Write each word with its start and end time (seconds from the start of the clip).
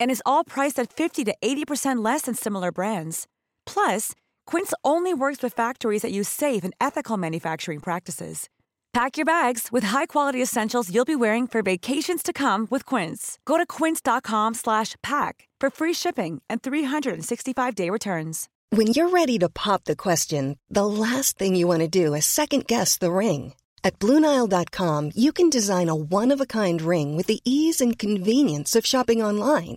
And 0.00 0.10
is 0.10 0.22
all 0.24 0.42
priced 0.44 0.78
at 0.78 0.92
50 0.92 1.24
to 1.24 1.34
80% 1.42 2.02
less 2.02 2.22
than 2.22 2.34
similar 2.34 2.72
brands. 2.72 3.26
Plus, 3.66 4.12
Quince 4.46 4.72
only 4.82 5.12
works 5.12 5.42
with 5.42 5.52
factories 5.52 6.02
that 6.02 6.12
use 6.12 6.28
safe 6.28 6.64
and 6.64 6.74
ethical 6.80 7.16
manufacturing 7.18 7.80
practices. 7.80 8.48
Pack 8.96 9.18
your 9.18 9.26
bags 9.26 9.68
with 9.70 9.84
high-quality 9.84 10.40
essentials 10.40 10.90
you'll 10.90 11.04
be 11.04 11.14
wearing 11.14 11.46
for 11.46 11.60
vacations 11.60 12.22
to 12.22 12.32
come 12.32 12.66
with 12.70 12.86
Quince. 12.86 13.38
Go 13.44 13.58
to 13.58 13.66
quince.com 13.66 14.54
slash 14.54 14.94
pack 15.02 15.46
for 15.60 15.68
free 15.68 15.92
shipping 15.92 16.40
and 16.48 16.62
365-day 16.62 17.90
returns. 17.90 18.48
When 18.70 18.86
you're 18.86 19.10
ready 19.10 19.38
to 19.40 19.50
pop 19.50 19.84
the 19.84 19.96
question, 19.96 20.58
the 20.70 20.86
last 20.86 21.36
thing 21.36 21.54
you 21.56 21.66
want 21.66 21.80
to 21.80 21.88
do 21.88 22.14
is 22.14 22.24
second 22.24 22.66
guess 22.66 22.96
the 22.96 23.12
ring. 23.12 23.52
At 23.84 23.98
Bluenile.com, 23.98 25.10
you 25.14 25.30
can 25.30 25.50
design 25.50 25.90
a 25.90 25.94
one 25.94 26.32
of 26.32 26.40
a 26.40 26.46
kind 26.46 26.80
ring 26.80 27.16
with 27.18 27.26
the 27.26 27.40
ease 27.44 27.82
and 27.82 27.98
convenience 27.98 28.74
of 28.74 28.86
shopping 28.86 29.22
online. 29.22 29.76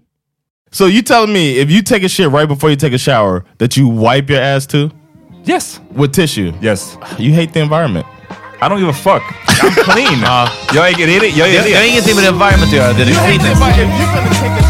So 0.73 0.85
you 0.85 1.01
telling 1.01 1.33
me 1.33 1.57
if 1.57 1.69
you 1.69 1.81
take 1.81 2.01
a 2.03 2.07
shit 2.07 2.29
right 2.29 2.47
before 2.47 2.69
you 2.69 2.77
take 2.77 2.93
a 2.93 2.97
shower 2.97 3.43
that 3.57 3.75
you 3.75 3.89
wipe 3.89 4.29
your 4.29 4.39
ass 4.39 4.65
too? 4.65 4.89
Yes. 5.43 5.81
With 5.91 6.13
tissue? 6.13 6.53
Yes. 6.61 6.97
You 7.19 7.33
hate 7.33 7.51
the 7.51 7.59
environment. 7.59 8.05
I 8.61 8.69
don't 8.69 8.79
give 8.79 8.87
a 8.87 8.93
fuck. 8.93 9.21
I'm 9.61 9.73
clean. 9.83 10.19
Uh, 10.23 10.47
yo, 10.73 10.83
ain't 10.83 10.95
get 10.95 11.09
it. 11.09 11.35
Yo, 11.35 11.43
ain't 11.43 11.53
get 11.53 11.65
it. 11.65 11.71
Yo, 11.71 11.77
ain't 11.77 12.05
get 12.05 12.09
it. 12.09 12.15
the 12.15 12.29
environment. 12.29 12.71
get 12.71 12.95
it. 12.95 13.13
Yo, 13.13 13.21
ain't 13.21 13.41
get 13.41 13.51
it. 13.51 13.59
Yo, 13.59 13.65
ain't 13.65 14.55
get 14.55 14.60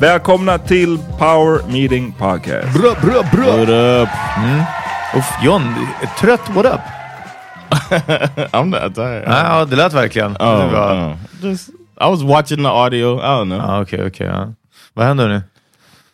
Välkomna 0.00 0.58
till 0.58 0.98
Power 1.18 1.60
Meeting 1.72 2.12
Podcast. 2.12 2.78
Bra, 2.80 2.94
bra, 3.02 3.22
bra. 3.32 3.56
What 3.56 3.68
up? 3.68 4.08
Uff, 5.16 5.38
John, 5.44 5.62
trött. 6.20 6.40
What 6.54 6.66
up? 6.66 6.80
I'm 8.52 8.64
not 8.82 8.94
tired. 8.94 9.24
Ja, 9.26 9.64
det 9.64 9.76
lät 9.76 9.92
verkligen. 9.92 10.32
Det 10.32 10.44
Oh, 10.44 10.72
var- 10.72 10.94
oh. 11.08 11.12
Just, 11.42 11.68
I 12.00 12.04
was 12.10 12.22
watching 12.22 12.58
the 12.64 12.68
audio. 12.70 13.18
I 13.18 13.22
don't 13.22 13.44
know. 13.44 13.58
Ja, 13.58 13.80
Okej, 13.82 14.06
okej. 14.06 14.26
ja. 14.26 14.52
Vad 14.94 15.06
händer 15.06 15.28
nu? 15.28 15.42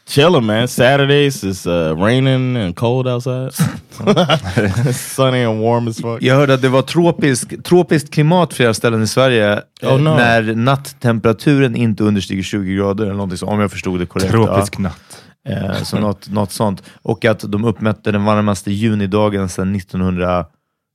Chilling, 0.06 0.46
man. 0.46 0.68
Saturdays 0.68 1.44
is 1.44 1.66
uh, 1.66 1.94
raining 1.96 2.56
and 2.56 2.76
cold 2.76 3.06
outside. 3.06 3.52
Sunny 4.94 5.44
and 5.44 5.60
warm 5.60 5.88
as 5.88 5.96
fuck. 5.96 6.22
Jag 6.22 6.34
hörde 6.34 6.54
att 6.54 6.62
det 6.62 6.68
var 6.68 6.82
tropisk, 6.82 7.62
tropiskt 7.64 8.10
klimat 8.10 8.54
flera 8.54 8.74
ställen 8.74 9.02
i 9.02 9.06
Sverige 9.06 9.52
eh, 9.82 9.94
Oh, 9.94 10.00
no. 10.00 10.10
när 10.10 10.54
natttemperaturen 10.54 11.76
inte 11.76 12.04
understiger 12.04 12.42
20 12.42 12.74
grader, 12.74 13.04
eller 13.04 13.14
någonting 13.14 13.38
så, 13.38 13.46
om 13.46 13.60
jag 13.60 13.70
förstod 13.70 14.00
det 14.00 14.06
korrekt. 14.06 14.30
Tropisk 14.30 14.74
ja. 14.76 14.82
natt. 14.82 15.22
Eh, 15.48 15.82
så 15.82 15.98
något, 15.98 16.30
något 16.30 16.52
sånt. 16.52 16.82
Och 17.02 17.24
att 17.24 17.40
de 17.40 17.64
uppmätte 17.64 18.12
den 18.12 18.24
varmaste 18.24 18.72
junidagen 18.72 19.48
sedan 19.48 19.74
1900, 19.74 20.46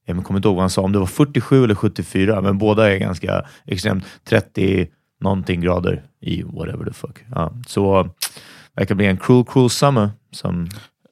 jag 0.05 0.23
kommer 0.23 0.37
inte 0.37 0.47
ihåg 0.47 0.55
vad 0.55 0.63
han 0.63 0.69
sa, 0.69 0.81
om 0.81 0.91
det 0.91 0.99
var 0.99 1.05
47 1.05 1.63
eller 1.63 1.75
74, 1.75 2.41
men 2.41 2.57
båda 2.57 2.93
är 2.93 2.97
ganska 2.97 3.45
extremt 3.65 4.05
30 4.29 4.87
någonting 5.21 5.61
grader 5.61 6.03
i 6.21 6.43
whatever 6.43 6.85
the 6.85 6.93
fuck. 6.93 7.17
Ja, 7.35 7.53
så 7.67 8.09
det 8.77 8.87
kan 8.87 8.97
bli 8.97 9.05
en 9.05 9.17
cruel, 9.17 9.43
cruel 9.43 9.69
summer, 9.69 10.09
Some 10.31 10.67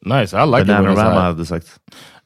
Nice. 0.05 0.33
I 0.33 0.43
like 0.43 0.65
it 0.65 0.67
when 0.83 0.91
it's 0.91 1.01
hot. 1.01 1.37
hade 1.37 1.47
sagt. 1.47 1.79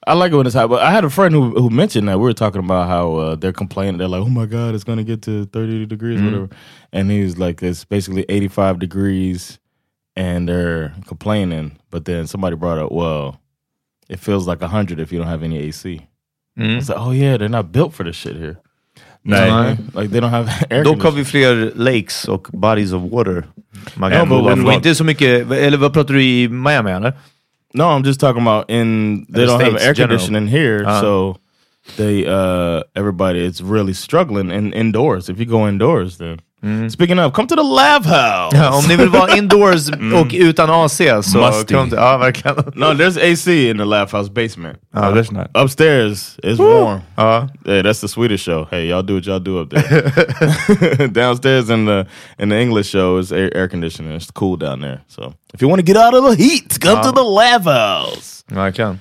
I 0.05 0.13
like 0.13 0.33
it 0.33 0.35
when 0.35 0.45
it's 0.45 0.55
hot. 0.55 0.69
But 0.69 0.81
I 0.81 0.91
had 0.91 1.05
a 1.05 1.09
friend 1.09 1.33
who 1.33 1.51
who 1.61 1.69
mentioned 1.69 2.07
that 2.09 2.17
we 2.17 2.23
were 2.23 2.33
talking 2.33 2.59
about 2.59 2.87
how 2.89 3.15
uh, 3.15 3.35
they're 3.35 3.53
complaining. 3.53 3.97
They're 3.97 4.09
like, 4.09 4.21
"Oh 4.21 4.29
my 4.29 4.45
god, 4.45 4.75
it's 4.75 4.83
gonna 4.83 5.03
get 5.05 5.21
to 5.23 5.45
thirty 5.45 5.85
degrees, 5.85 6.19
whatever." 6.25 6.49
And 6.91 7.09
he's 7.09 7.37
like, 7.37 7.63
"It's 7.63 7.85
basically 7.85 8.25
eighty-five 8.27 8.79
degrees, 8.79 9.59
and 10.15 10.47
they're 10.49 10.93
complaining." 11.07 11.77
But 11.89 12.03
then 12.05 12.27
somebody 12.27 12.57
brought 12.57 12.79
up, 12.79 12.91
"Well, 12.91 13.39
it 14.09 14.19
feels 14.19 14.45
like 14.45 14.61
hundred 14.61 14.99
if 14.99 15.11
you 15.13 15.19
don't 15.19 15.27
have 15.27 15.43
any 15.43 15.57
AC." 15.59 16.01
It's 16.77 16.89
like, 16.89 16.99
"Oh 16.99 17.11
yeah, 17.11 17.37
they're 17.37 17.47
not 17.47 17.71
built 17.71 17.93
for 17.93 18.03
this 18.03 18.17
shit 18.17 18.35
here." 18.35 18.59
Nej. 19.23 19.51
Nej. 19.51 19.77
Like 19.95 20.09
they 20.11 20.19
don't 20.21 20.29
have 20.29 20.49
air 20.69 20.83
Dock 20.83 21.03
har 21.03 21.11
vi 21.11 21.25
fler 21.25 21.71
lakes 21.75 22.25
och 22.27 22.47
bodies 22.53 22.93
of 22.93 23.11
water. 23.11 23.43
Man 23.95 24.11
kan 24.11 24.29
vad- 24.29 24.65
och 24.65 24.73
inte 24.73 24.95
så 24.95 25.03
mycket, 25.03 25.51
eller 25.51 25.77
vad 25.77 25.93
pratar 25.93 26.13
du 26.13 26.23
i 26.23 26.49
Miami 26.49 26.91
eller? 26.91 27.13
No, 27.73 27.83
I'm 27.83 28.05
just 28.05 28.19
talking 28.19 28.47
about 28.47 28.69
in 28.69 29.25
they 29.25 29.45
The 29.45 29.51
don't 29.51 29.59
have 29.59 29.65
States 29.69 29.85
air 29.85 29.93
general. 29.93 30.17
conditioning 30.17 30.47
here, 30.47 30.83
Uh-huh. 30.85 31.01
so 31.01 31.35
they 31.97 32.25
uh 32.27 32.81
everybody 32.95 33.45
is 33.45 33.61
really 33.61 33.93
struggling 33.93 34.51
in 34.51 34.73
indoors. 34.73 35.29
If 35.29 35.39
you 35.39 35.45
go 35.45 35.67
indoors, 35.69 36.17
then 36.17 36.39
Speaking 36.91 37.19
of, 37.19 37.33
come 37.33 37.47
to 37.47 37.55
the 37.55 37.63
Lav 37.63 38.05
House! 38.05 38.57
Ja, 38.57 38.77
om 38.77 38.83
ni 38.87 38.95
vill 38.95 39.09
vara 39.09 39.35
indoors 39.37 39.89
och 39.89 40.27
utan 40.33 40.69
AC 40.69 40.97
så 40.97 41.37
Musty. 41.37 41.73
kom 41.73 41.89
till, 41.89 41.97
ja 41.97 42.17
verkligen. 42.17 42.55
No, 42.75 42.85
there's 42.85 43.17
AC 43.33 43.47
in 43.47 43.77
the 43.77 43.85
Laugh 43.85 44.11
House 44.15 44.29
basement. 44.31 44.77
Ja, 44.93 45.11
that's 45.11 45.31
nice. 45.31 45.49
Upstairs 45.63 46.37
it's 46.43 46.57
warm. 46.57 46.99
Ja. 47.15 47.47
Hey, 47.65 47.81
that's 47.83 48.01
the 48.01 48.07
Swedish 48.07 48.41
show. 48.43 48.67
Hey, 48.71 48.87
y'all 48.89 49.03
do 49.05 49.13
what 49.15 49.25
y'all 49.25 49.39
do 49.43 49.61
up 49.61 49.69
there. 49.69 51.07
Downstairs 51.07 51.69
in 51.69 51.85
the 51.85 52.05
in 52.43 52.49
the 52.49 52.61
English 52.61 52.89
show 52.89 53.19
is 53.19 53.31
air, 53.31 53.57
air 53.57 53.69
conditioning. 53.69 54.15
It's 54.17 54.31
cool 54.31 54.57
down 54.57 54.81
there. 54.81 54.99
So 55.07 55.33
if 55.53 55.61
you 55.61 55.69
want 55.69 55.79
to 55.85 55.93
get 55.93 55.97
out 55.97 56.13
of 56.13 56.23
the 56.37 56.43
heat, 56.43 56.79
come 56.81 57.01
to 57.03 57.11
the 57.11 57.23
Laugh 57.23 57.63
House. 57.65 58.43
Verkligen. 58.47 58.99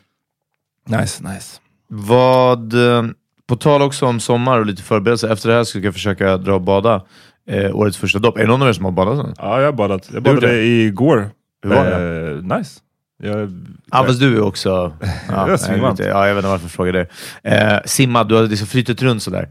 Nice, 0.86 1.22
nice. 1.22 1.60
Vad, 1.90 2.74
eh, 2.74 3.02
på 3.48 3.56
tal 3.56 3.82
också 3.82 4.06
om 4.06 4.20
sommar 4.20 4.58
och 4.58 4.66
lite 4.66 4.82
förberedelse, 4.82 5.28
efter 5.32 5.48
det 5.48 5.54
här 5.54 5.64
ska 5.64 5.78
jag 5.78 5.94
försöka 5.94 6.36
dra 6.36 6.54
och 6.54 6.60
bada 6.60 7.02
eh, 7.48 7.76
årets 7.76 7.96
första 7.96 8.18
dopp. 8.18 8.36
Är 8.36 8.40
det 8.40 8.46
någon 8.46 8.62
av 8.62 8.68
er 8.68 8.72
som 8.72 8.84
har 8.84 8.92
badat 8.92 9.16
sen? 9.18 9.34
Ja, 9.38 9.58
jag 9.58 9.66
har 9.66 9.72
badat. 9.72 10.10
Jag 10.12 10.22
badade 10.22 10.46
det? 10.46 10.64
igår. 10.64 11.30
Hur 11.62 11.70
var 11.70 11.86
Eh, 11.86 12.58
nice. 12.58 12.80
Jag, 13.22 13.64
Ja, 13.90 14.04
fast 14.06 14.20
du 14.20 14.36
är 14.36 14.40
också... 14.42 14.68
Ja, 15.28 15.48
Jag 15.50 15.60
är 15.70 15.76
jag, 15.76 15.90
vet, 15.90 15.98
ja, 16.06 16.26
jag 16.28 16.34
vet 16.34 16.44
inte 16.44 16.48
varför 16.50 16.64
jag 16.64 16.70
frågar 16.70 16.92
dig. 16.92 17.08
Eh, 17.42 17.78
simmat, 17.84 18.28
du 18.28 18.34
har 18.34 18.42
liksom 18.42 18.66
flyttat 18.66 19.02
runt 19.02 19.22
sådär. 19.22 19.48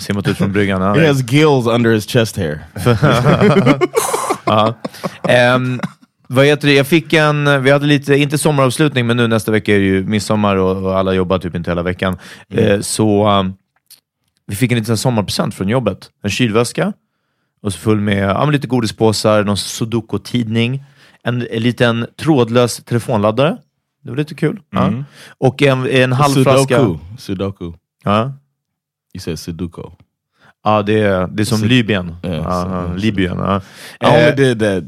Simmat 0.00 0.28
ut 0.28 0.36
från 0.38 0.52
bryggan. 0.52 0.82
Ja. 0.82 0.94
He 0.94 1.08
has 1.08 1.32
gills 1.32 1.66
under 1.66 1.90
his 1.92 2.06
chest 2.06 2.36
hair. 2.36 2.58
Ja. 4.44 4.74
Ehm, 5.28 5.80
vad 6.28 6.44
heter 6.46 6.68
det? 6.68 6.74
Jag 6.74 6.86
fick 6.86 7.12
en, 7.12 7.62
vi 7.62 7.70
hade 7.70 7.86
lite, 7.86 8.16
inte 8.16 8.38
sommaravslutning, 8.38 9.06
men 9.06 9.16
nu 9.16 9.26
nästa 9.28 9.52
vecka 9.52 9.74
är 9.74 9.78
det 9.78 9.84
ju 9.84 10.04
midsommar 10.04 10.56
och, 10.56 10.84
och 10.84 10.98
alla 10.98 11.12
jobbar 11.12 11.38
typ 11.38 11.54
inte 11.54 11.70
hela 11.70 11.82
veckan. 11.82 12.18
Eh, 12.54 12.80
så 12.80 13.28
um, 13.28 13.54
vi 14.46 14.56
fick 14.56 14.72
en 14.72 14.78
liten 14.78 14.96
sommarpresent 14.96 15.54
från 15.54 15.68
jobbet. 15.68 16.10
En 16.22 16.30
kylväska, 16.30 16.92
och 17.62 17.72
så 17.72 17.78
full 17.78 18.00
med 18.00 18.28
ja, 18.28 18.44
lite 18.50 18.66
godispåsar, 18.66 19.44
någon 19.44 19.56
sudoku-tidning, 19.56 20.84
en, 21.22 21.46
en 21.50 21.62
liten 21.62 22.06
trådlös 22.16 22.76
telefonladdare. 22.84 23.56
Det 24.02 24.10
var 24.10 24.16
lite 24.16 24.34
kul. 24.34 24.60
Ja. 24.70 24.92
Och 25.38 25.62
en, 25.62 25.86
en 25.90 26.12
halv 26.12 26.42
flaska... 26.42 26.76
Sudoku. 26.78 26.98
Sudoku. 27.18 27.72
Ja. 28.04 28.22
You 29.14 29.20
said 29.20 29.38
Sudoku. 29.38 29.82
Ja, 30.64 30.82
det 30.82 31.00
är, 31.00 31.26
det 31.26 31.42
är 31.42 31.44
som 31.44 31.58
Sud- 31.58 31.68
Libyen. 31.68 32.16
Ja, 32.22 32.28
Ja, 32.34 32.84
ja, 32.88 32.94
Libyen. 32.94 33.38
Ja. 33.38 33.60
I 34.00 34.06
only 34.06 34.32
did 34.44 34.58
that 34.60 34.84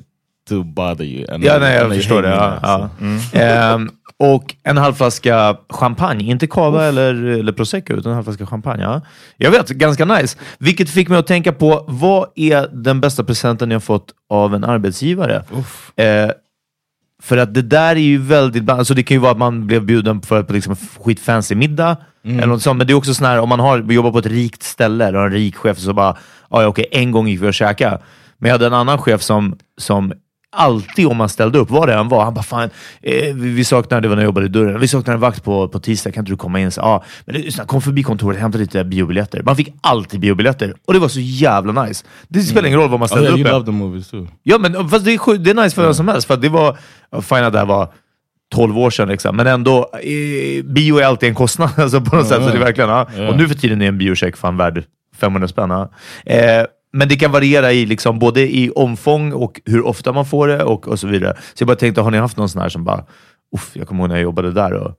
to 0.49 0.63
bother 0.63 1.05
you. 1.05 1.27
Ja, 1.41 1.59
nej, 1.59 1.77
jag 1.77 1.95
förstår 1.95 2.23
det. 2.23 2.29
Ja, 2.29 2.51
now, 2.79 2.89
ja. 3.33 3.79
so. 3.79 3.93
Och 4.17 4.55
en 4.63 4.77
halv 4.77 4.95
flaska 4.95 5.57
champagne, 5.69 6.25
inte 6.25 6.47
cava 6.47 6.85
eller, 6.85 7.15
eller 7.15 7.53
prosecco, 7.53 7.95
utan 7.95 8.11
en 8.11 8.15
halv 8.15 8.25
flaska 8.25 8.47
champagne. 8.47 8.83
Ja. 8.83 9.01
Jag 9.37 9.51
vet, 9.51 9.69
ganska 9.69 10.05
nice. 10.05 10.39
Vilket 10.59 10.91
fick 10.91 11.09
mig 11.09 11.19
att 11.19 11.27
tänka 11.27 11.53
på, 11.53 11.85
vad 11.89 12.29
är 12.35 12.69
den 12.73 13.01
bästa 13.01 13.25
presenten 13.25 13.71
jag 13.71 13.83
fått 13.83 14.15
av 14.31 14.55
en 14.55 14.65
arbetsgivare? 14.65 15.45
Eh, 15.97 16.31
för 17.23 17.37
att 17.37 17.55
det 17.55 17.63
där 17.63 17.97
är 17.97 18.01
ju 18.01 18.19
väldigt, 18.19 18.71
alltså 18.71 18.95
det 18.95 19.03
kan 19.03 19.15
ju 19.15 19.21
vara 19.21 19.33
att 19.33 19.39
man 19.39 19.67
blev 19.67 19.85
bjuden 19.85 20.21
på 20.21 20.45
på 20.45 20.53
liksom 20.53 20.77
skitfancy 20.77 21.55
middag, 21.55 21.97
eller 22.25 22.47
något 22.47 22.63
sånt. 22.63 22.79
men 22.79 22.87
det 22.87 22.93
är 22.93 22.95
också 22.95 23.15
sån 23.15 23.27
här, 23.27 23.39
om 23.39 23.49
man 23.49 23.61
har, 23.61 23.79
jobbar 23.79 24.13
på 24.13 24.19
ett 24.19 24.27
rikt 24.27 24.63
ställe, 24.63 25.07
eller 25.07 25.19
har 25.19 25.27
en 25.27 25.33
rik 25.33 25.57
chef, 25.57 25.79
så 25.79 25.93
bara, 25.93 26.17
ja 26.51 26.67
okej, 26.67 26.87
en 26.91 27.13
gång 27.13 27.29
gick 27.29 27.43
vi 27.43 27.49
och 27.49 27.55
käka. 27.55 27.99
Men 28.39 28.49
jag 28.49 28.55
hade 28.55 28.67
en 28.67 28.75
annan 28.75 28.99
chef 28.99 29.23
som, 29.23 29.59
som 29.79 30.13
alltid 30.53 31.07
om 31.07 31.17
man 31.17 31.29
ställde 31.29 31.59
upp, 31.59 31.71
vad 31.71 31.89
det 31.89 31.95
än 31.95 32.09
var, 32.09 32.25
han 32.25 32.35
bara 32.35 32.43
fan, 32.43 32.71
eh, 33.03 33.35
vi, 33.35 33.65
saknar, 33.65 34.01
det 34.01 34.09
var 34.09 34.17
när 34.17 34.23
jag 34.23 34.29
jobbade 34.29 34.47
i 34.47 34.49
dörren, 34.49 34.81
vi 34.81 34.89
saknar 34.89 35.15
en 35.15 35.21
vakt 35.21 35.45
på, 35.45 35.69
på 35.69 35.81
tisdag, 35.81 36.13
kan 36.13 36.21
inte 36.21 36.33
du 36.33 36.37
komma 36.37 36.61
in? 36.61 36.71
Så, 36.71 36.81
ja, 36.81 37.05
men 37.25 37.53
så, 37.53 37.65
kom 37.65 37.83
förbi 37.83 38.03
kontoret, 38.03 38.41
hämta 38.41 38.59
lite 38.59 38.85
biobiljetter. 38.85 39.43
Man 39.43 39.57
fick 39.57 39.75
alltid 39.81 40.21
biobiljetter 40.21 40.75
och 40.85 40.93
det 40.93 40.99
var 40.99 41.09
så 41.09 41.21
jävla 41.21 41.85
nice. 41.85 42.05
Det 42.29 42.41
spelar 42.41 42.67
ingen 42.67 42.81
roll 42.81 42.91
vad 42.91 43.01
man 43.01 43.07
Oh, 43.07 43.11
ställde 43.11 43.39
yeah, 43.41 43.61
upp 43.61 43.69
you 43.69 43.77
movies 43.77 44.11
too. 44.11 44.29
Ja, 44.43 44.59
men 44.59 44.89
fast 44.89 45.05
det 45.05 45.13
är, 45.13 45.39
det 45.39 45.51
är 45.51 45.55
nice 45.55 45.75
för 45.75 45.83
vem 45.83 45.95
som 45.95 46.09
helst. 46.09 46.27
För 46.27 46.37
det 46.37 46.49
var, 46.49 46.77
fine 47.23 47.45
att 47.45 47.53
det 47.53 47.59
här 47.59 47.67
var 47.67 47.93
12 48.55 48.79
år 48.79 48.91
sedan, 48.91 49.09
liksom. 49.09 49.37
men 49.37 49.47
ändå, 49.47 49.91
eh, 50.03 50.65
bio 50.65 50.99
är 50.99 51.05
alltid 51.05 51.29
en 51.29 51.35
kostnad 51.35 51.71
alltså, 51.77 52.01
på 52.01 52.17
något 52.17 52.27
sätt. 52.27 52.43
Så 52.43 52.49
det 52.49 52.57
är 52.57 52.65
verkligen, 52.65 52.91
ja. 52.91 53.29
Och 53.29 53.37
nu 53.37 53.49
för 53.49 53.55
tiden 53.55 53.83
är 53.83 53.89
en 53.89 53.99
biocheck 53.99 54.37
fan 54.37 54.57
värd 54.57 54.85
500 55.17 55.49
spänn. 55.49 55.71
Eh, 55.71 56.65
men 56.93 57.09
det 57.09 57.17
kan 57.17 57.33
variera 57.33 57.73
i 57.73 57.87
liksom, 57.87 58.19
både 58.19 58.41
i 58.57 58.71
omfång 58.71 59.33
och 59.33 59.61
hur 59.65 59.87
ofta 59.87 60.13
man 60.13 60.27
får 60.27 60.49
det 60.49 60.65
och, 60.65 60.89
och 60.89 60.99
så 60.99 61.07
vidare. 61.07 61.37
Så 61.55 61.63
jag 61.63 61.67
bara 61.67 61.77
tänkte, 61.77 62.01
har 62.01 62.11
ni 62.11 62.19
haft 62.19 62.37
någon 62.37 62.49
sån 62.49 62.63
här 62.63 62.69
som 62.69 62.85
bara, 62.85 63.05
uff, 63.57 63.71
jag 63.75 63.89
kommer 63.89 64.01
ihåg 64.03 64.09
när 64.09 64.17
jag 64.17 64.23
jobbade 64.23 64.53
där. 64.53 64.73
Och, 64.73 64.95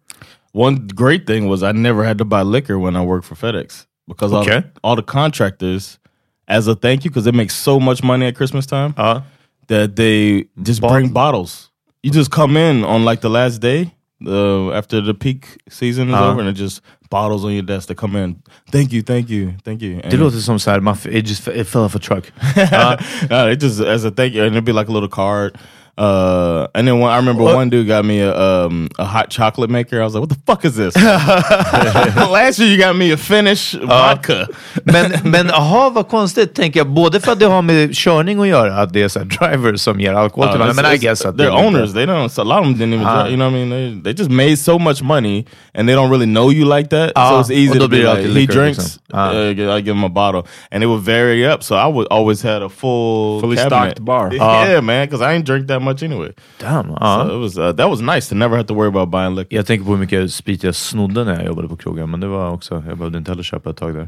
One 0.55 0.77
great 0.93 1.25
thing 1.27 1.49
was 1.49 1.61
I 1.63 1.73
never 1.73 2.03
had 2.05 2.17
to 2.17 2.25
buy 2.25 2.43
liquor 2.43 2.75
when 2.85 2.95
I 2.95 3.05
worked 3.05 3.25
for 3.25 3.35
FedEx 3.35 3.83
because 4.07 4.35
Okay. 4.35 4.55
all, 4.55 4.63
all 4.91 4.95
the 4.95 5.11
contractors, 5.11 5.99
as 6.47 6.67
a 6.67 6.75
thank 6.75 7.05
you, 7.05 7.09
because 7.11 7.23
they 7.31 7.37
make 7.37 7.49
so 7.51 7.79
much 7.79 8.03
money 8.03 8.27
at 8.27 8.35
Christmas 8.37 8.67
time, 8.67 8.93
ja. 8.97 9.21
that 9.67 9.95
they 9.95 10.45
just 10.67 10.81
Bot- 10.81 10.91
bring 10.91 11.09
bottles. 11.13 11.69
You 12.03 12.11
just 12.13 12.29
come 12.31 12.55
in 12.57 12.83
on 12.83 13.05
like 13.05 13.21
the 13.21 13.29
last 13.29 13.61
day, 13.61 13.89
uh, 14.27 14.71
after 14.77 15.01
the 15.01 15.13
peak 15.13 15.45
season 15.69 16.09
is 16.09 16.13
Uh-huh. 16.15 16.31
over, 16.31 16.41
and 16.41 16.49
it 16.49 16.55
just 16.63 16.81
bottles 17.13 17.45
on 17.45 17.51
your 17.53 17.65
desk. 17.65 17.87
They 17.87 17.95
come 17.95 18.23
in, 18.23 18.35
thank 18.71 18.91
you, 18.93 19.01
thank 19.03 19.29
you, 19.29 19.53
thank 19.65 19.81
you. 19.81 20.01
Det 20.09 20.17
låter 20.17 20.37
som 20.37 20.59
så 20.59 20.71
här, 20.71 20.79
man, 20.79 20.93
f- 20.93 21.05
it 21.11 21.27
just 21.27 21.47
it 21.47 21.67
fell 21.67 21.81
off 21.85 21.95
a 21.95 21.99
truck. 21.99 22.31
no, 23.29 23.51
it 23.51 23.61
just 23.63 23.79
as 23.81 24.05
a 24.05 24.11
thank 24.11 24.33
you, 24.35 24.43
and 24.45 24.55
it'd 24.55 24.65
be 24.65 24.73
like 24.73 24.89
a 24.89 24.93
little 24.93 25.09
card. 25.09 25.57
Uh, 25.95 26.65
and 26.73 26.87
then 26.87 26.99
one, 26.99 27.11
I 27.11 27.17
remember 27.17 27.43
What? 27.43 27.55
one 27.55 27.69
dude 27.69 27.87
got 27.87 28.03
me 28.03 28.19
a 28.21 28.33
um, 28.35 28.89
a 28.97 29.05
hot 29.05 29.29
chocolate 29.29 29.69
maker. 29.69 30.01
I 30.01 30.03
was 30.03 30.15
like, 30.15 30.21
"What 30.21 30.29
the 30.29 30.41
fuck 30.47 30.65
is 30.65 30.75
this?" 30.75 30.95
Last 32.31 32.59
year 32.59 32.69
you 32.69 32.77
got 32.77 32.95
me 32.95 33.11
a 33.11 33.17
Finnish 33.17 33.75
vodka. 33.75 34.47
Men, 34.85 35.11
men 35.23 35.51
aha, 35.51 35.89
vad 35.89 36.07
konstigt, 36.07 36.55
tänker 36.55 36.79
jag. 36.79 36.87
Både 36.87 37.19
för 37.19 37.31
att 37.31 37.39
det 37.39 37.45
har 37.45 37.61
med 37.61 37.95
körning 37.95 38.39
att 38.41 38.47
göra, 38.47 38.81
att 38.81 38.93
det 38.93 39.03
är 39.03 39.07
så 39.07 39.19
drivers 39.19 39.81
som 39.81 39.99
ger 39.99 40.13
alkohol 40.13 40.47
till 40.47 40.53
Uh, 40.55 40.59
varandra. 40.59 40.83
Men 40.83 40.93
I 40.93 40.97
guess 40.97 41.25
att 41.25 41.35
they're 41.35 41.37
det 41.37 41.43
är 41.45 41.65
owners. 41.67 41.93
They 41.93 42.05
don't. 42.05 42.41
A 42.41 42.43
lot 42.43 42.57
of 42.59 42.63
them 42.65 42.73
didn't 42.75 42.93
even. 42.93 43.07
Ah. 43.07 43.23
drive, 43.23 43.29
you 43.29 43.35
know 43.37 43.51
what 43.51 43.59
I 43.61 43.65
mean? 43.65 43.69
They, 44.03 44.13
they 44.13 44.13
just 44.23 44.31
made 44.31 44.57
so 44.57 44.79
much 44.79 45.01
money, 45.03 45.45
and 45.75 45.87
they 45.87 45.95
don't 45.95 46.09
really 46.09 46.25
know 46.25 46.51
you 46.51 46.65
like 46.77 46.89
that. 46.89 47.11
Ah, 47.15 47.29
so 47.29 47.39
it's 47.39 47.51
easy 47.51 47.79
to 47.79 47.87
be 47.87 47.97
blir 47.97 48.13
like, 48.15 48.25
he 48.39 48.45
drinks. 48.47 48.77
liksom. 48.79 48.99
Ah. 49.13 49.29
Uh, 49.31 49.77
I 49.77 49.81
give 49.81 49.95
him 49.95 50.03
a 50.03 50.09
bottle, 50.09 50.47
and 50.71 50.83
it 50.83 50.87
would 50.87 51.01
vary 51.05 51.45
up. 51.53 51.61
So 51.63 51.75
I 51.75 51.85
would 51.87 52.07
always 52.09 52.41
had 52.41 52.63
a 52.63 52.69
full, 52.69 53.39
Fully 53.41 53.57
cabinet. 53.57 53.97
stocked 53.97 54.05
bar. 54.05 54.31
Yeah, 54.63 54.81
man, 54.81 55.05
because 55.07 55.21
I 55.21 55.33
ain't 55.35 55.45
drink 55.45 55.67
that 55.67 55.81
much 55.83 56.03
anyway. 56.03 56.31
Damn, 56.59 56.87
So 56.87 56.97
ja. 57.01 57.35
it 57.35 57.39
was 57.39 57.57
uh, 57.57 57.71
that 57.75 57.89
was 57.89 58.01
nice 58.01 58.29
to 58.29 58.35
never 58.35 58.55
have 58.57 58.67
to 58.67 58.73
worry 58.73 58.87
about 58.87 59.09
buying 59.11 59.35
liquor. 59.35 59.55
Jag 59.57 59.65
tänker 59.67 59.85
på 59.85 59.91
hur 59.91 59.97
mycket 59.97 60.33
sprit 60.33 60.63
jag 60.63 60.75
snodde 60.75 61.23
när 61.23 61.33
jag 61.35 61.45
jobbade 61.45 61.67
på 61.67 61.77
krogen, 61.77 62.09
men 62.11 62.19
det 62.19 62.27
var 62.27 62.49
också, 62.51 62.83
jag 62.87 62.97
behövde 62.97 63.17
inte 63.17 63.31
heller 63.31 63.43
köpa 63.43 63.69
ett 63.69 63.77
tag 63.77 63.93
där. 63.95 64.07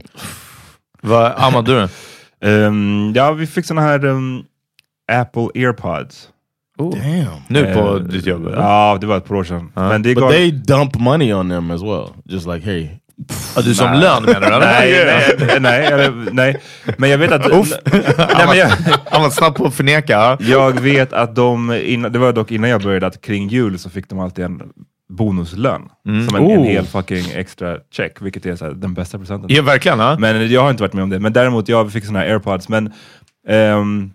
Vad, 1.01 1.31
Ahmad, 1.37 1.65
du? 1.65 1.87
Ehm, 2.41 3.13
ja, 3.15 3.31
vi 3.31 3.47
fick 3.47 3.65
såna 3.65 3.81
här 3.81 4.05
ehm, 4.05 4.43
Apple 5.11 5.47
airpods. 5.55 6.29
Damn. 6.77 7.41
Nu 7.47 7.73
på 7.73 7.79
Eh, 7.79 7.95
ditt 7.95 8.25
jobb? 8.25 8.49
Ja, 8.55 8.97
det 9.01 9.07
var 9.07 9.17
ett 9.17 9.25
par 9.25 9.35
år 9.35 9.43
sedan. 9.43 9.71
Men 9.75 10.01
det 10.03 10.15
But 10.15 10.21
gav... 10.23 10.31
they 10.31 10.51
dump 10.51 10.95
money 10.99 11.33
on 11.33 11.49
them 11.49 11.71
as 11.71 11.81
well. 11.83 12.07
Just 12.25 12.47
like, 12.47 12.65
hey, 12.65 12.89
Ja, 13.55 13.61
du 13.61 13.75
som 13.75 13.93
lön 13.93 14.23
menar 14.23 14.39
du? 14.41 14.45
eller? 14.47 14.59
Nej, 14.59 15.05
nej, 15.39 15.59
nej, 15.59 15.85
eller, 15.85 16.31
nej. 16.31 16.61
Men 16.97 17.09
jag 17.09 17.17
vet 17.17 17.31
att... 17.31 17.51
nej, 17.51 18.45
men 18.47 18.57
jag, 18.57 18.69
Han 19.11 19.21
var 19.21 19.29
snabb 19.29 19.55
på 19.55 19.65
att 19.65 19.73
förneka. 19.75 20.13
ja. 20.13 20.37
jag 20.39 20.79
vet 20.79 21.13
att 21.13 21.35
de, 21.35 21.73
innan, 21.73 22.11
det 22.11 22.19
var 22.19 22.33
dock 22.33 22.51
innan 22.51 22.69
jag 22.69 22.81
började, 22.83 23.07
att 23.07 23.21
kring 23.21 23.47
jul 23.47 23.79
så 23.79 23.89
fick 23.89 24.09
de 24.09 24.19
alltid 24.19 24.45
en 24.45 24.61
bonuslön. 25.09 25.81
Som 26.03 26.35
en, 26.35 26.35
en 26.35 26.41
Oh. 26.59 26.63
hel 26.65 26.85
fucking 26.85 27.25
extra 27.35 27.77
check, 27.91 28.21
vilket 28.21 28.45
är 28.45 28.55
så 28.55 28.65
här, 28.65 28.71
den 28.71 28.93
bästa 28.93 29.17
presenten. 29.19 29.49
Ja, 29.55 29.61
verkligen. 29.61 29.99
Ja. 29.99 30.17
Men 30.19 30.51
jag 30.51 30.61
har 30.61 30.69
inte 30.69 30.83
varit 30.83 30.93
med 30.93 31.03
om 31.03 31.09
det. 31.09 31.19
Men 31.19 31.33
däremot, 31.33 31.69
jag 31.69 31.91
fick 31.91 32.05
såna 32.05 32.19
här 32.19 32.25
airpods. 32.29 32.69
Men 32.69 32.93
ehm, 33.47 34.11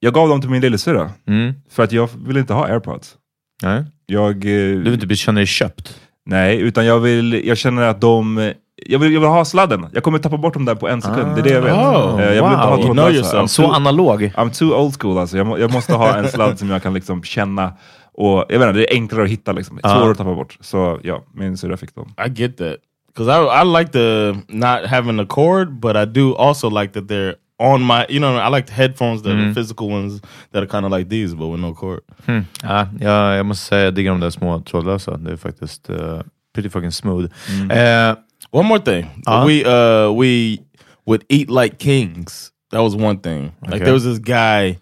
jag 0.00 0.14
gav 0.14 0.28
dem 0.28 0.40
till 0.40 0.50
min 0.50 0.60
lillasyrra. 0.60 1.10
Mm. 1.28 1.52
För 1.70 1.82
att 1.82 1.92
jag 1.92 2.08
ville 2.26 2.40
inte 2.40 2.52
ha 2.52 2.66
airpods. 2.66 3.14
Nej. 3.62 3.84
Jag, 4.06 4.30
eh, 4.36 4.40
Du 4.42 4.80
vill 4.82 4.92
inte 4.94 5.06
bli- 5.06 5.16
känna 5.16 5.36
dig 5.38 5.46
köpt? 5.46 6.00
Nej, 6.26 6.60
utan 6.60 6.86
jag, 6.86 7.00
vill, 7.00 7.46
jag 7.46 7.58
känner 7.58 7.82
att 7.82 8.00
de... 8.00 8.52
Jag 8.86 8.98
vill, 8.98 9.12
jag 9.12 9.20
vill 9.20 9.28
ha 9.28 9.44
sladden. 9.44 9.86
Jag 9.92 10.02
kommer 10.02 10.18
tappa 10.18 10.36
bort 10.36 10.54
dem 10.54 10.64
där 10.64 10.74
på 10.74 10.88
en 10.88 11.02
sekund. 11.02 11.34
det 11.34 11.40
är 11.40 11.42
det 11.42 11.50
jag 11.50 11.62
vet. 11.62 11.72
Oh, 11.72 12.20
jag 12.20 12.28
vill 12.28 12.36
inte 12.36 12.40
wow. 12.42 12.56
ha 12.56 12.78
You 12.78 12.94
trådlösa. 12.94 13.42
I'm 13.42 13.46
Så 13.46 13.62
too- 13.62 13.74
analog? 13.74 14.22
I'm 14.22 14.50
too 14.58 14.74
old 14.74 15.00
school 15.00 15.18
alltså. 15.18 15.36
Jag, 15.38 15.60
jag 15.60 15.72
måste 15.72 15.94
ha 15.94 16.16
en 16.16 16.28
sladd 16.28 16.58
som 16.58 16.70
jag 16.70 16.82
kan 16.82 16.94
liksom 16.94 17.22
känna. 17.22 17.72
Och 18.14 18.44
jag 18.48 18.58
vet 18.58 18.68
inte, 18.68 18.72
det 18.78 18.92
är 18.92 18.94
enklare 18.94 19.24
att 19.24 19.30
hitta 19.30 19.52
liksom. 19.52 19.78
Svårare 19.82 20.10
att 20.10 20.18
tappa 20.18 20.34
bort. 20.34 20.56
Så 20.60 20.98
ja, 21.02 21.24
min 21.34 21.56
syrra 21.56 21.76
fick 21.76 21.94
dem. 21.94 22.14
I 22.26 22.30
get 22.42 22.56
that 22.56 22.76
because 23.08 23.32
I 23.32 23.62
I 23.62 23.78
like 23.78 23.92
the 23.92 24.32
not 24.48 24.86
having 24.90 25.20
a 25.20 25.26
cord, 25.28 25.80
but 25.80 25.96
I 25.96 26.04
do 26.06 26.34
also 26.34 26.70
like 26.80 26.92
that 26.92 27.04
they're 27.08 27.34
on 27.60 27.82
my. 27.82 28.06
You 28.08 28.18
know, 28.20 28.36
I 28.36 28.48
like 28.48 28.66
the 28.66 28.72
headphones 28.72 29.22
that 29.22 29.32
are 29.32 29.54
physical 29.54 29.88
ones 29.88 30.20
that 30.52 30.62
are 30.62 30.66
kind 30.66 30.84
of 30.86 30.92
like 30.98 31.08
these, 31.08 31.34
but 31.34 31.48
with 31.48 31.60
no 31.60 31.74
cord. 31.74 32.00
Ja, 32.62 32.86
jag, 33.00 33.36
jag 33.36 33.46
måste 33.46 33.64
säga 33.66 33.84
jag 33.84 33.94
diggar 33.94 34.10
de 34.12 34.20
där 34.20 34.30
små 34.30 34.60
trådlösa. 34.60 35.16
Det 35.16 35.32
är 35.32 35.36
faktiskt 35.36 35.90
uh, 35.90 36.20
pretty 36.54 36.68
fucking 36.70 36.92
smooth. 36.92 37.30
Eh, 37.70 38.14
One 38.52 38.68
more 38.68 38.80
thing, 38.80 39.04
Uh-huh. 39.26 39.46
we 39.46 39.64
uh 39.64 40.10
we 40.12 40.58
would 41.06 41.24
eat 41.28 41.50
like 41.50 41.78
kings. 41.78 42.50
That 42.72 42.80
was 42.82 42.94
one 42.96 43.18
thing. 43.18 43.52
Like 43.62 43.84
there 43.84 43.92
was 43.92 44.04
this 44.04 44.18
guy, 44.18 44.78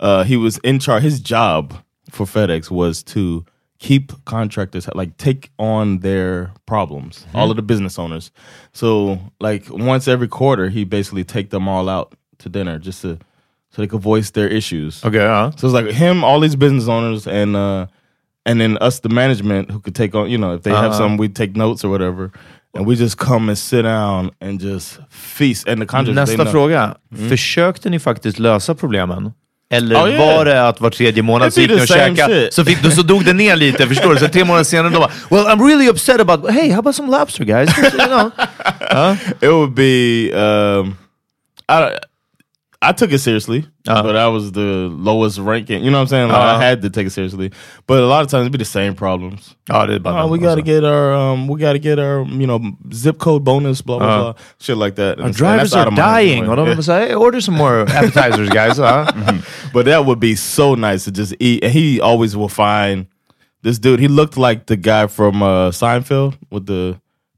uh, 0.00 0.22
he 0.24 0.36
was 0.36 0.58
in 0.62 0.78
charge. 0.78 1.02
His 1.02 1.20
job 1.20 1.74
for 2.10 2.26
FedEx 2.26 2.70
was 2.70 3.02
to 3.04 3.44
keep 3.78 4.12
contractors 4.24 4.88
like 4.94 5.12
take 5.16 5.50
on 5.58 6.00
their 6.00 6.50
problems. 6.66 7.26
All 7.34 7.50
of 7.50 7.56
the 7.56 7.62
business 7.62 7.98
owners. 7.98 8.30
So 8.72 9.18
like 9.40 9.64
once 9.70 10.06
every 10.12 10.28
quarter, 10.28 10.68
he 10.70 10.84
basically 10.84 11.24
take 11.24 11.48
them 11.50 11.68
all 11.68 11.88
out 11.88 12.14
to 12.42 12.48
dinner 12.48 12.78
just 12.78 13.02
to 13.02 13.16
so 13.72 13.82
they 13.82 13.86
could 13.88 14.02
voice 14.02 14.30
their 14.32 14.48
issues. 14.56 15.02
Okej, 15.04 15.22
ja. 15.22 15.50
So 15.56 15.66
it's 15.68 15.74
like 15.84 15.92
him, 15.94 16.24
all 16.24 16.40
these 16.40 16.56
business 16.56 16.88
owners, 16.88 17.26
and 17.26 17.56
uh, 17.56 17.86
and 18.46 18.60
then 18.60 18.76
us, 18.80 19.00
the 19.00 19.08
management, 19.08 19.70
who 19.70 19.80
could 19.80 19.94
take 19.94 20.14
on. 20.18 20.28
You 20.30 20.38
know, 20.38 20.54
if 20.56 20.62
they 20.62 20.72
have 20.72 20.90
Uh-huh. 20.92 20.98
some, 20.98 21.16
we 21.18 21.28
take 21.28 21.52
notes 21.56 21.84
or 21.84 21.88
whatever, 21.90 22.30
and 22.74 22.86
we 22.86 22.96
just 22.96 23.16
come 23.18 23.48
and 23.50 23.58
sit 23.58 23.82
down 23.82 24.30
and 24.40 24.60
just 24.60 24.98
feast. 25.10 25.68
And 25.68 25.80
the 25.80 25.86
contractors, 25.86 26.28
they 26.28 26.36
Nästa 26.36 26.50
fråga. 26.52 26.94
Försökte 27.28 27.90
ni 27.90 27.98
faktiskt 27.98 28.38
lösa 28.38 28.74
problemen? 28.74 29.32
Eller 29.72 29.96
Oh, 29.96 30.08
yeah. 30.10 30.36
var 30.36 30.44
det 30.44 30.68
att 30.68 30.80
var 30.80 30.90
tredje 30.90 31.22
månad 31.22 31.52
så 31.52 31.60
gick 31.60 31.70
ni 31.70 31.76
och 31.82 31.86
käkade, 31.88 32.48
så, 32.52 32.64
fick, 32.64 32.82
du- 32.82 32.90
så 32.90 33.02
dog 33.02 33.24
det 33.24 33.32
ner 33.32 33.56
lite, 33.56 33.86
förstår 33.86 34.14
du? 34.14 34.18
Så 34.20 34.28
tre 34.28 34.44
månader 34.44 34.64
senare 34.64 34.92
då 34.92 35.00
bara, 35.00 35.10
Well 35.30 35.46
I'm 35.46 35.66
really 35.68 35.88
upset 35.88 36.20
about, 36.20 36.50
hey 36.50 36.70
how 36.70 36.78
about 36.78 36.94
some 36.96 37.08
lobster 37.18 37.44
guys? 37.44 37.78
you 37.78 38.06
know? 38.06 38.30
It 39.40 39.48
would 39.48 39.74
be. 39.74 40.32
Um, 40.34 40.96
I 41.68 41.96
I 42.82 42.92
took 42.92 43.12
it 43.12 43.18
seriously, 43.18 43.66
Uh-huh. 43.86 44.02
but 44.02 44.16
I 44.16 44.28
was 44.28 44.52
the 44.52 44.88
lowest 44.88 45.38
ranking. 45.38 45.84
You 45.84 45.90
know 45.90 45.98
what 45.98 46.02
I'm 46.02 46.08
saying? 46.08 46.28
Like, 46.28 46.36
Uh-huh. 46.38 46.56
I 46.56 46.64
had 46.64 46.80
to 46.80 46.88
take 46.88 47.06
it 47.06 47.10
seriously, 47.10 47.50
but 47.86 48.02
a 48.02 48.06
lot 48.06 48.22
of 48.24 48.28
times 48.30 48.40
it'd 48.42 48.52
be 48.52 48.58
the 48.58 48.64
same 48.64 48.94
problems. 48.94 49.54
Är 49.68 50.00
Oh, 50.06 50.26
we 50.28 50.38
gotta 50.38 50.62
get 50.62 50.82
our 50.82 51.12
um, 51.12 51.46
we 51.46 51.60
gotta 51.60 51.78
get 51.78 51.98
our 51.98 52.24
you 52.24 52.46
know 52.46 52.58
zip 52.94 53.18
code 53.18 53.44
bonus, 53.44 53.82
blah 53.82 53.98
blah 53.98 54.06
Uh-huh. 54.08 54.22
blah, 54.32 54.34
shit 54.60 54.78
like 54.78 54.94
that. 54.96 55.18
Our 55.18 55.26
And- 55.26 55.26
and 55.26 55.36
drivers 55.36 55.74
are 55.74 55.88
of 55.88 55.92
my 55.92 56.00
hands 56.00 56.24
dying! 56.24 56.44
de 56.44 56.56
bara 56.56 56.82
såhär, 56.82 57.08
hey, 57.08 57.14
order 57.14 57.40
some 57.42 57.54
more 57.58 57.84
appetizers 57.98 58.48
guys. 58.48 58.78
Ja. 58.78 59.04
But 59.74 59.84
that 59.84 60.06
would 60.06 60.18
be 60.20 60.34
so 60.34 60.74
nice 60.74 61.04
to 61.04 61.10
just 61.12 61.34
eat. 61.38 61.62
And 61.62 61.72
he 61.72 62.00
always 62.00 62.34
will 62.34 62.48
find 62.48 63.06
this 63.62 63.78
dude. 63.78 64.00
He 64.00 64.08
looked 64.08 64.36
like 64.38 64.64
the 64.66 64.76
guy 64.76 65.06
from 65.06 65.42
uh, 65.42 65.70
Seinfeld 65.70 66.34
with 66.50 66.64
the 66.66 66.96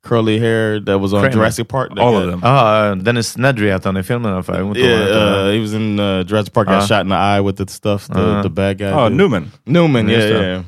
curly 0.08 0.38
hair 0.38 0.80
that 0.80 0.98
was 1.00 1.12
on 1.12 1.20
Kramer. 1.20 1.32
Jurassic 1.36 1.68
Park. 1.68 1.88
That 1.94 1.98
All 2.04 2.12
guy- 2.12 2.24
of 2.24 2.30
them. 2.30 2.40
Ja, 2.44 2.94
Dennis 2.94 3.36
Nedry 3.36 3.70
hette 3.70 3.88
han 3.88 3.96
i 3.96 4.02
filmen 4.02 4.30
i 4.30 4.34
alla 4.34 4.42
fall. 4.42 4.76
Yeah, 4.76 5.46
uh, 5.46 5.52
he 5.52 5.60
was 5.60 5.72
in 5.72 5.98
uh, 6.00 6.22
Jurassic 6.24 6.52
Park. 6.54 6.66
Got 6.66 6.74
Uh-huh. 6.76 6.86
shot 6.86 7.00
in 7.00 7.08
the 7.08 7.16
eye 7.16 7.40
with 7.40 7.56
the 7.58 7.66
stuff. 7.68 8.06
The, 8.06 8.14
Uh-huh. 8.20 8.42
the 8.42 8.48
bad 8.48 8.78
guy. 8.78 8.92
Oh, 8.92 9.08
did. 9.08 9.16
Newman. 9.18 9.50
Newman. 9.66 10.08
Yeah, 10.08 10.18
yeah. 10.28 10.40
yeah. 10.40 10.62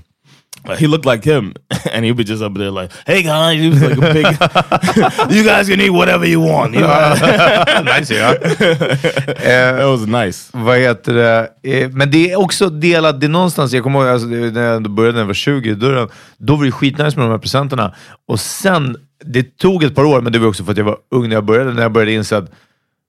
Uh, 0.66 0.74
he 0.76 0.86
looked 0.86 1.04
like 1.04 1.22
him, 1.30 1.52
and 1.92 2.06
he'd 2.06 2.16
be 2.16 2.24
just 2.24 2.42
up 2.42 2.54
there 2.54 2.70
like, 2.70 2.90
"Hey 3.06 3.22
guys," 3.22 3.60
he 3.60 3.68
was 3.68 3.82
like 3.82 3.98
a 3.98 4.12
big. 4.14 4.24
you 5.36 5.44
guys 5.44 5.68
can 5.68 5.78
eat 5.80 5.90
whatever 5.92 6.24
you 6.26 6.40
want. 6.40 6.72
You 6.74 6.80
know? 6.80 7.84
nice 7.84 8.10
ja. 8.14 8.32
Eh, 8.32 9.76
that 9.76 9.86
was 9.86 10.06
nice. 10.06 10.50
vad 10.52 10.78
heter 10.78 11.14
det? 11.14 11.48
Eh, 11.62 11.90
men 11.92 12.10
det 12.10 12.32
är 12.32 12.36
också 12.40 12.68
delat, 12.70 13.20
det 13.20 13.26
är 13.26 13.28
någonstans, 13.28 13.72
jag 13.72 13.82
kommer 13.82 13.98
ihåg 14.00 14.08
alltså, 14.08 14.28
när 14.28 14.62
jag 14.72 14.90
började 14.90 15.12
när 15.12 15.20
jag 15.20 15.26
var 15.26 15.34
20 15.34 15.70
i 15.70 15.74
dörren, 15.74 16.08
då 16.38 16.56
var 16.56 16.64
det 16.64 16.70
skitnice 16.72 17.16
med 17.16 17.26
de 17.26 17.30
här 17.30 17.38
presenterna. 17.38 17.94
Och 18.28 18.40
sen, 18.40 18.96
det 19.26 19.58
tog 19.58 19.84
ett 19.84 19.94
par 19.94 20.04
år, 20.04 20.20
men 20.20 20.32
det 20.32 20.38
var 20.38 20.48
också 20.48 20.64
för 20.64 20.72
att 20.72 20.78
jag 20.78 20.84
var 20.84 20.96
ung 21.10 21.28
när 21.28 21.36
jag 21.36 21.44
började, 21.44 21.72
när 21.72 21.82
jag 21.82 21.92
började 21.92 22.12
inse 22.12 22.36
att 22.36 22.50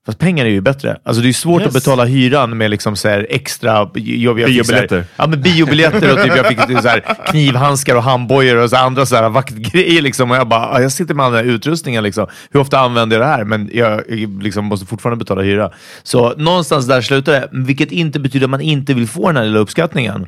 Fast 0.05 0.19
pengar 0.19 0.45
är 0.45 0.49
ju 0.49 0.61
bättre. 0.61 0.97
Alltså 1.03 1.21
det 1.21 1.29
är 1.29 1.33
svårt 1.33 1.61
Yes. 1.61 1.67
att 1.67 1.73
betala 1.73 2.05
hyran 2.05 2.57
med 2.57 2.69
liksom 2.71 2.95
så 2.95 3.07
här 3.07 3.27
extra... 3.29 3.85
Biobiljetter. 3.85 5.05
Ja, 5.17 5.27
men 5.27 5.41
biobiljetter 5.41 6.13
och 6.13 6.23
typ, 6.23 6.35
jag 6.35 6.47
fick 6.47 6.59
så 6.81 6.87
här 6.87 7.15
knivhandskar 7.27 7.95
och 7.95 8.03
handbojor 8.03 8.55
och 8.55 8.69
så 8.69 8.75
andra 8.75 9.05
så 9.05 9.15
här 9.15 9.29
vaktgrejer. 9.29 10.01
Liksom. 10.01 10.31
Och 10.31 10.37
jag 10.37 10.47
bara, 10.47 10.81
jag 10.81 10.91
sitter 10.91 11.13
med 11.13 11.25
all 11.25 11.31
den 11.31 11.45
här 11.45 11.51
utrustningen. 11.51 12.03
Liksom. 12.03 12.27
Hur 12.51 12.59
ofta 12.59 12.79
använder 12.79 13.17
jag 13.19 13.27
det 13.27 13.29
här? 13.29 13.43
Men 13.43 13.69
jag, 13.73 14.03
jag 14.09 14.43
liksom 14.43 14.65
måste 14.65 14.85
fortfarande 14.85 15.19
betala 15.25 15.41
hyra. 15.41 15.71
Så 16.03 16.33
någonstans 16.37 16.87
där 16.87 17.01
slutar 17.01 17.31
det. 17.31 17.49
Vilket 17.51 17.91
inte 17.91 18.19
betyder 18.19 18.45
att 18.45 18.51
man 18.51 18.61
inte 18.61 18.93
vill 18.93 19.07
få 19.07 19.27
den 19.27 19.37
här 19.37 19.43
lilla 19.43 19.59
uppskattningen. 19.59 20.25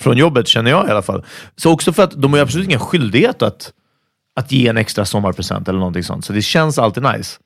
Från 0.00 0.16
jobbet, 0.16 0.48
känner 0.48 0.70
jag 0.70 0.88
i 0.88 0.90
alla 0.90 1.02
fall. 1.02 1.24
Så 1.56 1.72
också 1.72 1.92
för 1.92 2.02
att 2.02 2.22
de 2.22 2.32
har 2.32 2.38
ju 2.38 2.42
absolut 2.42 2.66
ingen 2.66 2.80
skyldighet 2.80 3.42
att, 3.42 3.72
att 4.40 4.52
ge 4.52 4.68
en 4.68 4.76
extra 4.76 5.04
sommarpresent 5.04 5.68
eller 5.68 5.78
någonting 5.78 6.02
sånt. 6.02 6.24
Så 6.24 6.32
det 6.32 6.42
känns 6.42 6.78
alltid 6.78 7.02
nice. 7.02 7.38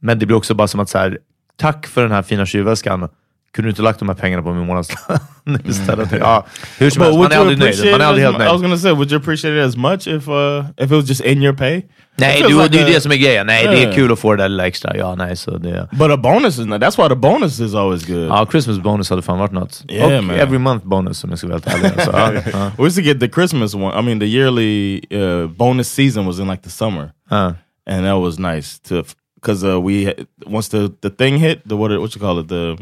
Men 0.00 0.18
det 0.18 0.26
blir 0.26 0.36
också 0.36 0.54
bara 0.54 0.68
som 0.68 0.80
att 0.80 0.88
så 0.88 0.98
här, 0.98 1.18
tack 1.56 1.86
för 1.86 2.02
den 2.02 2.12
här 2.12 2.22
fina 2.22 2.46
tjuvväskan. 2.46 3.08
Kunde 3.54 3.66
du 3.66 3.70
inte 3.70 3.82
lagt 3.82 3.98
de 3.98 4.08
här 4.08 4.16
pengarna 4.16 4.42
på 4.42 4.52
min 4.52 4.66
månadslön 4.66 5.18
istället? 5.64 6.12
Ja, 6.20 6.46
hur 6.78 6.90
som 6.90 7.02
helst, 7.02 7.18
man 7.18 7.32
är 7.32 7.36
aldrig 7.36 7.58
nöjd. 7.58 7.90
Man 7.90 8.00
är 8.00 8.04
aldrig 8.04 8.26
helt 8.26 8.40
I 8.40 8.44
was 8.44 8.62
gonna 8.62 8.76
say, 8.76 8.92
would 8.92 9.12
you 9.12 9.20
appreciate 9.20 9.60
it 9.60 9.68
as 9.68 9.76
much 9.76 10.06
if 10.06 10.28
uh, 10.28 10.64
if 10.76 10.84
it 10.84 10.90
was 10.90 11.08
just 11.08 11.20
in 11.20 11.42
your 11.42 11.56
pay? 11.56 11.82
Nej, 12.16 12.42
du, 12.42 12.48
like 12.48 12.68
det 12.68 12.78
är 12.78 12.86
ju 12.86 12.94
det 12.94 13.00
som 13.00 13.12
är 13.12 13.16
grejen. 13.16 13.46
Nej, 13.46 13.64
det 13.64 13.72
är 13.72 13.82
Yeah. 13.82 13.94
kul 13.94 14.12
att 14.12 14.18
få 14.18 14.34
det 14.34 14.42
där 14.42 14.48
lilla 14.48 14.66
extra. 14.66 14.96
Ja, 14.96 15.14
nej, 15.14 15.36
så 15.36 15.58
det... 15.58 15.88
But 15.92 16.10
a 16.10 16.16
bonus 16.16 16.58
is 16.58 16.66
not. 16.66 16.80
That's 16.82 17.02
why 17.02 17.08
the 17.08 17.14
bonus 17.14 17.60
is 17.60 17.74
always 17.74 18.06
good. 18.06 18.28
Ja, 18.28 18.46
Christmas 18.50 18.78
bonus 18.78 19.10
hade 19.10 19.22
fan 19.22 19.38
varit 19.38 19.52
något. 19.52 19.84
Yeah, 19.88 20.18
och 20.18 20.24
man. 20.24 20.36
every 20.36 20.58
month 20.58 20.86
bonus 20.86 21.24
om 21.24 21.30
jag 21.30 21.38
ska 21.38 21.48
vara 21.48 21.60
helt 21.64 21.84
ärlig. 21.84 22.04
Så, 22.04 22.10
ja, 22.12 22.32
ja, 22.52 22.70
We 22.78 22.84
used 22.86 23.04
to 23.04 23.08
get 23.08 23.20
the 23.20 23.28
Christmas 23.28 23.74
one. 23.74 24.00
I 24.00 24.02
mean, 24.02 24.20
the 24.20 24.26
yearly 24.26 25.00
uh, 25.10 25.46
bonus 25.46 25.88
season 25.88 26.26
was 26.26 26.38
in 26.38 26.48
like 26.48 26.62
the 26.62 26.70
summer, 26.70 27.10
ja. 27.30 27.54
and 27.90 28.06
that 28.06 28.20
was 28.20 28.38
nice 28.38 28.78
to 28.88 29.04
because 29.34 29.64
uh, 29.64 29.80
we 29.80 30.14
once 30.46 30.68
the 30.68 30.92
the 31.00 31.10
thing 31.10 31.38
hit 31.38 31.68
the 31.68 31.76
what 31.76 31.90
what 32.00 32.14
you 32.14 32.20
call 32.20 32.40
it 32.40 32.48
the 32.48 32.76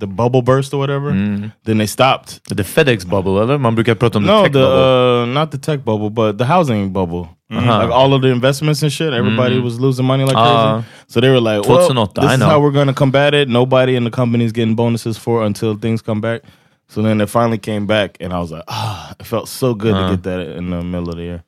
the 0.00 0.06
bubble 0.06 0.42
burst 0.42 0.74
or 0.74 0.78
whatever, 0.78 1.12
Mm. 1.12 1.52
then 1.64 1.78
they 1.78 1.86
stopped. 1.86 2.40
The 2.56 2.62
FedEx 2.64 3.04
bubble, 3.08 3.38
eller? 3.42 3.58
Man 3.58 3.74
brukar 3.74 3.94
prata 3.94 4.18
om 4.18 4.24
the 4.24 4.32
No, 4.32 4.42
tech 4.42 4.52
the 4.52 4.58
bubble. 4.60 5.22
uh, 5.22 5.26
not 5.26 5.50
the 5.50 5.58
tech 5.58 5.84
bubble, 5.84 6.10
but 6.10 6.38
the 6.38 6.44
housing 6.44 6.92
bubble. 6.92 7.28
Uh-huh. 7.50 7.78
Like 7.82 7.90
all 7.92 8.12
of 8.14 8.22
the 8.22 8.28
investments 8.28 8.82
and 8.82 8.92
shit, 8.92 9.12
everybody 9.12 9.60
was 9.60 9.78
losing 9.78 10.06
money 10.06 10.24
like 10.24 10.36
Uh, 10.36 10.72
crazy. 10.72 10.84
So 11.08 11.20
they 11.20 11.28
were 11.30 11.40
like, 11.40 11.68
"Well, 11.68 11.86
2008, 11.86 12.14
this 12.22 12.30
I 12.30 12.34
is 12.34 12.40
know. 12.40 12.48
how 12.48 12.60
we're 12.60 12.72
going 12.72 12.88
to 12.88 12.94
combat 12.94 13.34
it. 13.34 13.48
Nobody 13.48 13.94
in 13.96 14.04
the 14.04 14.10
company 14.10 14.44
is 14.44 14.52
getting 14.52 14.74
bonuses 14.74 15.18
for 15.18 15.44
until 15.46 15.74
things 15.78 16.02
come 16.02 16.20
back." 16.20 16.40
So 16.88 17.02
then 17.02 17.20
it 17.20 17.30
finally 17.30 17.58
came 17.58 17.86
back, 17.86 18.16
and 18.20 18.32
I 18.32 18.38
was 18.38 18.50
like, 18.50 18.64
"Ah, 18.68 19.12
it 19.20 19.26
felt 19.26 19.48
so 19.48 19.74
good 19.74 19.94
Uh-huh. 19.94 20.08
to 20.10 20.16
get 20.16 20.22
that 20.24 20.56
in 20.58 20.70
the 20.70 20.82
middle 20.82 21.08
of 21.10 21.16
the 21.16 21.22
year." 21.22 21.42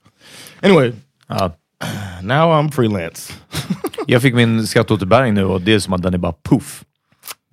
Anyway, 0.62 0.92
now 2.22 2.52
I'm 2.52 2.70
freelance. 2.70 3.32
Jag 4.06 4.22
fick 4.22 4.34
min 4.34 4.66
skatteåterbäring 4.66 5.34
nu 5.34 5.44
och 5.44 5.60
det 5.60 5.74
är 5.74 5.78
som 5.78 5.92
att 5.92 6.02
den 6.02 6.14
är 6.14 6.18
bara 6.18 6.34
puff. 6.48 6.84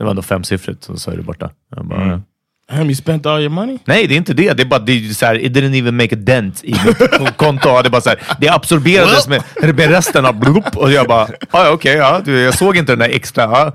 Det 0.03 0.05
var 0.05 0.11
ändå 0.11 0.21
femsiffrigt 0.21 0.89
så 0.95 1.11
är 1.11 1.15
det 1.17 1.23
borta. 1.23 1.51
Jag 1.75 1.85
bara, 1.85 2.01
Mm. 2.01 2.21
Damn, 2.69 2.85
you 2.85 2.95
spent 2.95 3.25
all 3.25 3.39
your 3.41 3.49
money? 3.49 3.77
Nej, 3.85 4.07
det 4.07 4.13
är 4.13 4.17
inte 4.17 4.33
det. 4.33 4.53
Det 4.53 4.63
är 4.63 4.65
bara, 4.67 4.79
det 4.79 4.91
är 4.91 5.13
så 5.13 5.25
här, 5.25 5.35
it 5.45 5.51
didn't 5.53 5.75
even 5.79 5.97
make 5.97 6.15
a 6.15 6.19
dent 6.21 6.63
i 6.63 6.75
mitt 6.85 6.97
konto. 7.37 7.81
Det 7.81 7.87
är 7.87 7.89
bara 7.89 8.01
så 8.01 8.09
här, 8.09 8.19
det 8.39 8.49
absorberades 8.49 9.27
med, 9.27 9.43
med 9.61 9.89
resten 9.89 10.25
av 10.25 10.39
blup. 10.39 10.77
Och 10.77 10.91
jag 10.91 11.07
bara, 11.07 11.23
ah, 11.51 11.63
ja 11.65 11.71
okej, 11.71 11.95
ja, 11.97 12.21
du, 12.25 12.39
jag 12.39 12.53
såg 12.57 12.77
inte 12.77 12.91
den 12.91 12.99
där 12.99 13.09
extra. 13.09 13.43
Ja. 13.43 13.71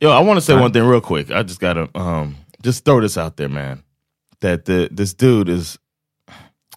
Yo, 0.00 0.10
I 0.10 0.22
want 0.22 0.36
to 0.36 0.40
say 0.42 0.54
one 0.54 0.70
thing 0.72 0.82
real 0.90 1.00
quick. 1.00 1.30
I 1.30 1.42
just 1.42 1.60
gotta 1.60 1.88
um 1.94 2.36
just 2.62 2.84
throw 2.84 3.00
this 3.00 3.16
out 3.16 3.36
there, 3.36 3.48
man. 3.48 3.82
That 4.40 4.64
the 4.66 4.88
this 4.96 5.14
dude 5.14 5.48
is 5.48 5.78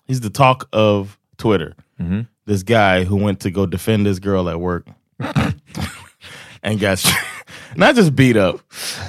he's 0.08 0.22
the 0.22 0.30
talk 0.30 0.68
of 0.74 1.18
Twitter. 1.38 1.76
This 2.50 2.64
guy 2.64 3.04
who 3.06 3.16
went 3.26 3.40
to 3.42 3.50
go 3.52 3.66
defend 3.66 4.08
this 4.08 4.20
girl 4.20 4.50
at 4.50 4.60
work 4.60 4.84
and 6.64 6.80
got 6.82 7.00
not 7.76 7.96
just 7.96 8.12
beat 8.16 8.36
up. 8.38 8.56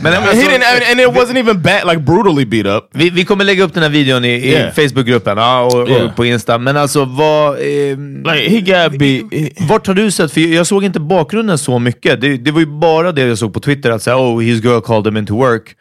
Men, 0.02 0.12
I 0.12 0.20
mean, 0.26 0.36
he 0.36 0.42
didn't, 0.42 0.62
and, 0.62 0.82
and 0.90 1.00
it 1.00 1.08
wasn't 1.14 1.38
even 1.38 1.62
bad, 1.62 1.84
like 1.86 2.04
brutally 2.04 2.44
beat 2.44 2.66
up. 2.66 2.90
vi, 2.92 3.10
vi 3.10 3.24
kommer 3.24 3.44
lägga 3.44 3.64
upp 3.64 3.74
den 3.74 3.82
här 3.82 3.90
videon 3.90 4.24
i, 4.24 4.28
i 4.28 4.50
Yeah. 4.52 4.72
Facebookgruppen 4.74 5.38
ja, 5.38 5.60
och, 5.62 5.74
och 5.82 5.88
Yeah. 5.88 6.14
på 6.14 6.24
Insta. 6.24 6.58
Men 6.58 6.76
alltså, 6.76 7.04
vad... 7.04 7.58
ehm, 7.60 8.22
Like 8.22 8.48
he 8.50 8.60
got 8.60 8.98
beat. 8.98 9.24
Vart 9.68 9.86
har 9.86 9.94
du 9.94 10.10
sett? 10.10 10.32
För 10.32 10.40
jag 10.40 10.66
såg 10.66 10.84
inte 10.84 11.00
bakgrunden 11.00 11.58
så 11.58 11.78
mycket. 11.78 12.20
Det, 12.20 12.36
det 12.36 12.50
var 12.50 12.60
ju 12.60 12.66
bara 12.66 13.12
det 13.12 13.22
jag 13.22 13.38
såg 13.38 13.54
på 13.54 13.60
Twitter, 13.60 13.90
att 13.90 14.02
säga 14.02 14.16
oh, 14.16 14.40
his 14.40 14.64
girl 14.64 14.80
called 14.80 15.06
him 15.06 15.16
into 15.16 15.36
work. 15.36 15.76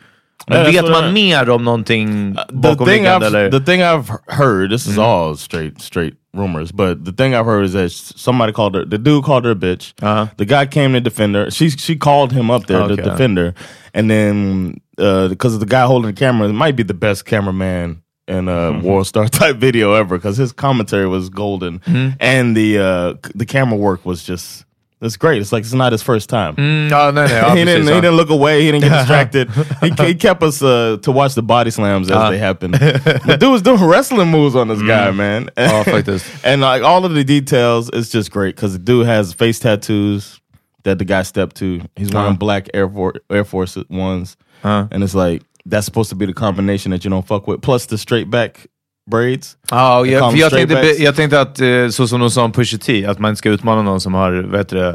Men 0.48 0.66
vet 0.72 0.90
man 0.90 1.14
mer 1.14 1.50
om 1.50 1.64
någonting 1.64 2.34
the 2.36 2.44
thing 2.52 2.62
bakomliggande? 2.62 3.26
I've 3.26 3.34
Eller? 3.36 3.50
the 3.50 3.60
thing 3.60 3.82
I've 3.82 4.10
heard. 4.28 4.72
This 4.72 4.88
is 4.88 4.98
all 4.98 5.36
straight 5.36 5.82
straight 5.82 6.16
rumors, 6.34 6.72
but 6.72 7.06
the 7.06 7.12
thing 7.12 7.34
I've 7.36 7.46
heard 7.46 7.66
is 7.66 7.74
that 7.74 7.92
somebody 7.92 8.54
called 8.54 8.76
her. 8.76 8.86
The 8.86 8.98
dude 8.98 9.24
called 9.24 9.46
her 9.46 9.52
a 9.52 9.56
bitch. 9.56 9.94
Uh-huh. 10.02 10.28
The 10.38 10.46
guy 10.46 10.66
came 10.66 10.94
to 10.94 11.02
defend 11.02 11.36
her. 11.36 11.52
She 11.52 11.70
she 11.70 11.96
called 11.96 12.32
him 12.32 12.50
up 12.50 12.66
there 12.68 12.82
Okay. 12.82 12.96
to 12.96 13.02
defend 13.02 13.38
her, 13.38 13.54
and 13.94 14.10
then 14.10 14.82
because 14.98 15.54
of 15.54 15.60
the 15.60 15.66
guy 15.66 15.86
holding 15.86 16.12
the 16.14 16.20
camera, 16.20 16.50
it 16.50 16.54
might 16.54 16.76
be 16.76 16.84
the 16.84 16.94
best 16.94 17.26
cameraman 17.26 18.02
in 18.28 18.48
a 18.48 18.80
World 18.80 19.08
Star 19.08 19.28
type 19.40 19.58
video 19.58 19.94
ever 19.94 20.18
because 20.18 20.38
his 20.38 20.52
commentary 20.52 21.08
was 21.08 21.30
golden, 21.30 21.82
and 22.20 22.56
the 22.56 22.80
uh, 22.80 23.14
the 23.36 23.46
camera 23.46 23.78
work 23.78 24.06
was 24.06 24.24
just. 24.24 24.66
It's 25.02 25.16
great. 25.16 25.42
It's 25.42 25.54
like 25.54 25.64
it's 25.64 25.74
not 25.74 25.94
his 25.94 26.02
first 26.04 26.28
time. 26.30 26.56
Mm, 26.58 26.90
ja, 26.90 27.12
nej, 27.12 27.28
nej, 27.28 27.42
ja, 27.42 27.56
he 27.56 27.64
didn't. 27.66 27.88
ja. 27.88 27.96
He 27.96 28.02
didn't 28.02 28.18
look 28.18 28.30
away. 28.30 28.64
He 28.66 28.72
didn't 28.72 28.84
get 28.84 28.92
distracted. 29.00 29.50
he, 29.82 29.92
he 30.06 30.14
kept 30.28 30.44
us 30.44 30.62
uh, 30.62 30.98
to 31.04 31.12
watch 31.12 31.36
the 31.36 31.42
body 31.42 31.72
slams 31.72 32.10
as 32.12 32.18
Uh. 32.18 32.30
they 32.32 32.38
happened. 32.38 32.74
the 33.26 33.38
dude 33.40 33.50
was 33.52 33.62
doing 33.62 33.82
wrestling 33.84 34.28
moves 34.30 34.56
on 34.56 34.68
this 34.68 34.82
guy, 34.82 35.12
man. 35.12 35.50
Ja, 35.58 35.84
faktiskt. 35.84 36.26
and 36.44 36.60
like 36.62 36.84
all 36.84 37.06
of 37.06 37.14
the 37.14 37.24
details, 37.24 37.90
it's 37.94 38.10
just 38.10 38.30
great 38.30 38.56
because 38.58 38.74
the 38.74 38.80
dude 38.80 39.06
has 39.06 39.34
face 39.34 39.58
tattoos 39.60 40.42
that 40.84 40.98
the 41.00 41.06
guy 41.06 41.24
stepped 41.24 41.56
to. 41.58 41.80
He's 41.96 42.12
wearing 42.12 42.34
Uh. 42.34 42.38
black 42.38 42.68
Air 42.74 42.90
Force 42.90 43.20
Air 43.30 43.46
Force 43.46 43.78
ones, 43.90 44.36
Uh. 44.66 44.88
and 44.92 45.02
it's 45.02 45.16
like 45.16 45.44
that's 45.66 45.86
supposed 45.86 46.10
to 46.10 46.16
be 46.16 46.26
the 46.26 46.34
combination 46.34 46.92
that 46.92 47.06
you 47.06 47.10
don't 47.10 47.26
fuck 47.26 47.48
with. 47.48 47.62
Plus 47.62 47.86
the 47.86 47.98
straight 47.98 48.30
back 48.30 48.68
braids. 49.10 49.56
They 49.70 49.80
jag, 50.12 50.38
jag, 50.38 50.52
tänkte, 50.52 50.76
jag 51.00 51.16
tänkte 51.16 51.42
att, 51.42 51.60
eh, 51.62 51.90
så 51.90 52.08
som 52.08 52.20
de 52.20 52.32
sa 52.32 52.44
om 52.44 52.52
Pusha 52.52 52.78
T, 52.78 53.06
att 53.06 53.20
man 53.20 53.30
inte 53.30 53.40
ska 53.40 53.50
utmana 53.50 53.82
någon 53.82 54.02
som 54.02 54.14
har, 54.14 54.32
vad 54.52 54.60
heter 54.60 54.76
det, 54.78 54.90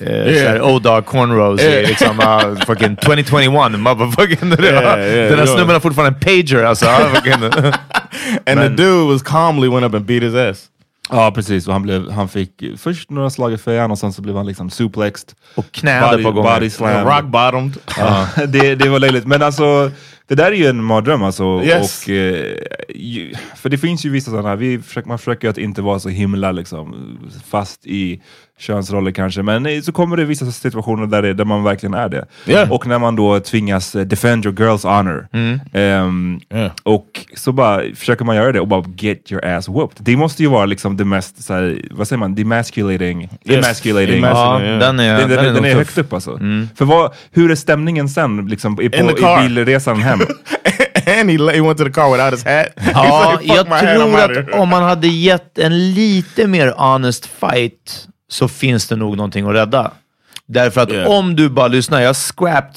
eh, 0.00 0.34
såhär 0.44 0.62
O-Dog 0.62 1.06
cornrows 1.06 1.60
Yeah. 1.62 1.88
liksom, 1.88 2.18
uh, 2.20 2.64
fucking 2.66 2.96
2021, 3.02 3.78
motherfucking. 3.80 4.48
yeah, 4.48 4.56
Den 4.60 4.64
här 4.64 4.98
yeah. 5.36 5.46
snubben 5.46 5.70
har 5.70 5.80
fortfarande 5.80 6.16
en 6.16 6.20
pager 6.20 6.64
alltså. 6.64 6.86
fucking. 6.86 7.32
And 8.46 8.58
Man. 8.60 8.76
the 8.76 8.82
dude 8.82 9.12
was 9.12 9.22
calmly 9.22 9.68
went 9.68 9.84
up 9.86 9.94
and 9.94 10.04
beat 10.04 10.22
his 10.22 10.34
ass. 10.34 10.66
Ja, 11.12 11.30
precis. 11.30 11.66
Och 11.66 11.72
han, 11.72 11.82
blev, 11.82 12.10
han 12.10 12.28
fick 12.28 12.50
först 12.78 13.10
några 13.10 13.30
slag 13.30 13.52
i 13.52 13.58
fejan 13.58 13.90
och 13.90 13.98
sen 13.98 14.12
så 14.12 14.22
blev 14.22 14.36
han 14.36 14.46
liksom 14.46 14.70
suplexed. 14.70 15.28
Och 15.54 15.72
knäade 15.72 16.16
Body- 16.16 16.22
på 16.22 16.32
gånger. 16.32 16.54
body 16.54 16.70
slam. 16.70 17.06
Rock 17.06 17.24
bottomed. 17.24 17.76
Ja, 17.98 18.26
det, 18.48 18.74
det 18.74 18.88
var 18.88 18.98
löjligt. 18.98 19.26
Men 19.26 19.42
alltså, 19.42 19.90
det 20.30 20.36
där 20.36 20.46
är 20.52 20.56
ju 20.56 20.66
en 20.66 20.84
mardröm 20.84 21.22
alltså. 21.22 21.62
Yes. 21.64 22.02
Och, 22.04 22.10
eh, 22.12 22.54
ju, 22.94 23.32
för 23.56 23.68
det 23.68 23.78
finns 23.78 24.04
ju 24.06 24.10
vissa 24.10 24.30
sådana, 24.30 24.56
vi 24.56 24.78
försöker, 24.78 25.08
man 25.08 25.18
försöker 25.18 25.46
ju 25.48 25.50
att 25.50 25.58
inte 25.58 25.82
vara 25.82 25.98
så 26.00 26.08
himla 26.08 26.52
liksom, 26.52 27.18
fast 27.50 27.86
i 27.86 28.20
könsroller 28.58 29.10
kanske, 29.10 29.42
men 29.42 29.66
eh, 29.66 29.80
så 29.80 29.92
kommer 29.92 30.16
det 30.16 30.24
vissa 30.24 30.46
situationer 30.52 31.06
där, 31.06 31.22
det, 31.22 31.34
där 31.34 31.44
man 31.44 31.62
verkligen 31.64 31.94
är 31.94 32.08
det. 32.08 32.26
Yeah. 32.46 32.72
Och 32.72 32.86
när 32.86 32.98
man 32.98 33.16
då 33.16 33.40
tvingas 33.40 33.94
eh, 33.96 34.02
defend 34.04 34.44
your 34.46 34.56
girl's 34.56 34.96
honor. 34.96 35.28
Ehm, 35.72 36.40
Yeah. 36.54 36.70
Och 36.82 37.26
så 37.36 37.52
bara 37.52 37.82
försöker 37.94 38.24
man 38.24 38.36
göra 38.36 38.52
det 38.52 38.60
och 38.60 38.68
bara 38.68 38.84
get 38.98 39.32
your 39.32 39.44
ass 39.44 39.68
whooped. 39.68 39.96
Det 40.04 40.16
måste 40.16 40.42
ju 40.42 40.48
vara 40.48 40.66
liksom 40.66 40.96
det 40.96 41.04
mest, 41.04 41.42
så 41.44 41.54
här, 41.54 41.80
vad 41.90 42.08
säger 42.08 42.18
man, 42.18 42.34
demasculating. 42.34 43.28
emasculating. 43.44 44.18
Emasculating. 44.18 44.22
Ja, 44.22 44.62
Ja. 44.64 44.72
den 44.78 45.00
är, 45.00 45.18
Den, 45.18 45.28
den, 45.28 45.44
den, 45.44 45.54
nog 45.54 45.66
är 45.66 45.74
högt 45.74 45.98
upp 45.98 46.12
alltså. 46.12 46.38
För 46.74 46.84
vad, 46.84 47.12
hur 47.30 47.50
är 47.50 47.54
stämningen 47.54 48.08
sen 48.08 48.46
liksom, 48.46 48.80
i, 48.80 48.88
på, 48.88 48.96
i 48.96 49.42
bilresan 49.42 49.96
hem? 50.02 50.19
and 51.20 51.30
he, 51.30 51.36
he 51.54 51.60
went 51.60 51.78
to 51.78 51.84
the 51.84 51.90
car 51.90 52.10
without 52.12 52.32
his 52.32 52.44
hat. 52.44 52.66
Ja, 52.94 53.38
like, 53.40 53.54
"Fuck 53.54 53.56
jag 53.56 53.66
tror 53.66 54.18
att 54.20 54.30
here." 54.30 54.52
om 54.60 54.68
man 54.68 54.82
hade 54.82 55.08
gett 55.08 55.58
en 55.58 55.92
lite 55.94 56.46
mer 56.46 56.74
honest 56.76 57.26
fight 57.40 58.06
så 58.30 58.48
finns 58.48 58.88
det 58.88 58.96
nog 58.96 59.16
någonting 59.16 59.48
att 59.48 59.54
rädda. 59.54 59.90
Därför 60.48 60.80
att 60.80 60.90
Yeah. 60.90 61.10
om 61.10 61.36
du 61.36 61.48
bara 61.48 61.68
lyssnar, 61.68 62.00
jag 62.00 62.16
scrapped 62.16 62.76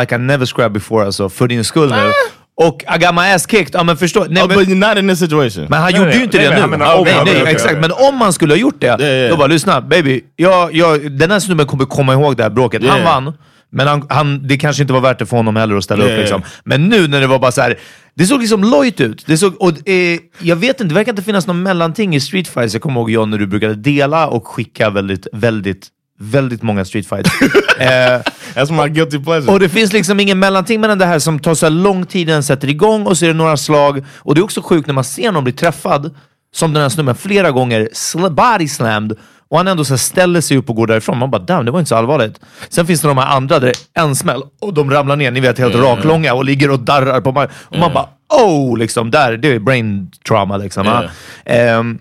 like 0.00 0.14
I 0.14 0.18
never 0.18 0.46
scrapped 0.46 0.72
before 0.72 1.06
alltså, 1.06 1.28
för 1.28 1.48
din 1.48 1.64
skull 1.64 1.90
nu. 1.90 2.12
Och 2.60 2.84
I 2.96 2.98
got 2.98 3.14
my 3.14 3.20
ass 3.20 3.46
kicked. 3.50 3.70
Ja, 3.74 3.82
men 3.82 3.96
förstå, 3.96 4.26
nej, 4.28 4.42
Oh, 4.42 4.48
men, 4.48 4.58
but 4.58 4.68
not 4.68 4.98
in 4.98 5.08
this 5.08 5.18
situation. 5.18 5.66
men 5.68 5.80
han 5.82 5.92
Nej, 5.92 5.98
gjorde 6.00 6.08
nej, 6.10 6.18
ju 6.18 6.24
inte 6.24 6.36
nej, 6.38 6.48
det 6.48 6.60
nu. 6.60 6.66
menar, 6.66 6.86
nej, 6.86 6.96
okej, 7.00 7.12
nej, 7.14 7.22
okej, 7.22 7.40
okej, 7.42 7.52
exakt. 7.52 7.70
okej. 7.74 7.80
Men 7.80 7.92
om 8.08 8.16
man 8.18 8.32
skulle 8.32 8.52
ha 8.54 8.58
gjort 8.58 8.80
det, 8.80 8.86
Ja, 8.86 9.02
ja. 9.06 9.28
då 9.28 9.36
bara 9.36 9.46
lyssna 9.46 9.80
baby. 9.80 10.20
Jag, 10.36 10.74
jag, 10.74 11.12
den 11.12 11.30
här 11.30 11.40
snubben 11.40 11.66
kommer 11.66 11.84
komma 11.84 12.12
ihåg 12.12 12.36
det 12.36 12.42
här 12.42 12.50
bråket. 12.50 12.82
Han 12.88 13.04
vann. 13.04 13.32
Men 13.70 13.86
han, 13.88 14.06
han, 14.08 14.46
det 14.48 14.56
kanske 14.56 14.82
inte 14.82 14.92
var 14.92 15.00
värt 15.00 15.18
det 15.18 15.26
för 15.26 15.36
honom 15.36 15.56
heller 15.56 15.76
att 15.76 15.84
ställa 15.84 16.04
Ja, 16.08 16.12
upp. 16.12 16.18
Liksom. 16.18 16.42
Men 16.64 16.88
nu 16.88 17.08
när 17.08 17.20
det 17.20 17.26
var 17.26 17.38
bara 17.38 17.52
så 17.52 17.60
här, 17.60 17.78
det 18.14 18.26
såg 18.26 18.40
liksom 18.40 18.64
lojt 18.64 19.00
ut. 19.00 19.24
Det 19.26 19.38
såg, 19.38 19.62
och, 19.62 19.88
eh, 19.88 20.18
jag 20.40 20.56
vet 20.56 20.80
inte, 20.80 20.84
det 20.84 20.94
verkar 20.94 21.12
inte 21.12 21.22
finnas 21.22 21.46
någon 21.46 21.62
mellanting 21.62 22.14
i 22.16 22.20
street 22.20 22.48
fights. 22.48 22.72
Jag 22.74 22.82
kommer 22.82 23.00
ihåg 23.00 23.10
John 23.10 23.30
när 23.30 23.38
du 23.38 23.46
brukade 23.46 23.74
dela 23.74 24.26
och 24.28 24.46
skicka 24.48 24.90
väldigt, 24.90 25.26
väldigt, 25.32 25.88
väldigt 26.18 26.62
många 26.62 26.84
street 26.84 27.08
fights. 27.08 27.30
eh, 27.78 28.20
That's 28.54 28.82
my 28.82 28.88
guilty 28.88 29.18
pleasure. 29.18 29.52
och 29.52 29.60
det 29.60 29.68
finns 29.68 29.92
liksom 29.92 30.20
ingen 30.20 30.38
mellanting 30.38 30.80
mellan 30.80 30.98
det 30.98 31.06
här 31.06 31.18
som 31.18 31.38
tar 31.38 31.54
så 31.54 31.68
lång 31.68 32.06
tid 32.06 32.26
den 32.26 32.42
sätter 32.42 32.68
igång 32.68 33.06
och 33.06 33.18
så 33.18 33.24
är 33.24 33.28
det 33.28 33.34
några 33.34 33.56
slag. 33.56 34.04
Och 34.16 34.34
det 34.34 34.40
är 34.40 34.42
också 34.44 34.62
sjukt 34.62 34.86
när 34.86 34.94
man 34.94 35.04
ser 35.04 35.32
någon 35.32 35.44
bli 35.44 35.52
träffad, 35.52 36.14
som 36.54 36.72
den 36.72 36.82
här 36.82 36.88
snubben 36.88 37.14
flera 37.14 37.50
gånger, 37.50 37.88
body 38.28 38.68
slammed, 38.68 39.16
och 39.50 39.56
han 39.56 39.68
ändå 39.68 39.84
så 39.84 39.98
ställer 39.98 40.40
sig 40.40 40.56
upp 40.56 40.70
och 40.70 40.76
går 40.76 40.86
därifrån. 40.86 41.18
Man 41.18 41.30
bara 41.30 41.42
damn, 41.42 41.64
det 41.64 41.70
var 41.70 41.78
inte 41.78 41.88
så 41.88 41.96
allvarligt. 41.96 42.40
Sen 42.68 42.86
finns 42.86 43.00
det 43.00 43.08
de 43.08 43.18
här 43.18 43.36
andra 43.36 43.58
där 43.58 43.66
det 43.66 44.00
är 44.00 44.04
en 44.04 44.16
smäll 44.16 44.42
och 44.60 44.74
de 44.74 44.90
ramlar 44.90 45.16
ner, 45.16 45.30
ni 45.30 45.40
vet 45.40 45.58
helt 45.58 45.74
raklånga 45.74 46.34
och 46.34 46.44
ligger 46.44 46.70
och 46.70 46.80
darrar 46.80 47.20
på 47.20 47.32
marken. 47.32 47.56
Och 47.60 47.78
man 47.78 47.92
bara 47.92 48.08
oh, 48.28 48.78
liksom 48.78 49.10
där, 49.10 49.36
det 49.36 49.48
är 49.48 49.58
brain 49.58 50.10
trauma 50.28 50.56
liksom. 50.56 50.86
Ja. 50.86 51.04
Ehm, 51.44 51.98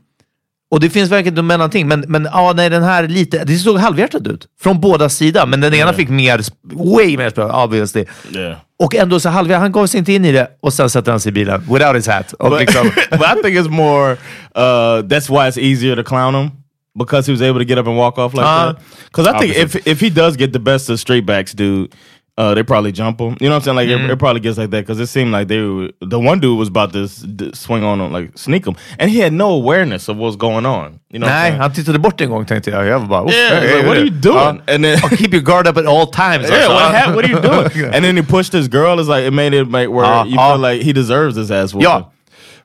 och 0.72 0.80
det 0.80 0.90
finns 0.90 1.12
verkligen 1.12 1.38
ett 1.38 1.46
mellanting, 1.46 1.88
men, 1.88 2.06
men 2.08 2.28
ja, 2.34 2.54
nej, 2.56 2.70
den 2.70 2.84
här 2.84 3.08
lite, 3.08 3.44
det 3.44 3.58
såg 3.58 3.78
halvhjärtat 3.78 4.28
ut. 4.28 4.48
Från 4.62 4.80
båda 4.80 5.10
sidor, 5.10 5.46
men 5.46 5.62
den 5.62 5.74
ena 5.74 5.94
fick 5.94 6.10
mer, 6.10 6.42
way 6.74 7.18
mer 7.18 7.30
spel, 7.30 7.44
obviously. 7.44 8.06
Yeah. 8.32 8.58
Och 8.80 8.96
ändå 8.96 9.20
så 9.20 9.30
halvhjärtat, 9.30 9.62
han 9.62 9.72
gav 9.72 9.88
sig 9.88 9.98
inte 9.98 10.14
in 10.14 10.26
i 10.26 10.32
det 10.32 10.48
och 10.62 10.74
sen 10.74 10.90
sätter 10.90 11.12
han 11.12 11.20
sig 11.20 11.30
i 11.30 11.34
bilen, 11.34 11.62
without 11.74 11.96
his 11.96 12.08
hat. 12.08 12.34
Och 12.34 12.50
But, 12.50 12.60
liksom, 12.60 12.84
but 13.12 13.22
I 13.22 13.42
think 13.44 13.58
it's 13.58 13.70
more. 13.70 14.12
Uh, 14.12 15.02
that's 15.02 15.30
why 15.30 15.50
it's 15.50 15.60
easier 15.60 15.96
to 15.96 16.04
clown 16.04 16.36
him 16.36 16.52
because 16.98 17.26
he 17.26 17.32
was 17.32 17.42
able 17.42 17.60
to 17.60 17.66
get 17.66 17.78
up 17.78 17.88
and 17.88 17.98
walk 17.98 18.18
off 18.18 18.34
like 18.34 18.46
Uh, 18.46 18.74
that. 18.74 18.82
Because 19.06 19.28
I 19.28 19.40
think 19.40 19.56
if 19.56 19.76
if 19.88 20.00
he 20.02 20.10
does 20.10 20.36
get 20.38 20.52
the 20.54 20.60
best 20.60 20.90
of 20.90 21.00
straight 21.00 21.26
backs, 21.26 21.54
dude. 21.54 21.94
Uh, 22.40 22.54
they 22.54 22.62
probably 22.62 22.92
jump 22.92 23.20
him. 23.20 23.36
You 23.42 23.50
know 23.50 23.56
what 23.56 23.68
I'm 23.68 23.76
saying? 23.76 23.76
Like 23.78 23.90
it, 23.90 24.12
it 24.12 24.20
probably 24.20 24.40
gets 24.42 24.60
like 24.60 24.70
that 24.70 24.82
because 24.86 25.00
it 25.00 25.08
seemed 25.08 25.32
like 25.32 25.48
they 25.48 25.60
were, 25.60 25.90
the 26.02 26.20
one 26.20 26.40
dude 26.40 26.56
was 26.56 26.68
about 26.68 26.94
to 26.94 27.06
s- 27.06 27.26
d- 27.36 27.50
swing 27.56 27.84
on 27.84 28.00
him, 28.00 28.12
like 28.14 28.38
sneak 28.38 28.68
him, 28.68 28.76
and 29.00 29.10
he 29.10 29.18
had 29.18 29.34
no 29.34 29.50
awareness 29.50 30.08
of 30.08 30.18
what's 30.18 30.36
going 30.36 30.64
on. 30.64 31.00
You 31.10 31.18
know? 31.18 31.26
nej, 31.28 31.52
han 31.58 31.72
tittade 31.74 31.98
bort 32.00 32.22
en 32.22 32.30
gång 32.30 32.46
tänkte 32.46 32.70
jag. 32.70 32.86
Jag 32.88 33.00
var 33.00 33.08
bara, 33.08 33.32
Yeah, 33.32 33.60
hey, 33.60 33.76
like, 33.78 33.88
what 33.88 33.98
are 33.98 34.04
you 34.04 34.12
doing? 34.12 34.62
Ja. 34.68 34.74
And 34.74 34.84
then 34.84 35.00
Och 35.04 35.18
keep 35.18 35.34
your 35.34 35.42
guard 35.44 35.68
up 35.68 35.78
at 35.78 35.86
all 35.88 36.06
times. 36.06 36.48
Yeah, 36.50 36.68
what, 36.68 37.16
what 37.16 37.26
are 37.26 37.32
you 37.32 37.42
doing? 37.42 37.86
and 37.96 38.06
then 38.06 38.16
he 38.18 38.22
pushed 38.22 38.54
his 38.54 38.68
girl. 38.68 39.00
It's 39.00 39.10
like 39.10 39.26
it 39.28 39.34
made 39.34 39.56
it 39.58 39.68
make 39.72 39.90
where 39.90 40.06
Uh, 40.06 40.26
you 40.26 40.40
uh. 40.40 40.52
feel 40.54 40.62
like 40.62 40.84
he 40.86 40.94
deserves 40.94 41.36
his 41.38 41.50
ass 41.50 41.74
whooping. 41.74 41.90
Ja. 41.90 42.04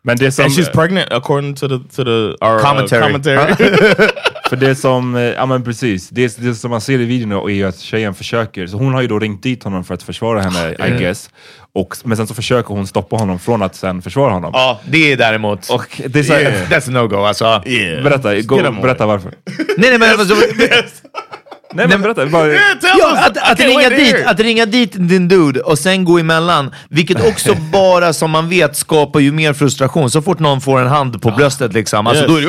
Men 0.05 0.17
det 0.17 0.33
som, 0.33 0.45
And 0.45 0.53
she's 0.53 0.73
pregnant 0.73 1.13
according 1.13 1.55
to 1.55 1.69
the 1.69 1.79
to 1.79 2.05
the 2.05 2.37
our 2.41 2.57
uh, 2.57 2.63
Commentary. 2.63 3.03
commentary. 3.03 3.55
för 4.49 4.57
det 4.57 4.75
som, 4.75 5.17
eh, 5.17 5.23
ja 5.23 5.47
men 5.47 5.65
precis, 5.65 6.09
det, 6.09 6.37
det 6.37 6.55
som 6.55 6.71
man 6.71 6.81
ser 6.81 7.01
i 7.01 7.05
videon 7.05 7.33
är 7.33 7.55
ju 7.55 7.65
att 7.65 7.79
tjejen 7.79 8.15
försöker, 8.15 8.67
så 8.67 8.77
hon 8.77 8.95
har 8.95 9.03
ju 9.03 9.09
då 9.09 9.19
ringt 9.19 9.43
dit 9.43 9.65
honom 9.65 9.85
för 9.85 9.95
att 9.95 10.03
försvara 10.03 10.41
henne, 10.41 10.89
I 10.89 10.99
guess. 10.99 11.31
Och, 11.75 11.97
men 12.05 12.17
sen 12.17 12.27
så 12.27 12.35
försöker 12.35 12.75
hon 12.75 12.87
stoppa 12.87 13.17
honom 13.17 13.39
från 13.39 13.63
att 13.63 13.75
sen 13.75 14.03
försvara 14.03 14.33
honom. 14.33 14.51
Ja, 14.55 14.81
det 14.85 15.13
är 15.13 15.17
däremot... 15.17 15.71
Och 15.71 16.01
det 16.07 16.19
är 16.19 16.23
så 16.23 16.33
Yeah. 16.33 16.69
That's 16.69 16.89
a 16.89 16.91
no-go 16.91 17.17
alltså. 17.17 17.63
yeah. 17.67 18.05
Berätta, 18.05 18.55
on 18.55 18.83
berätta 18.83 19.07
varför. 19.07 19.33
Nej, 19.77 19.91
nej, 19.91 19.99
men... 19.99 20.21
Alltså, 20.21 20.35
Nej 21.75 21.89
men 21.89 22.03
berätta, 22.03 22.27
bara, 22.27 22.53
Ja, 22.99 23.19
att, 23.27 23.51
att, 23.53 23.61
ringa 23.61 23.89
dit, 23.89 24.15
it. 24.15 24.27
att 24.27 24.41
ringa 24.41 24.67
dit 24.67 24.93
din 25.09 25.29
dude 25.29 25.61
och 25.61 25.79
sen 25.79 26.05
gå 26.05 26.19
emellan, 26.19 26.75
vilket 26.89 27.29
också 27.29 27.55
bara 27.73 28.13
som 28.13 28.31
man 28.31 28.49
vet 28.49 28.77
skapar 28.77 29.21
ju 29.21 29.33
mer 29.33 29.53
frustration. 29.53 30.11
Så 30.11 30.23
fort 30.23 30.39
någon 30.39 30.61
får 30.61 30.81
en 30.81 30.87
hand 30.89 31.23
på 31.23 31.31
bröstet 31.31 31.73
liksom, 31.73 32.07
alltså, 32.07 32.23
Yes. 32.25 32.33
då 32.33 32.37
är 32.39 32.43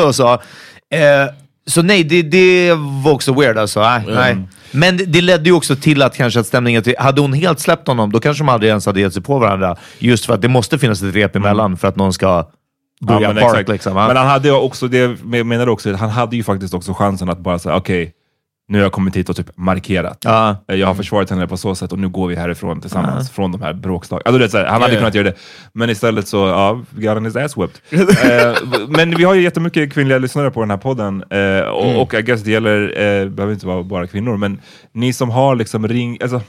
det 0.00 0.04
och 0.06 0.14
så. 0.14 0.32
Eh, 0.32 0.38
så 1.66 1.82
nej, 1.82 2.04
det, 2.04 2.22
det 2.22 2.72
var 3.04 3.12
också 3.12 3.32
weird 3.40 3.58
alltså. 3.58 3.80
Nej, 3.80 4.02
nej. 4.08 4.36
Men 4.70 4.96
det, 4.96 5.04
det 5.04 5.20
ledde 5.20 5.44
ju 5.44 5.52
också 5.52 5.76
till 5.76 6.02
att 6.02 6.16
kanske 6.16 6.40
att 6.40 6.46
stämningen, 6.46 6.82
till, 6.82 6.94
hade 6.98 7.20
hon 7.20 7.32
helt 7.32 7.60
släppt 7.60 7.88
honom, 7.88 8.12
då 8.12 8.20
kanske 8.20 8.42
de 8.44 8.48
aldrig 8.48 8.68
ens 8.68 8.86
hade 8.86 9.00
gett 9.00 9.12
sig 9.12 9.22
på 9.22 9.38
varandra. 9.38 9.76
Just 9.98 10.26
för 10.26 10.34
att 10.34 10.42
det 10.42 10.48
måste 10.48 10.78
finnas 10.78 11.02
ett 11.02 11.14
rep 11.14 11.36
emellan 11.36 11.76
för 11.76 11.88
att 11.88 11.96
någon 11.96 12.12
ska 12.12 12.48
börja 13.00 13.20
Ja, 13.20 13.28
men 13.32 13.42
bark 13.42 13.52
exakt. 13.52 13.68
liksom. 13.68 13.94
Men 13.94 14.16
han 14.16 14.26
hade 14.26 14.48
ju 14.48 14.54
också, 14.54 14.88
det 14.88 15.24
menade 15.24 15.70
också, 15.70 15.92
han 15.94 16.10
hade 16.10 16.36
ju 16.36 16.44
faktiskt 16.44 16.74
också 16.74 16.94
chansen 16.94 17.30
att 17.30 17.38
bara 17.38 17.58
säga 17.58 17.76
okej, 17.76 18.12
nu 18.68 18.78
har 18.78 18.82
jag 18.82 18.92
kommit 18.92 19.16
hit 19.16 19.28
och 19.28 19.36
typ 19.36 19.50
markerat. 19.56 20.24
Eh, 20.24 20.56
Jag 20.66 20.86
har 20.86 20.94
försvarat 20.94 21.30
henne 21.30 21.46
på 21.46 21.56
så 21.56 21.74
sätt 21.74 21.92
och 21.92 21.98
nu 21.98 22.08
går 22.08 22.28
vi 22.28 22.34
härifrån 22.36 22.80
tillsammans 22.80 23.30
från 23.30 23.52
de 23.52 23.62
här 23.62 23.72
bråkslagen. 23.72 24.22
Alltså, 24.26 24.38
det 24.38 24.44
är 24.44 24.48
så 24.48 24.58
här, 24.58 24.66
han 24.66 24.82
hade 24.82 24.94
Ja. 24.94 24.98
kunnat 25.00 25.14
göra 25.14 25.24
det, 25.24 25.34
men 25.72 25.90
istället 25.90 26.28
så, 26.28 26.36
ja, 26.36 26.80
got 26.90 27.16
on 27.16 27.24
his 27.24 27.36
ass 27.36 27.56
whipped. 27.56 27.80
eh, 28.50 28.56
men 28.88 29.10
vi 29.16 29.24
har 29.24 29.34
ju 29.34 29.42
jättemycket 29.42 29.92
kvinnliga 29.92 30.18
lyssnare 30.18 30.50
på 30.50 30.60
den 30.60 30.70
här 30.70 30.76
podden 30.76 31.24
eh, 31.30 31.60
och, 31.68 31.84
Mm. 31.86 31.96
och 32.00 32.14
I 32.14 32.22
guess 32.22 32.42
det 32.42 32.50
gäller, 32.50 32.82
eh, 32.82 33.28
behöver 33.28 33.52
inte 33.54 33.66
vara 33.66 33.82
bara 33.82 34.06
kvinnor, 34.06 34.36
men 34.36 34.60
ni 34.92 35.12
som 35.12 35.30
har 35.30 35.56
liksom 35.56 35.88
ring, 35.88 36.18
alltså, 36.22 36.40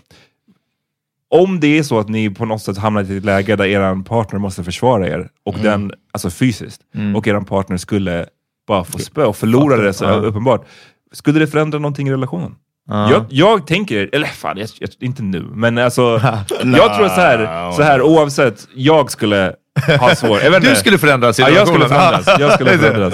om 1.30 1.60
det 1.60 1.78
är 1.80 1.84
så 1.84 2.00
att 2.00 2.10
ni 2.10 2.30
på 2.30 2.46
något 2.46 2.62
sätt 2.62 2.78
hamnar 2.78 3.12
i 3.12 3.18
ett 3.18 3.26
läge 3.26 3.56
där 3.56 3.66
er 3.66 4.04
partner 4.04 4.40
måste 4.40 4.64
försvara 4.64 5.08
er, 5.08 5.30
och 5.46 5.54
Mm. 5.54 5.66
den, 5.66 5.92
alltså 6.12 6.30
fysiskt, 6.30 6.82
och 7.16 7.28
er 7.28 7.40
partner 7.42 7.78
skulle 7.78 8.26
bara 8.68 8.84
få 8.84 9.00
spö 9.00 9.26
och 9.26 9.36
förlora 9.38 9.78
det 9.78 9.94
så 9.94 10.06
uppenbart, 10.06 10.66
skulle 11.14 11.40
det 11.40 11.48
förändra 11.48 11.80
någonting 11.80 12.08
i 12.08 12.12
relationen? 12.12 12.52
Jag, 12.90 13.26
jag 13.30 13.68
tänker, 13.68 14.10
eller 14.14 14.28
fan, 14.28 14.58
jag, 14.58 14.70
jag, 14.80 14.90
inte 15.00 15.24
nu, 15.24 15.42
men 15.54 15.78
alltså, 15.78 16.02
jag 16.64 16.96
tror 16.96 17.08
så 17.08 17.22
här, 17.22 17.72
så 17.72 17.84
här 17.84 18.02
oavsett, 18.02 18.68
jag 18.76 19.12
skulle 19.12 19.56
ha 20.00 20.16
svårt. 20.16 20.44
Jag 20.44 20.62
Du 20.62 20.76
skulle 20.76 20.98
förändras 20.98 21.40
i 21.40 21.42
Ja, 21.42 21.50
jag 21.50 21.68
skulle 21.68 21.88
förändras. 21.88 22.40
Jag 22.40 22.54
skulle 22.54 22.78
förändras. 22.78 23.14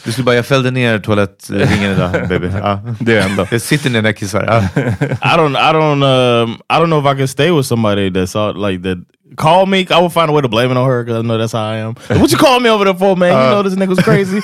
Du 0.04 0.12
skulle 0.12 0.24
bara, 0.24 0.34
jag 0.34 0.46
fällde 0.46 0.70
ner 0.70 0.98
toalettringen 0.98 1.92
idag 1.92 2.28
baby. 2.28 2.48
Ja. 2.62 2.80
Det 3.00 3.18
är 3.18 3.28
ändå. 3.28 3.46
Jag 3.50 3.60
sitter 3.60 3.90
ner 3.90 4.02
när 4.02 4.08
jag 4.08 4.16
kissar. 4.16 4.44
I 4.44 5.36
don't 5.36 5.70
I 5.70 5.72
don't 5.74 6.04
um 6.04 6.50
I 6.50 6.74
don't 6.74 6.86
know 6.86 7.06
if 7.06 7.14
I 7.14 7.18
can 7.18 7.28
stay 7.28 7.50
with 7.50 7.68
somebody 7.68 8.10
that's 8.10 8.38
all, 8.38 8.70
like 8.70 8.82
that 8.82 8.98
call 9.36 9.66
me 9.66 9.86
I 9.90 9.98
will 9.98 10.08
find 10.08 10.30
a 10.30 10.32
way 10.32 10.42
to 10.42 10.48
blame 10.48 10.70
it 10.70 10.76
on 10.76 10.88
her 10.88 11.04
because 11.04 11.18
I 11.18 11.26
know 11.26 11.38
that's 11.38 11.52
how 11.52 11.64
I 11.64 11.76
am. 11.76 11.94
What 11.94 12.30
you 12.30 12.38
call 12.38 12.60
me 12.60 12.68
over 12.68 12.84
there 12.84 12.94
for 12.94 13.16
man? 13.16 13.32
you 13.32 13.38
uh, 13.38 13.50
know 13.50 13.62
this 13.62 13.74
nigga's 13.74 13.90
was 13.90 14.00
crazy. 14.00 14.36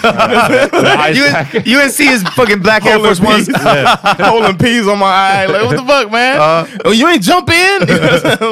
you, 1.15 1.73
you 1.73 1.81
ain't 1.81 1.93
see 1.93 2.07
his 2.07 2.23
fucking 2.23 2.61
black 2.61 2.85
Air 2.85 2.99
Force 2.99 3.21
Ones? 3.21 3.49
Holding 3.55 4.59
peas 4.59 4.87
on 4.87 4.99
my 4.99 5.07
eye. 5.07 5.47
Like 5.47 5.67
what 5.67 5.77
the 5.77 5.85
fuck, 5.87 6.11
man? 6.11 6.69
oh, 6.85 6.93
you 6.93 7.09
ain't 7.09 7.23
jump 7.23 7.49
in? 7.49 7.81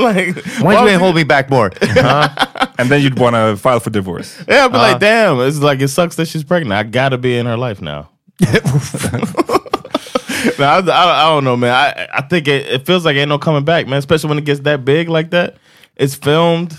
like 0.03 0.37
Why 0.61 0.83
you 0.83 0.89
ain't 0.89 1.01
hold 1.01 1.15
me 1.17 1.25
back 1.25 1.51
more? 1.51 1.71
Uh-huh. 1.81 2.67
And 2.79 2.89
then 2.89 3.03
you'd 3.03 3.19
wanna 3.19 3.57
file 3.57 3.81
for 3.81 3.91
divorce. 3.91 4.43
Yeah, 4.55 4.67
I'd 4.67 4.73
be 4.73 4.77
like, 4.77 4.91
uh-huh. 4.91 4.99
damn, 4.99 5.41
it's 5.41 5.59
like 5.59 5.81
it 5.81 5.89
sucks 5.89 6.17
that 6.17 6.29
she's 6.29 6.45
pregnant. 6.45 6.73
I 6.75 6.83
gotta 6.85 7.19
be 7.19 7.37
in 7.37 7.47
her 7.47 7.57
life 7.57 7.81
now. 7.81 8.11
no, 8.41 8.49
I, 10.59 10.81
I, 10.81 11.27
I 11.27 11.31
don't 11.31 11.45
know, 11.45 11.57
man. 11.57 11.73
I 11.73 12.09
I 12.13 12.23
think 12.23 12.47
it, 12.47 12.67
it 12.67 12.87
feels 12.87 13.05
like 13.05 13.17
ain't 13.17 13.29
no 13.29 13.39
coming 13.39 13.65
back, 13.65 13.87
man. 13.87 13.99
Especially 13.99 14.29
when 14.29 14.39
it 14.39 14.45
gets 14.45 14.61
that 14.61 14.85
big 14.85 15.09
like 15.09 15.31
that. 15.31 15.57
It's 15.97 16.15
filmed. 16.17 16.73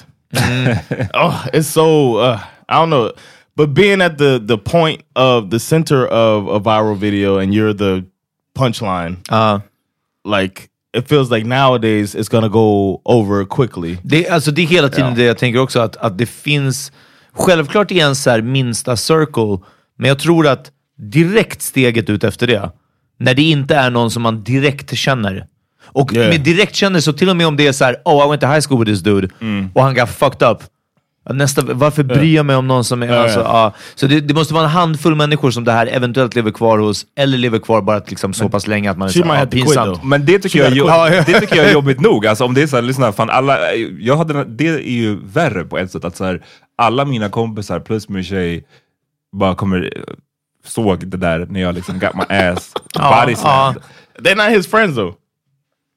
oh, 1.14 1.46
it's 1.54 1.68
so 1.68 2.18
uh, 2.18 2.40
I 2.70 2.74
don't 2.80 2.90
know. 2.90 3.12
But 3.56 3.74
being 3.74 4.02
at 4.02 4.18
the 4.18 4.40
the 4.40 4.58
point 4.58 5.02
of 5.16 5.50
the 5.50 5.60
center 5.60 6.06
of 6.08 6.48
a 6.48 6.60
viral 6.60 6.98
video 6.98 7.38
and 7.40 7.54
you're 7.54 7.74
the 7.74 8.04
punchline, 8.58 9.16
Ja. 9.30 9.62
like 10.26 10.70
it 10.98 11.08
feels 11.08 11.32
like 11.32 11.46
nowadays 11.46 12.16
it's 12.16 12.30
gonna 12.30 12.50
go 12.50 13.02
over 13.06 13.46
quickly. 13.46 13.98
Det, 14.04 14.30
alltså, 14.30 14.52
det 14.52 14.62
är 14.62 14.68
hela 14.68 14.90
tiden 14.90 15.10
Ja. 15.10 15.16
det 15.16 15.24
jag 15.24 15.38
tänker 15.38 15.60
också, 15.60 15.80
att, 15.80 15.98
att 15.98 16.18
det 16.18 16.26
finns 16.26 16.92
självklart 17.34 17.92
i 17.92 18.00
en 18.00 18.16
så 18.16 18.30
här 18.30 18.42
minsta 18.42 18.96
circle, 18.98 19.58
men 19.98 20.08
jag 20.10 20.20
tror 20.20 20.48
att 20.48 20.72
direkt 20.98 21.62
steget 21.62 22.10
ut 22.10 22.24
efter 22.24 22.48
det, 22.48 22.72
när 23.20 23.34
det 23.34 23.42
inte 23.44 23.76
är 23.76 23.90
någon 23.90 24.12
som 24.12 24.24
man 24.24 24.44
direkt 24.44 24.98
känner. 24.98 25.48
Och 25.86 26.14
Yeah. 26.14 26.30
med 26.30 26.42
direkt 26.42 26.76
känner, 26.76 27.00
så 27.00 27.14
till 27.14 27.30
och 27.30 27.38
med 27.38 27.48
om 27.48 27.58
det 27.58 27.68
är 27.68 27.72
så 27.72 27.86
här, 27.86 27.96
oh 28.06 28.26
I 28.26 28.30
went 28.30 28.42
to 28.42 28.48
high 28.48 28.62
school 28.68 28.80
with 28.80 28.92
this 28.92 29.02
dude, 29.02 29.30
och 29.74 29.84
han 29.84 29.96
got 29.96 30.10
fucked 30.10 30.48
up. 30.50 30.58
Nästa, 31.30 31.62
varför 31.62 32.04
bryr 32.04 32.36
jag 32.36 32.46
mig 32.46 32.56
om 32.56 32.68
någon 32.68 32.84
som 32.84 33.04
är... 33.04 33.08
Ja, 33.08 33.16
alltså, 33.16 33.40
ja. 33.40 33.46
ja. 33.46 33.74
Så 33.96 34.08
det, 34.08 34.20
det 34.22 34.34
måste 34.34 34.54
vara 34.54 34.64
en 34.64 34.70
handfull 34.70 35.16
människor 35.16 35.52
som 35.52 35.64
det 35.64 35.72
här 35.72 35.88
eventuellt 35.88 36.36
lever 36.36 36.52
kvar 36.52 36.78
hos, 36.78 37.06
eller 37.18 37.38
lever 37.38 37.60
kvar 37.60 37.82
bara 37.82 38.02
liksom 38.08 38.34
så 38.34 38.50
pass 38.50 38.68
länge 38.68 38.92
att 38.92 38.98
man 38.98 39.08
är 39.08 39.12
så, 39.12 39.20
ja, 39.20 39.36
quit 39.36 39.50
pinsamt. 39.52 40.04
Men 40.04 40.26
det 40.26 40.40
tycker, 40.40 40.76
jag, 40.76 41.12
det 41.26 41.40
tycker 41.40 41.56
jag 41.56 41.66
är 41.66 41.74
jobbigt 41.80 42.00
nog. 42.02 42.28
Alltså, 42.28 42.46
om 42.46 42.54
det 42.54 42.62
är 42.62 42.68
så 42.68 42.76
här, 42.76 42.84
lyssna, 42.84 43.12
fan 43.12 43.30
alla, 43.30 43.74
jag 44.00 44.18
hade, 44.18 44.44
det 44.44 44.68
är 44.68 44.80
ju 44.80 45.20
värre 45.34 45.64
på 45.64 45.78
ett 45.78 45.92
sätt. 45.92 46.06
Att 46.06 46.16
så 46.16 46.26
här, 46.26 46.42
alla 46.78 47.06
mina 47.06 47.30
kompisar 47.30 47.80
plus 47.80 48.10
min 48.10 48.24
tjej 48.24 48.66
bara 49.38 49.56
kommer, 49.56 49.94
såg 50.66 51.08
det 51.08 51.18
där 51.18 51.46
när 51.50 51.62
jag 51.62 51.76
liksom 51.76 52.00
got 52.00 52.14
my 52.16 52.36
ass 52.36 52.74
Ja, 52.94 53.22
body 53.22 53.36
slammed. 53.36 53.82
They're 54.20 54.36
not 54.48 54.58
his 54.58 54.68
friends 54.68 54.96
though. 54.96 55.14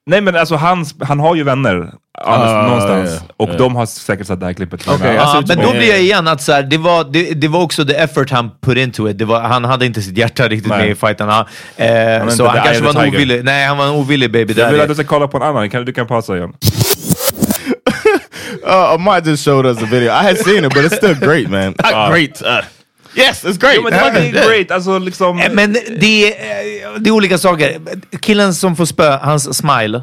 Nej 0.08 0.20
men 0.20 0.36
alltså 0.36 0.56
han, 0.56 0.84
han 1.00 1.20
har 1.20 1.34
ju 1.34 1.42
vänner 1.42 1.90
Ah, 2.24 2.62
någonstans. 2.66 3.10
ja, 3.28 3.34
och 3.36 3.48
ja. 3.52 3.56
de 3.58 3.76
har 3.76 3.86
säkert 3.86 4.26
sett 4.26 4.40
det 4.40 4.46
här 4.46 4.52
klippet. 4.52 4.82
Ser 4.82 5.14
Ja, 5.14 5.24
what 5.34 5.48
men 5.48 5.56
då 5.56 5.62
mean. 5.62 5.76
blir 5.78 5.88
jag 5.88 6.00
igen 6.00 6.28
att 6.28 6.42
så 6.42 6.52
här, 6.52 6.62
det, 6.62 6.78
var, 6.78 7.04
det, 7.04 7.34
det 7.34 7.48
var 7.48 7.62
också 7.62 7.84
the 7.84 7.94
effort 7.94 8.30
han 8.30 8.50
put 8.62 8.76
into 8.76 9.08
it. 9.08 9.18
Det 9.18 9.24
var, 9.24 9.40
han 9.40 9.64
hade 9.64 9.86
inte 9.86 10.02
sitt 10.02 10.18
hjärta 10.18 10.48
riktigt 10.48 10.68
Nej. 10.68 10.78
med 10.78 10.90
i 10.90 10.94
fighterna. 10.94 11.46
Eh, 11.76 11.86
är 11.86 12.28
så 12.30 12.46
han 12.46 12.62
kanske 12.64 12.84
var 12.84 13.02
en 13.02 13.08
ovillig, 13.14 13.44
nej, 13.44 13.66
han 13.66 13.78
var 13.78 13.84
en 13.84 13.90
ovillig 13.94 14.32
baby 14.32 14.54
Jag 14.56 14.72
vill 14.72 14.80
att 14.80 14.88
du 14.88 14.94
ska 14.94 15.04
kolla 15.04 15.28
på 15.28 15.36
en 15.36 15.42
annan, 15.42 15.70
kan, 15.70 15.84
du 15.84 15.92
kan 15.92 16.06
pausa 16.06 16.36
igen. 16.36 16.52
Uh, 18.66 18.72
Ahmad 18.94 19.26
just 19.26 19.44
showed 19.44 19.66
us 19.66 19.78
the 19.78 19.86
video. 19.86 20.10
I 20.10 20.22
had 20.22 20.38
seen 20.38 20.64
it, 20.64 20.74
but 20.74 20.84
it's 20.84 20.96
still 20.96 21.14
great, 21.14 21.48
man. 21.50 21.74
Not 21.82 22.10
great. 22.10 22.42
Uh, 22.42 22.60
yes, 23.14 23.44
it's 23.44 23.58
great. 23.58 23.76
Jo 23.76 23.82
men 23.82 23.92
det 23.92 24.00
var 24.00 24.48
great, 24.48 24.70
alltså 24.70 24.98
liksom... 24.98 25.38
Eh, 25.40 25.52
Men 25.52 25.72
det 25.72 26.32
är, 26.34 26.86
eh, 26.86 27.00
det 27.00 27.10
är 27.10 27.12
olika 27.12 27.38
saker. 27.38 27.80
Killen 28.20 28.54
som 28.54 28.76
får 28.76 28.84
spö, 28.84 29.18
hans 29.22 29.56
smile. 29.56 30.02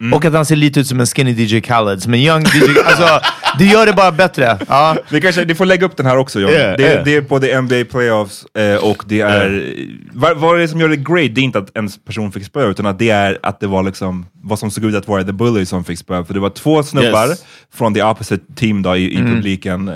Mm. 0.00 0.12
Och 0.12 0.24
att 0.24 0.32
han 0.32 0.46
ser 0.46 0.56
lite 0.56 0.80
ut 0.80 0.86
som 0.86 1.00
en 1.00 1.06
skinny 1.06 1.32
DJ 1.32 1.60
Khaled. 1.60 2.02
Som 2.02 2.14
en 2.14 2.20
young 2.20 2.42
DJ. 2.42 2.80
Alltså, 2.84 3.20
det 3.58 3.64
gör 3.64 3.86
det 3.86 3.92
bara 3.92 4.12
bättre. 4.12 4.58
Ja. 4.68 4.96
Vi 5.10 5.20
kanske, 5.20 5.44
ni 5.44 5.54
får 5.54 5.64
lägga 5.66 5.86
upp 5.86 5.96
den 5.96 6.06
här 6.06 6.16
också 6.16 6.40
John. 6.40 6.50
Yeah, 6.50 6.76
det, 6.76 6.82
yeah. 6.82 7.04
det 7.04 7.16
är 7.16 7.22
på 7.22 7.40
the 7.40 7.60
NBA 7.60 7.84
playoffs 7.90 8.44
eh, 8.56 8.84
och 8.84 9.04
det 9.06 9.20
är... 9.20 9.74
Vad, 10.12 10.36
vad 10.36 10.56
är 10.56 10.60
det 10.60 10.68
som 10.68 10.80
gör 10.80 10.88
det 10.88 10.96
great? 10.96 11.34
Det 11.34 11.40
är 11.40 11.42
inte 11.42 11.58
att 11.58 11.76
en 11.76 11.88
person 12.06 12.32
fick 12.32 12.44
spö, 12.44 12.70
utan 12.70 12.86
att 12.86 12.98
det 12.98 13.10
är 13.10 13.38
att 13.42 13.60
det 13.60 13.66
var 13.66 13.82
liksom 13.82 14.26
vad 14.42 14.58
som 14.58 14.70
såg 14.70 14.84
ut 14.84 14.94
att 14.94 15.08
vara 15.08 15.24
the 15.24 15.32
bully 15.32 15.66
som 15.66 15.84
fick 15.84 15.98
spö. 15.98 16.24
För 16.24 16.34
det 16.34 16.40
var 16.40 16.50
två 16.50 16.82
snubbar 16.82 17.28
Yes. 17.28 17.44
från 17.74 17.94
the 17.94 18.02
opposite 18.02 18.44
team 18.54 18.82
då, 18.82 18.96
i, 18.96 19.14
i 19.14 19.16
publiken, 19.16 19.88
eh, 19.88 19.94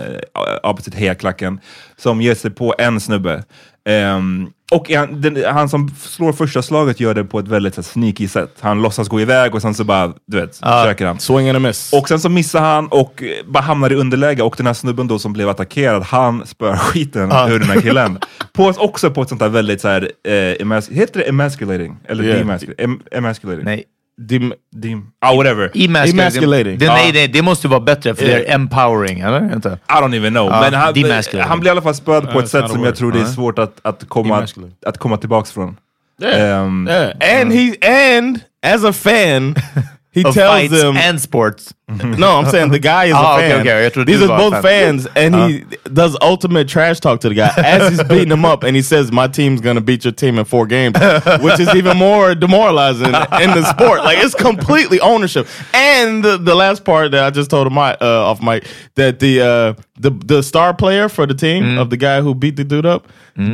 opposite 0.62 0.98
hejaklacken, 0.98 1.60
som 1.96 2.20
ger 2.20 2.34
sig 2.34 2.50
på 2.50 2.74
en 2.78 3.00
snubbe. 3.00 3.44
Ehm, 3.88 4.50
och 4.72 4.90
han, 4.90 5.20
den, 5.20 5.44
han 5.54 5.68
som 5.68 5.88
slår 5.88 6.32
första 6.32 6.62
slaget 6.62 7.00
gör 7.00 7.14
det 7.14 7.24
på 7.24 7.38
ett 7.38 7.48
väldigt 7.48 7.76
här, 7.76 7.82
sneaky 7.82 8.28
sätt. 8.28 8.56
Han 8.60 8.82
låtsas 8.82 9.08
gå 9.08 9.20
iväg 9.20 9.54
och 9.54 9.62
sen 9.62 9.74
så 9.74 9.84
bara, 9.84 10.12
du 10.26 10.40
vet, 10.40 10.56
försöker 10.56 11.06
han. 11.06 11.18
Swing 11.18 11.48
and 11.48 11.56
a 11.56 11.60
miss. 11.60 11.92
Och 11.92 12.08
sen 12.08 12.20
så 12.20 12.28
missar 12.28 12.60
han 12.60 12.86
och 12.88 13.22
bara 13.46 13.60
hamnar 13.62 13.92
i 13.92 13.94
underläge 13.94 14.42
och 14.42 14.54
den 14.56 14.66
här 14.66 14.74
snubben 14.74 15.06
då 15.06 15.18
som 15.18 15.32
blev 15.32 15.48
attackerad, 15.48 16.02
han 16.02 16.46
spöar 16.46 16.76
skiten 16.76 17.22
ur 17.32 17.58
den 17.58 17.70
här 17.70 17.80
killen. 17.80 18.18
på, 18.52 18.72
också 18.76 19.10
på 19.10 19.22
ett 19.22 19.28
sånt 19.28 19.40
där 19.40 19.48
väldigt 19.48 19.80
så 19.80 19.88
här, 19.88 20.02
eh, 20.28 20.32
emas- 20.32 20.92
heter 20.92 21.20
det 21.20 21.28
emasculating? 21.28 21.96
Eller 22.08 22.24
Yeah. 22.24 22.38
demasculating? 22.38 22.84
Em 22.84 23.00
emasculating? 23.12 23.64
Nej. 23.64 23.84
Dem- 24.16 24.54
Dem 24.72 25.12
ah, 25.20 25.34
whatever. 25.34 25.70
Emasculating. 25.74 26.20
Emasculating. 26.20 26.78
Det, 26.78 26.86
nej, 26.86 27.12
nej, 27.12 27.28
det 27.28 27.42
måste 27.42 27.68
vara 27.68 27.80
bättre 27.80 28.14
för 28.14 28.24
det 28.24 28.32
är 28.32 28.54
empowering, 28.54 29.20
eller? 29.20 29.54
Inte? 29.54 29.78
I 29.88 29.92
don't 29.92 30.16
even 30.16 30.32
know. 30.32 30.50
Men 30.50 30.74
han, 30.74 30.94
demasculating. 30.94 31.48
han 31.48 31.60
blir 31.60 31.68
i 31.68 31.72
alla 31.72 31.82
fall 31.82 31.94
spöad 31.94 32.24
på 32.32 32.38
Uh, 32.38 32.44
ett 32.44 32.50
sätt 32.50 32.70
som 32.70 32.84
jag 32.84 32.96
tror 32.96 33.12
det 33.12 33.20
är 33.20 33.24
svårt 33.24 33.58
att, 33.58 33.80
att, 33.82 34.08
komma, 34.08 34.46
att 34.86 34.98
komma 34.98 35.16
tillbaks 35.16 35.52
från. 35.52 35.76
Yeah. 36.22 36.64
Ehm, 36.64 36.88
yeah. 36.88 37.40
And 37.40 37.52
he 37.52 37.74
and 38.16 38.40
as 38.66 38.84
a 38.84 38.92
fan, 38.92 39.54
he 40.14 40.24
Of 40.24 40.32
tells 40.32 40.48
fights 40.70 40.72
them 40.80 40.96
and 40.96 41.20
sports. 41.20 41.74
No, 41.86 42.36
I'm 42.38 42.46
saying 42.50 42.70
the 42.70 42.78
guy 42.78 43.04
is 43.06 43.12
a 43.12 43.16
okay, 43.34 43.50
fan. 43.50 43.60
okay. 43.60 44.04
These 44.04 44.22
are 44.22 44.28
both 44.38 44.52
fan. 44.54 44.62
fans, 44.62 45.06
and 45.14 45.34
he 45.34 45.64
does 45.92 46.16
ultimate 46.22 46.66
trash 46.66 46.98
talk 46.98 47.20
to 47.20 47.28
the 47.28 47.34
guy 47.34 47.52
as 47.58 47.90
he's 47.90 48.02
beating 48.08 48.30
him 48.32 48.44
up, 48.46 48.62
and 48.62 48.74
he 48.74 48.80
says, 48.80 49.12
"My 49.12 49.28
team's 49.28 49.60
gonna 49.60 49.82
beat 49.82 50.02
your 50.04 50.12
team 50.12 50.38
in 50.38 50.46
four 50.46 50.66
games," 50.66 50.96
which 51.42 51.60
is 51.60 51.74
even 51.74 51.98
more 51.98 52.34
demoralizing 52.34 53.08
in 53.08 53.50
the 53.50 53.64
sport. 53.70 54.02
Like 54.02 54.16
it's 54.24 54.34
completely 54.34 54.98
ownership. 55.00 55.46
And 55.74 56.24
the, 56.24 56.38
the 56.38 56.54
last 56.54 56.84
part 56.86 57.10
that 57.10 57.22
I 57.24 57.30
just 57.30 57.50
told 57.50 57.66
him 57.66 57.74
my 57.74 57.94
uh, 58.00 58.30
off 58.30 58.42
mic 58.42 58.66
that 58.94 59.18
the 59.18 59.42
uh, 59.42 59.82
the 60.00 60.10
the 60.10 60.42
star 60.42 60.72
player 60.72 61.10
for 61.10 61.26
the 61.26 61.34
team 61.34 61.76
of 61.76 61.90
the 61.90 61.98
guy 61.98 62.22
who 62.22 62.34
beat 62.34 62.56
the 62.56 62.64
dude 62.64 62.86
up 62.86 63.08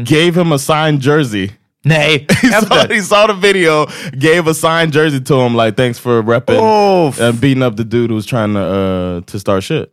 gave 0.05 0.37
him 0.37 0.53
a 0.53 0.59
signed 0.59 1.01
jersey. 1.01 1.51
Nej, 1.85 2.27
He 2.43 2.51
saw, 2.61 2.95
he 2.95 3.03
saw 3.03 3.27
the 3.27 3.33
video, 3.49 3.87
gave 4.13 4.51
a 4.51 4.55
signed 4.55 4.93
jersey 4.93 5.25
to 5.25 5.47
him, 5.47 5.57
like 5.57 5.77
thanks 5.77 5.99
for 5.99 6.23
repping 6.23 6.59
Oh, 6.61 7.13
and 7.23 7.41
beating 7.41 7.63
up 7.63 7.77
the 7.77 7.85
dude 7.85 8.11
who 8.11 8.17
was 8.17 8.27
trying 8.27 8.55
to 8.55 8.61
uh, 8.61 9.21
to 9.23 9.39
start 9.39 9.65
shit. 9.65 9.87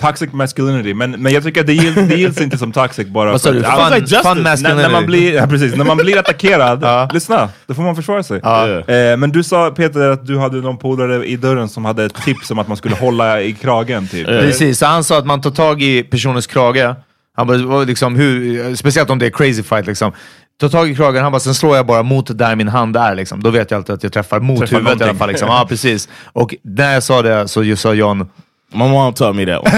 Toxic 0.00 0.32
masculinity, 0.32 0.94
men, 0.94 1.10
men 1.22 1.32
jag 1.32 1.42
tycker 1.44 1.60
att 1.60 1.66
det 1.66 1.72
gills, 1.74 1.94
det 1.94 2.16
gills 2.16 2.40
inte 2.40 2.58
som 2.58 2.72
toxic 2.72 3.08
bara 3.08 3.32
Vad 3.32 3.40
sa 3.40 3.48
för 3.48 3.54
du? 3.54 3.64
att- 3.64 4.26
Fun, 4.26 4.42
masculinity. 4.42 4.82
när, 4.82 4.90
man 4.90 5.06
blir, 5.06 5.34
ja, 5.34 5.46
precis, 5.46 5.74
när 5.76 5.84
man 5.84 5.96
blir 5.96 6.18
attackerad, 6.18 7.12
lyssna, 7.14 7.48
då 7.66 7.74
får 7.74 7.82
man 7.82 7.96
försvara 7.96 8.22
sig. 8.22 8.38
Eh, 8.40 9.16
men 9.16 9.30
du 9.32 9.42
sa 9.44 9.70
Peter 9.70 10.00
att 10.10 10.26
du 10.26 10.38
hade 10.38 10.56
någon 10.56 10.78
polare 10.78 11.26
i 11.26 11.36
dörren 11.36 11.68
som 11.68 11.84
hade 11.84 12.04
ett 12.04 12.14
tips 12.24 12.50
om 12.50 12.58
att 12.58 12.68
man 12.68 12.76
skulle 12.76 12.94
hålla 12.94 13.42
i 13.42 13.52
kragen 13.52 14.08
typ. 14.08 14.26
Precis, 14.26 14.78
så 14.78 14.86
han 14.86 15.04
sa 15.04 15.18
att 15.18 15.26
man 15.26 15.40
tar 15.40 15.50
tag 15.50 15.82
i 15.82 16.02
personens 16.02 16.46
krage. 16.46 16.94
Han 17.36 17.46
bara, 17.46 17.84
liksom, 17.84 18.16
hur, 18.16 18.74
speciellt 18.76 19.10
om 19.10 19.18
det 19.18 19.26
är 19.26 19.30
crazy 19.30 19.62
fight 19.62 19.86
liksom. 19.86 20.12
Ta 20.60 20.68
tag 20.68 20.90
i 20.90 20.94
kragen, 20.94 21.22
han 21.22 21.32
bara, 21.32 21.40
sen 21.40 21.54
slår 21.54 21.76
jag 21.76 21.86
bara 21.86 22.02
mot 22.02 22.38
där 22.38 22.56
min 22.56 22.68
hand 22.68 22.96
är. 22.96 23.14
Liksom. 23.14 23.42
Då 23.42 23.50
vet 23.50 23.70
jag 23.70 23.78
alltid 23.78 23.94
att 23.94 24.02
jag 24.02 24.12
träffar 24.12 24.40
mot 24.40 24.58
Träffar 24.58 24.76
huvudet 24.76 25.00
i 25.00 25.02
alla 25.02 25.12
någonting. 25.12 25.18
fall. 25.18 25.28
Liksom. 25.28 25.48
Ja, 25.48 25.66
precis. 25.68 26.08
Och 26.24 26.54
när 26.62 26.94
jag 26.94 27.02
sa 27.02 27.22
det 27.22 27.48
så 27.48 27.62
just 27.64 27.82
sa 27.82 27.94
John, 27.94 28.28
My 28.72 28.88
mom 28.88 29.14
taught 29.14 29.36
me 29.36 29.46
that 29.46 29.62
one. 29.62 29.72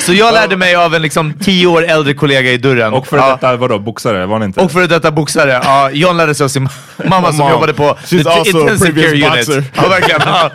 så 0.00 0.12
jag 0.12 0.34
lärde 0.34 0.56
mig 0.56 0.74
av 0.74 0.94
en 0.94 1.02
liksom, 1.02 1.34
tio 1.34 1.66
år 1.66 1.84
äldre 1.84 2.14
kollega 2.14 2.52
i 2.52 2.56
dörren. 2.56 2.92
Och 2.92 3.06
för 3.06 3.16
ja. 3.16 3.30
detta, 3.30 3.56
vadå, 3.56 3.78
boxare? 3.78 4.26
Var 4.26 4.38
ni 4.38 4.44
inte? 4.44 4.60
Och 4.60 4.72
före 4.72 4.86
detta 4.86 5.10
boxare. 5.10 5.60
Ja, 5.64 5.90
John 5.90 6.16
lärde 6.16 6.34
sig 6.34 6.44
av 6.44 6.48
sin 6.48 6.68
mamma 7.04 7.28
som 7.28 7.38
Mom. 7.38 7.50
jobbade 7.50 7.74
på 7.74 7.82
She's 7.84 8.22
the 8.22 8.30
also 8.30 8.60
intensive 8.60 9.02
care 9.02 9.32
unit. 9.32 9.48
Ja, 9.76 9.88
verkligen. 9.88 10.20
Ja. 10.24 10.50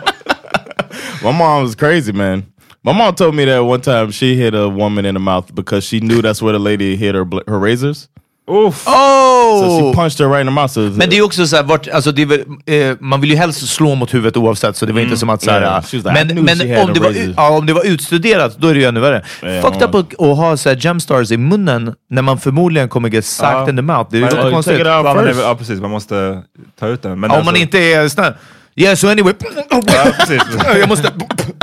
my 1.30 1.32
mom 1.38 1.62
was 1.62 1.74
crazy, 1.74 2.12
man. 2.12 2.44
My 2.82 2.92
mom 2.92 3.14
told 3.14 3.34
me 3.34 3.46
that 3.46 3.62
one 3.62 3.82
time 3.82 4.12
she 4.12 4.26
hit 4.26 4.54
a 4.54 4.68
woman 4.68 5.06
in 5.06 5.14
the 5.14 5.20
mouth 5.20 5.52
because 5.52 5.86
she 5.86 6.00
knew 6.00 6.22
that's 6.22 6.42
where 6.42 6.58
the 6.58 6.64
lady 6.64 6.96
hit 6.96 7.14
her 7.14 7.24
her 7.46 7.58
razors. 7.58 8.08
So 8.48 8.72
Oh! 8.86 9.90
she 9.90 9.94
punched 9.96 10.20
her 10.20 10.28
right 10.28 10.40
in 10.40 10.46
the 10.46 10.52
mouth. 10.52 10.72
So 10.72 10.80
Men 10.80 11.10
det 11.10 11.18
är 11.18 11.22
också 11.22 11.46
såhär, 11.46 11.62
vart, 11.62 11.88
alltså 11.88 12.12
det 12.12 12.22
är 12.22 12.26
väl, 12.26 12.40
eh, 12.66 12.96
man 13.00 13.20
vill 13.20 13.30
ju 13.30 13.36
helst 13.36 13.68
slå 13.68 13.94
mot 13.94 14.14
huvudet 14.14 14.36
oavsett, 14.36 14.76
så 14.76 14.86
det 14.86 14.92
var 14.92 15.00
inte 15.00 15.16
som 15.16 15.30
att 15.30 15.42
såhär... 15.42 15.60
Yeah, 15.60 15.76
ah, 15.76 15.82
like, 15.92 16.12
men 16.12 16.44
men 16.44 16.78
om, 16.78 16.92
det 16.94 17.00
var, 17.00 17.10
u- 17.10 17.34
ja, 17.36 17.48
om 17.50 17.66
det 17.66 17.72
var 17.72 17.84
utstuderat, 17.86 18.56
då 18.58 18.68
är 18.68 18.74
det 18.74 18.80
ju 18.80 18.86
ännu 18.86 19.00
värre. 19.00 19.22
Yeah, 19.42 19.62
Fucked 19.62 19.82
up 19.82 19.94
att, 19.94 20.26
ha 20.36 20.56
såhär 20.56 20.76
gemstars 20.80 21.30
i 21.30 21.36
munnen 21.36 21.94
när 22.10 22.22
man 22.22 22.38
förmodligen 22.40 22.88
kommer 22.88 23.08
get 23.08 23.24
sucked 23.24 23.52
Ja. 23.52 23.68
in 23.70 23.76
the 23.76 23.82
mouth. 23.82 24.08
Det 24.10 24.16
är 24.18 24.20
ju 24.20 24.26
you 24.42 24.50
konstigt. 24.52 24.80
Ja, 24.86 25.54
precis, 25.58 25.80
man 25.80 25.90
måste 25.90 26.42
ta 26.80 26.86
ut 26.88 27.02
den. 27.02 27.20
Men 27.20 27.30
Ja, 27.30 27.34
om 27.34 27.38
alltså- 27.40 27.52
man 27.52 27.60
inte 27.60 27.78
är 27.78 28.08
snäll. 28.08 28.32
Yeah, 28.78 28.94
so 28.96 29.08
anyway... 29.08 29.34
Jag 30.80 30.88
måste... 30.88 31.10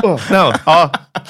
No. 0.04 0.20
Ja. 0.32 0.54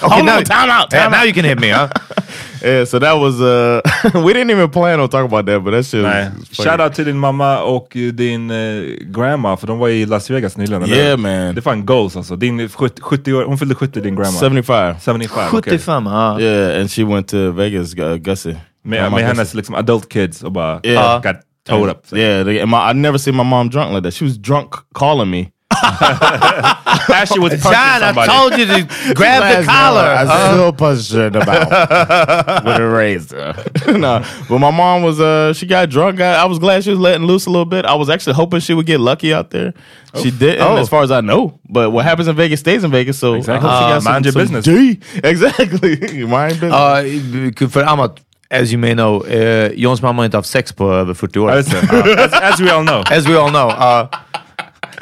Okay, 0.02 0.10
Hold 0.10 0.26
now, 0.26 0.38
time 0.38 0.74
out, 0.82 0.90
time 0.90 1.02
yeah, 1.02 1.12
now 1.12 1.24
you 1.26 1.34
can 1.34 1.44
hit 1.46 1.60
me. 1.60 1.74
Huh? 1.74 1.88
Yeah, 2.64 2.86
so 2.86 3.00
that 3.00 3.18
was 3.20 3.42
uh 3.42 3.82
we 4.26 4.34
didn't 4.34 4.52
even 4.52 4.70
plan 4.70 5.00
on 5.00 5.10
talking 5.10 5.26
about 5.26 5.46
that, 5.46 5.64
but 5.64 5.72
that 5.74 5.86
shit 5.86 6.04
Nej. 6.04 6.30
Shout 6.52 6.80
out 6.80 6.94
till 6.94 7.06
din 7.06 7.18
mamma 7.18 7.62
och 7.62 7.88
din 8.14 8.52
eh, 8.52 8.84
grandma, 9.02 9.58
för 9.58 9.68
de 9.68 9.78
var 9.80 9.90
i 9.90 10.06
Las 10.06 10.30
Vegas 10.30 10.58
nyligen. 10.58 10.84
eller? 10.84 10.98
Yeah, 10.98 11.18
man. 11.18 11.32
Det 11.56 11.60
är 11.60 11.62
fan 11.62 11.86
goals 11.86 12.16
alltså. 12.18 12.36
Din 12.36 12.70
70, 12.70 13.02
70 13.02 13.34
år, 13.34 13.44
hon 13.46 13.58
fyllde 13.58 13.76
70 13.76 14.02
din 14.02 14.16
grandma. 14.16 14.40
75. 14.40 14.96
75, 15.00 15.48
okej. 15.48 15.62
75, 15.62 16.06
ja. 16.06 16.40
Yeah, 16.40 16.80
and 16.82 16.92
she 16.92 17.04
went 17.04 17.28
to 17.28 17.52
Vegas, 17.52 17.96
uh, 17.96 18.16
Gussie. 18.16 18.56
Med, 18.86 19.12
med 19.12 19.24
hennes 19.24 19.54
liksom 19.54 19.76
adult 19.76 20.10
kids 20.10 20.44
och 20.44 20.52
bara 20.52 20.80
Yeah. 20.84 21.22
got 21.24 21.36
towed 21.70 21.90
up. 21.90 22.14
Yeah, 22.14 22.46
they, 22.46 22.66
my, 22.66 22.78
I 22.92 22.94
never 22.94 23.18
seen 23.18 23.36
my 23.38 23.44
mom 23.44 23.70
drunk 23.70 23.92
like 23.92 24.02
that. 24.04 24.14
She 24.14 24.26
was 24.26 24.38
drunk 24.38 24.70
calling 24.96 25.30
me. 25.30 25.46
As 25.84 27.30
she 27.30 27.40
was 27.40 27.52
punching 27.62 27.72
John, 27.72 28.04
I 28.04 28.26
told 28.26 28.58
you 28.58 28.66
to 28.66 29.14
grab 29.14 29.60
the 29.60 29.66
collar. 29.66 30.02
I 30.02 30.52
still 30.54 30.74
punched 30.74 31.12
her 31.14 31.28
in 31.28 31.34
the 31.34 31.40
mouth 31.46 31.70
with 32.66 32.78
a 32.78 32.88
razor. 32.88 33.54
no, 33.98 34.24
but 34.50 34.60
my 34.60 34.72
mom 34.72 35.04
was 35.04 35.20
uh 35.20 35.54
she 35.54 35.66
got 35.66 35.90
drunk. 35.90 36.20
I, 36.22 36.36
I 36.36 36.46
was 36.46 36.60
glad 36.60 36.84
she 36.84 36.90
was 36.92 37.00
letting 37.00 37.26
loose 37.28 37.46
a 37.46 37.50
little 37.50 37.66
bit. 37.66 37.86
I 37.86 37.96
was 37.96 38.10
actually 38.10 38.34
hoping 38.34 38.60
she 38.62 38.74
would 38.74 38.86
get 38.86 39.00
lucky 39.00 39.34
out 39.34 39.50
there. 39.50 39.74
She 40.22 40.32
didn't, 40.32 40.62
Oh. 40.62 40.78
as 40.78 40.90
far 40.90 41.04
as 41.04 41.12
I 41.12 41.22
know. 41.22 41.60
But 41.68 41.92
what 41.92 42.06
happens 42.06 42.28
in 42.28 42.36
Vegas 42.36 42.60
stays 42.60 42.84
in 42.84 42.92
Vegas. 42.92 43.18
So 43.20 43.34
Exactly. 43.34 43.68
I 43.68 43.72
hope 43.72 43.84
she 43.84 43.94
got 43.94 44.04
some, 44.04 44.14
mind 44.14 44.26
your 44.26 44.34
business. 44.34 44.66
D. 44.66 45.00
Exactly, 45.24 46.26
mind 46.26 46.60
business. 46.60 47.62
Ja, 47.62 47.68
för 47.70 47.84
Amat, 47.84 48.20
as 48.52 48.72
you 48.72 48.78
may 48.80 48.94
know, 48.94 49.24
eh, 49.26 49.72
Johns 49.76 50.02
mamma 50.02 50.22
har 50.22 50.26
inte 50.26 50.38
haft 50.38 50.50
sex 50.50 50.72
på 50.74 50.94
över 50.94 51.14
40 51.14 51.40
år. 51.40 51.50
Ja, 51.52 51.56
just 51.58 51.72
det. 51.72 51.78
Ja, 51.92 52.24
as, 52.26 52.34
as 52.54 52.60
we 52.62 52.72
all 52.72 52.86
know. 52.86 53.04
As 53.12 53.26
we 53.28 53.36
all 53.40 53.50
know. 53.50 53.70
Uh, 53.70 54.08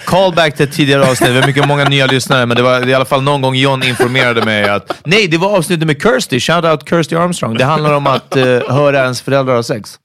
Callback 0.06 0.56
till 0.56 0.64
ett 0.66 0.74
tidigare 0.74 1.12
avsnitt. 1.12 1.30
Vi 1.30 1.40
har 1.40 1.48
mycket 1.48 1.68
många 1.68 1.84
nya 1.84 2.06
lyssnare, 2.06 2.46
men 2.46 2.58
det 2.58 2.64
var 2.64 2.88
i 2.88 2.94
alla 2.94 3.06
fall 3.06 3.22
någon 3.22 3.42
gång 3.42 3.56
John 3.56 3.84
informerade 3.84 4.46
mig 4.46 4.70
att 4.70 5.02
nej, 5.04 5.28
det 5.28 5.38
var 5.38 5.58
avsnittet 5.58 5.88
med 5.88 6.02
Kirsty. 6.02 6.40
Shout 6.40 6.66
out 6.66 6.90
Kirsty 6.90 7.16
Armstrong. 7.16 7.58
Det 7.58 7.66
handlar 7.66 7.94
om 7.94 8.08
att 8.08 8.38
uh, 8.38 8.44
höra 8.70 9.04
ens 9.04 9.22
föräldrar 9.22 9.56
ha 9.56 9.64
sex. 9.64 10.00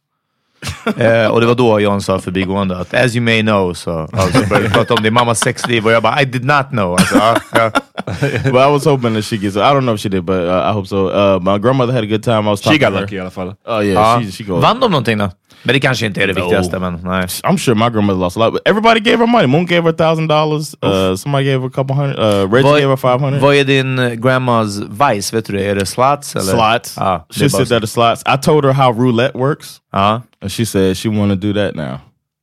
Eh, 0.96 1.26
och 1.26 1.40
det 1.40 1.46
var 1.46 1.54
då 1.54 1.80
John 1.80 2.00
sa 2.00 2.18
förbigående 2.18 2.78
att 2.78 2.94
as 2.94 3.14
you 3.14 3.24
may 3.24 3.42
know, 3.42 3.74
så 3.74 4.08
alltså, 4.12 4.46
började 4.48 4.68
vi 4.68 4.74
prata 4.74 4.94
om 4.94 5.02
din 5.02 5.14
mammas 5.14 5.40
sexliv 5.40 5.86
och 5.86 5.92
jag 5.92 6.02
bara 6.02 6.22
I 6.22 6.24
did 6.24 6.44
not 6.44 6.68
know. 6.68 6.92
Alltså, 6.92 7.16
ja, 7.16 7.36
ja. 7.52 7.70
but 8.52 8.54
I 8.56 8.70
was 8.70 8.84
hoping 8.84 9.14
that 9.14 9.24
she 9.24 9.36
gets. 9.38 9.56
I 9.56 9.72
don't 9.72 9.84
know 9.84 9.94
if 9.94 10.00
she 10.00 10.08
did, 10.08 10.24
but 10.24 10.38
uh, 10.46 10.70
I 10.70 10.72
hope 10.72 10.86
so. 10.86 11.08
Uh, 11.08 11.40
my 11.42 11.58
grandmother 11.58 11.92
had 11.92 12.04
a 12.04 12.06
good 12.06 12.22
time. 12.22 12.46
I 12.46 12.50
was 12.50 12.62
She 12.62 12.78
got 12.78 12.90
to 12.90 12.94
her. 12.96 13.00
lucky 13.02 13.16
i 13.16 13.20
alla 13.20 13.30
fall. 13.30 13.56
Oh 13.66 13.80
yeah, 13.80 13.94
Ja. 13.94 14.20
she 14.22 14.30
she 14.30 14.44
goes. 14.44 14.62
Vann 14.62 14.80
de 14.80 14.90
någonting 14.90 15.18
då? 15.18 15.30
Men 15.62 15.72
det 15.74 15.80
kanske 15.80 16.06
inte 16.06 16.22
är 16.22 16.26
det 16.26 16.34
No. 16.34 16.40
viktigaste, 16.40 16.78
men 16.78 17.00
nej. 17.04 17.26
I'm 17.44 17.56
sure 17.58 17.74
my 17.74 17.90
grandmother 17.90 18.20
lost 18.20 18.36
a 18.36 18.40
lot, 18.40 18.52
but 18.52 18.62
everybody 18.68 19.00
gave 19.00 19.16
her 19.18 19.26
money. 19.26 19.46
Moon 19.46 19.66
gave 19.66 19.82
her 19.82 19.92
thousand 19.92 20.28
dollars. 20.28 20.74
Uh, 20.84 21.16
somebody 21.16 21.44
gave 21.44 21.60
her 21.60 21.66
a 21.66 21.70
couple 21.74 21.94
hundred. 21.96 22.18
Uh, 22.18 22.52
Reggie 22.54 22.68
Vad, 22.68 22.80
gave 22.80 22.88
her 22.90 22.96
five 22.96 23.20
hundred. 23.20 23.40
vad 23.42 23.54
är 23.54 23.64
din 23.64 23.98
eh, 23.98 24.14
grandmas 24.14 24.78
vice? 24.78 25.36
Vet 25.36 25.44
du 25.46 25.52
det? 25.52 25.64
Är 25.66 25.74
det 25.74 25.86
slots? 25.86 26.36
Eller? 26.36 26.52
Slots. 26.52 26.96
Ja, 26.96 27.26
det 27.28 27.34
she 27.34 27.44
är 27.44 27.48
bara 27.50 27.58
said 27.64 27.68
that 27.68 27.80
the 27.82 27.86
slots. 27.86 28.22
I 28.26 28.36
told 28.42 28.64
her 28.64 28.72
how 28.72 28.92
roulette 28.92 29.38
works, 29.38 29.80
Ja. 29.92 30.22
and 30.42 30.52
she 30.52 30.66
said 30.66 30.96
she 30.96 31.08
want 31.08 31.32
to 31.40 31.46
do 31.48 31.52
that 31.54 31.74
now. 31.74 31.98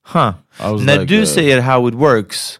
Huh. 0.06 0.34
I 0.60 0.72
was 0.72 0.82
När 0.82 1.00
like, 1.00 1.06
du 1.16 1.20
uh, 1.22 1.26
säger 1.26 1.62
how 1.62 1.88
it 1.88 1.94
works, 1.96 2.60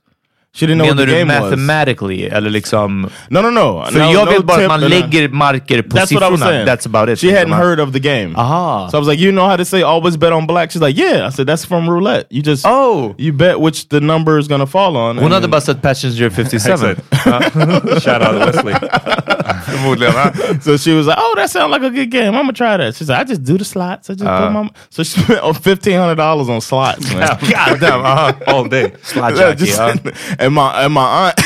She 0.56 0.68
didn't 0.68 0.78
know 0.78 0.86
what 0.86 0.98
menar 0.98 1.06
the 1.06 1.12
du 1.12 1.18
game 1.18 1.28
was. 1.28 1.42
mathematically? 1.52 2.30
Eller 2.30 2.50
liksom... 2.50 3.10
No, 3.30 3.42
no, 3.42 3.50
no. 3.50 3.86
För 3.86 4.00
no, 4.00 4.12
jag 4.14 4.26
no 4.26 4.32
vill 4.32 4.44
bara 4.46 4.58
tip, 4.58 4.66
att 4.66 4.72
man 4.72 4.80
no, 4.82 4.88
no. 4.88 4.90
lägger 4.96 5.30
marker 5.30 5.82
på 5.82 5.98
That's 5.98 6.14
what 6.14 6.24
I 6.24 6.30
was 6.32 6.40
saying. 6.42 6.66
That's 6.68 6.86
about 6.86 7.10
it. 7.10 7.20
She 7.20 7.32
hadn't 7.32 7.54
heard 7.54 7.80
of 7.80 7.92
the 7.94 8.00
game. 8.00 8.36
Aha. 8.36 8.88
So 8.92 8.98
I 8.98 9.00
was 9.00 9.08
like, 9.08 9.20
you 9.20 9.32
know 9.32 9.48
how 9.48 9.58
to 9.58 9.66
say 9.66 9.82
always 9.82 10.16
bet 10.18 10.32
on 10.32 10.46
black? 10.46 10.72
She's 10.72 10.82
like, 10.82 10.96
yeah. 11.02 11.26
I 11.28 11.30
said, 11.32 11.48
that's 11.48 11.66
from 11.66 11.90
roulette. 11.90 12.28
You 12.30 12.44
just 12.44 12.66
Oh! 12.68 13.16
you 13.18 13.34
bet 13.34 13.60
which 13.60 13.90
the 13.90 14.00
number 14.00 14.38
is 14.38 14.48
gonna 14.48 14.68
fall 14.68 14.96
on. 14.96 15.18
Hon 15.18 15.26
and 15.26 15.34
hade 15.34 15.44
then- 15.44 15.50
bara 15.50 15.62
sett 15.62 15.82
Passenger 15.82 16.30
57. 16.30 16.96
Shout 18.00 18.22
out 18.22 18.32
to 18.34 18.40
Wesley. 18.46 18.74
Förmodligen. 19.64 20.14
va? 20.14 20.32
So 20.62 20.78
she 20.78 20.94
was 20.94 21.08
like, 21.08 21.18
"Oh, 21.20 21.34
that 21.36 21.50
sounds 21.50 21.72
like 21.72 21.84
a 21.84 21.90
good 21.90 22.10
game. 22.12 22.30
I'm 22.36 22.46
gonna 22.46 22.54
try 22.54 22.78
that." 22.78 22.96
She's 22.96 23.10
like, 23.10 23.20
"I 23.20 23.24
just 23.24 23.44
do 23.44 23.58
the 23.58 23.66
slots. 23.66 24.10
I 24.10 24.14
just 24.14 24.26
Uh. 24.26 24.42
put 24.42 24.52
my." 24.52 24.70
So 24.90 25.04
she 25.04 25.20
spent 25.22 25.58
fifteen 25.64 26.00
hundred 26.00 26.16
dollars 26.18 26.50
on 26.50 26.62
slots, 26.62 27.14
man. 27.14 27.28
God 27.52 27.80
damn. 27.80 28.06
aha. 28.06 28.34
All 28.48 28.68
day. 28.68 28.92
Slide 29.04 29.36
Yeah, 29.36 29.54
jockey, 29.54 29.66
just- 29.66 29.80
ja. 29.80 30.12
and 30.40 30.54
my 30.54 30.84
and 30.86 30.94
my 30.94 31.28
aunt 31.28 31.40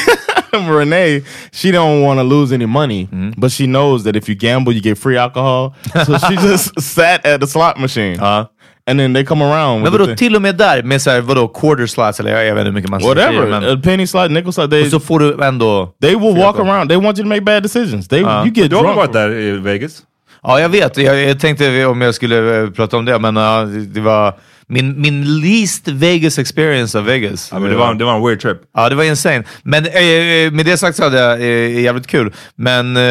Renee, 0.70 1.22
she 1.52 1.72
don't 1.72 2.02
want 2.02 2.20
to 2.20 2.24
lose 2.24 2.52
any 2.52 2.66
money, 2.66 3.06
Mm-hmm. 3.08 3.32
but 3.40 3.52
she 3.52 3.68
knows 3.68 4.04
that 4.04 4.16
if 4.16 4.28
you 4.30 4.36
gamble, 4.36 4.74
you 4.74 4.82
get 4.82 4.98
free 4.98 5.18
alcohol. 5.18 5.76
So 6.06 6.18
she 6.18 6.36
just 6.48 6.80
sat 6.82 7.26
at 7.26 7.40
the 7.42 7.48
slot 7.48 7.78
machine, 7.80 8.16
Ja. 8.16 8.46
And 8.88 9.00
then 9.00 9.14
they 9.14 9.26
come 9.26 9.46
around. 9.46 9.84
Men 9.84 9.92
vadå, 9.92 10.16
till 10.16 10.36
och 10.36 10.42
med 10.42 10.56
där 10.56 10.84
med 10.84 11.02
så 11.02 11.10
här, 11.10 11.22
vadå, 11.22 11.48
quarter 11.48 11.86
slots 11.86 12.20
eller 12.20 12.44
jag, 12.44 12.56
vet 12.56 12.62
inte 12.62 12.64
hur 12.64 12.72
mycket 12.72 12.92
man 12.92 13.02
Whatever, 13.02 13.28
säger, 13.28 13.60
men, 13.60 13.78
a 13.78 13.82
penny 13.84 14.08
slot, 14.08 14.32
nickel 14.32 14.54
slot, 14.54 14.72
they 14.72 14.86
och 14.86 14.92
så 14.92 15.00
får 15.00 15.20
du 15.20 15.44
ändå... 15.44 15.94
they 16.02 16.16
will 16.16 16.38
walk 16.38 16.60
around. 16.60 16.90
They 16.90 16.98
want 16.98 17.20
you 17.20 17.24
to 17.24 17.30
make 17.30 17.42
bad 17.42 17.64
decisions. 17.64 18.08
They 18.08 18.24
Uh. 18.24 18.46
you 18.46 18.54
get 18.54 18.70
Du 18.70 18.76
har 18.76 18.94
varit 18.94 19.14
där 19.14 19.32
i 19.32 19.52
Vegas? 19.52 20.04
Ja, 20.44 20.60
jag 20.60 20.70
vet. 20.70 20.98
Jag, 20.98 21.22
jag 21.22 21.40
tänkte 21.40 21.86
om 21.86 22.02
jag 22.02 22.16
skulle 22.16 22.62
eh, 22.64 22.70
prata 22.70 22.98
om 22.98 23.06
det, 23.06 23.20
men 23.20 23.36
ja, 23.36 23.62
det, 23.62 23.86
det 23.86 24.02
var 24.02 24.34
min, 24.70 25.02
min 25.02 25.40
least 25.40 25.88
Vegas 25.88 26.40
experience 26.40 26.98
av 26.98 27.06
Vegas. 27.06 27.50
Ja, 27.52 27.60
men 27.60 27.70
det, 27.70 27.78
var, 27.78 27.94
det 27.94 28.06
var 28.06 28.16
en 28.16 28.26
weird 28.26 28.40
trip. 28.40 28.58
Ja, 28.76 28.90
det 28.90 28.96
var 28.96 29.04
insane. 29.04 29.44
Men 29.64 29.86
eh, 29.86 30.52
med 30.52 30.66
det 30.66 30.78
sagt 30.78 30.98
så 30.98 31.04
hade 31.04 31.18
jag 31.18 31.42
eh, 31.42 31.82
jävligt 31.82 32.08
kul. 32.08 32.34
Men 32.56 32.98
eh, 32.98 33.04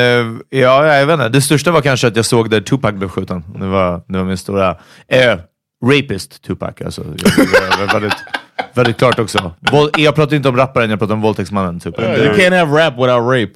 ja, 0.51 0.97
jag 0.97 1.07
vet 1.07 1.15
inte. 1.15 1.29
Det 1.29 1.41
största 1.41 1.71
var 1.71 1.81
kanske 1.81 2.07
att 2.07 2.17
jag 2.17 2.25
såg 2.25 2.51
där 2.51 2.61
Tupac 2.61 2.95
blev 2.95 3.09
skjuten. 3.09 3.45
Det 3.59 3.67
var, 3.67 4.03
det 4.09 4.19
var 4.19 4.25
min 4.25 4.39
stora... 4.39 4.71
Eh, 5.09 5.35
rapist 5.85 6.43
Tupac. 6.43 6.75
Alltså, 6.85 7.05
jag, 7.19 7.33
jag, 7.39 7.81
jag, 7.81 7.93
väldigt, 7.93 8.15
väldigt 8.75 8.97
klart 8.99 9.19
också. 9.19 9.53
Våld, 9.73 9.91
jag 9.99 10.15
pratar 10.15 10.37
inte 10.37 10.49
om 10.49 10.57
rapparen, 10.57 10.91
jag 10.91 10.99
pratar 10.99 11.15
om 11.15 11.21
våldtäktsmannen. 11.21 11.81
Tupac. 11.81 12.05
You 12.05 12.33
can't 12.35 12.59
have 12.59 12.87
rap 12.87 12.95
without 12.95 13.23
rape. 13.33 13.53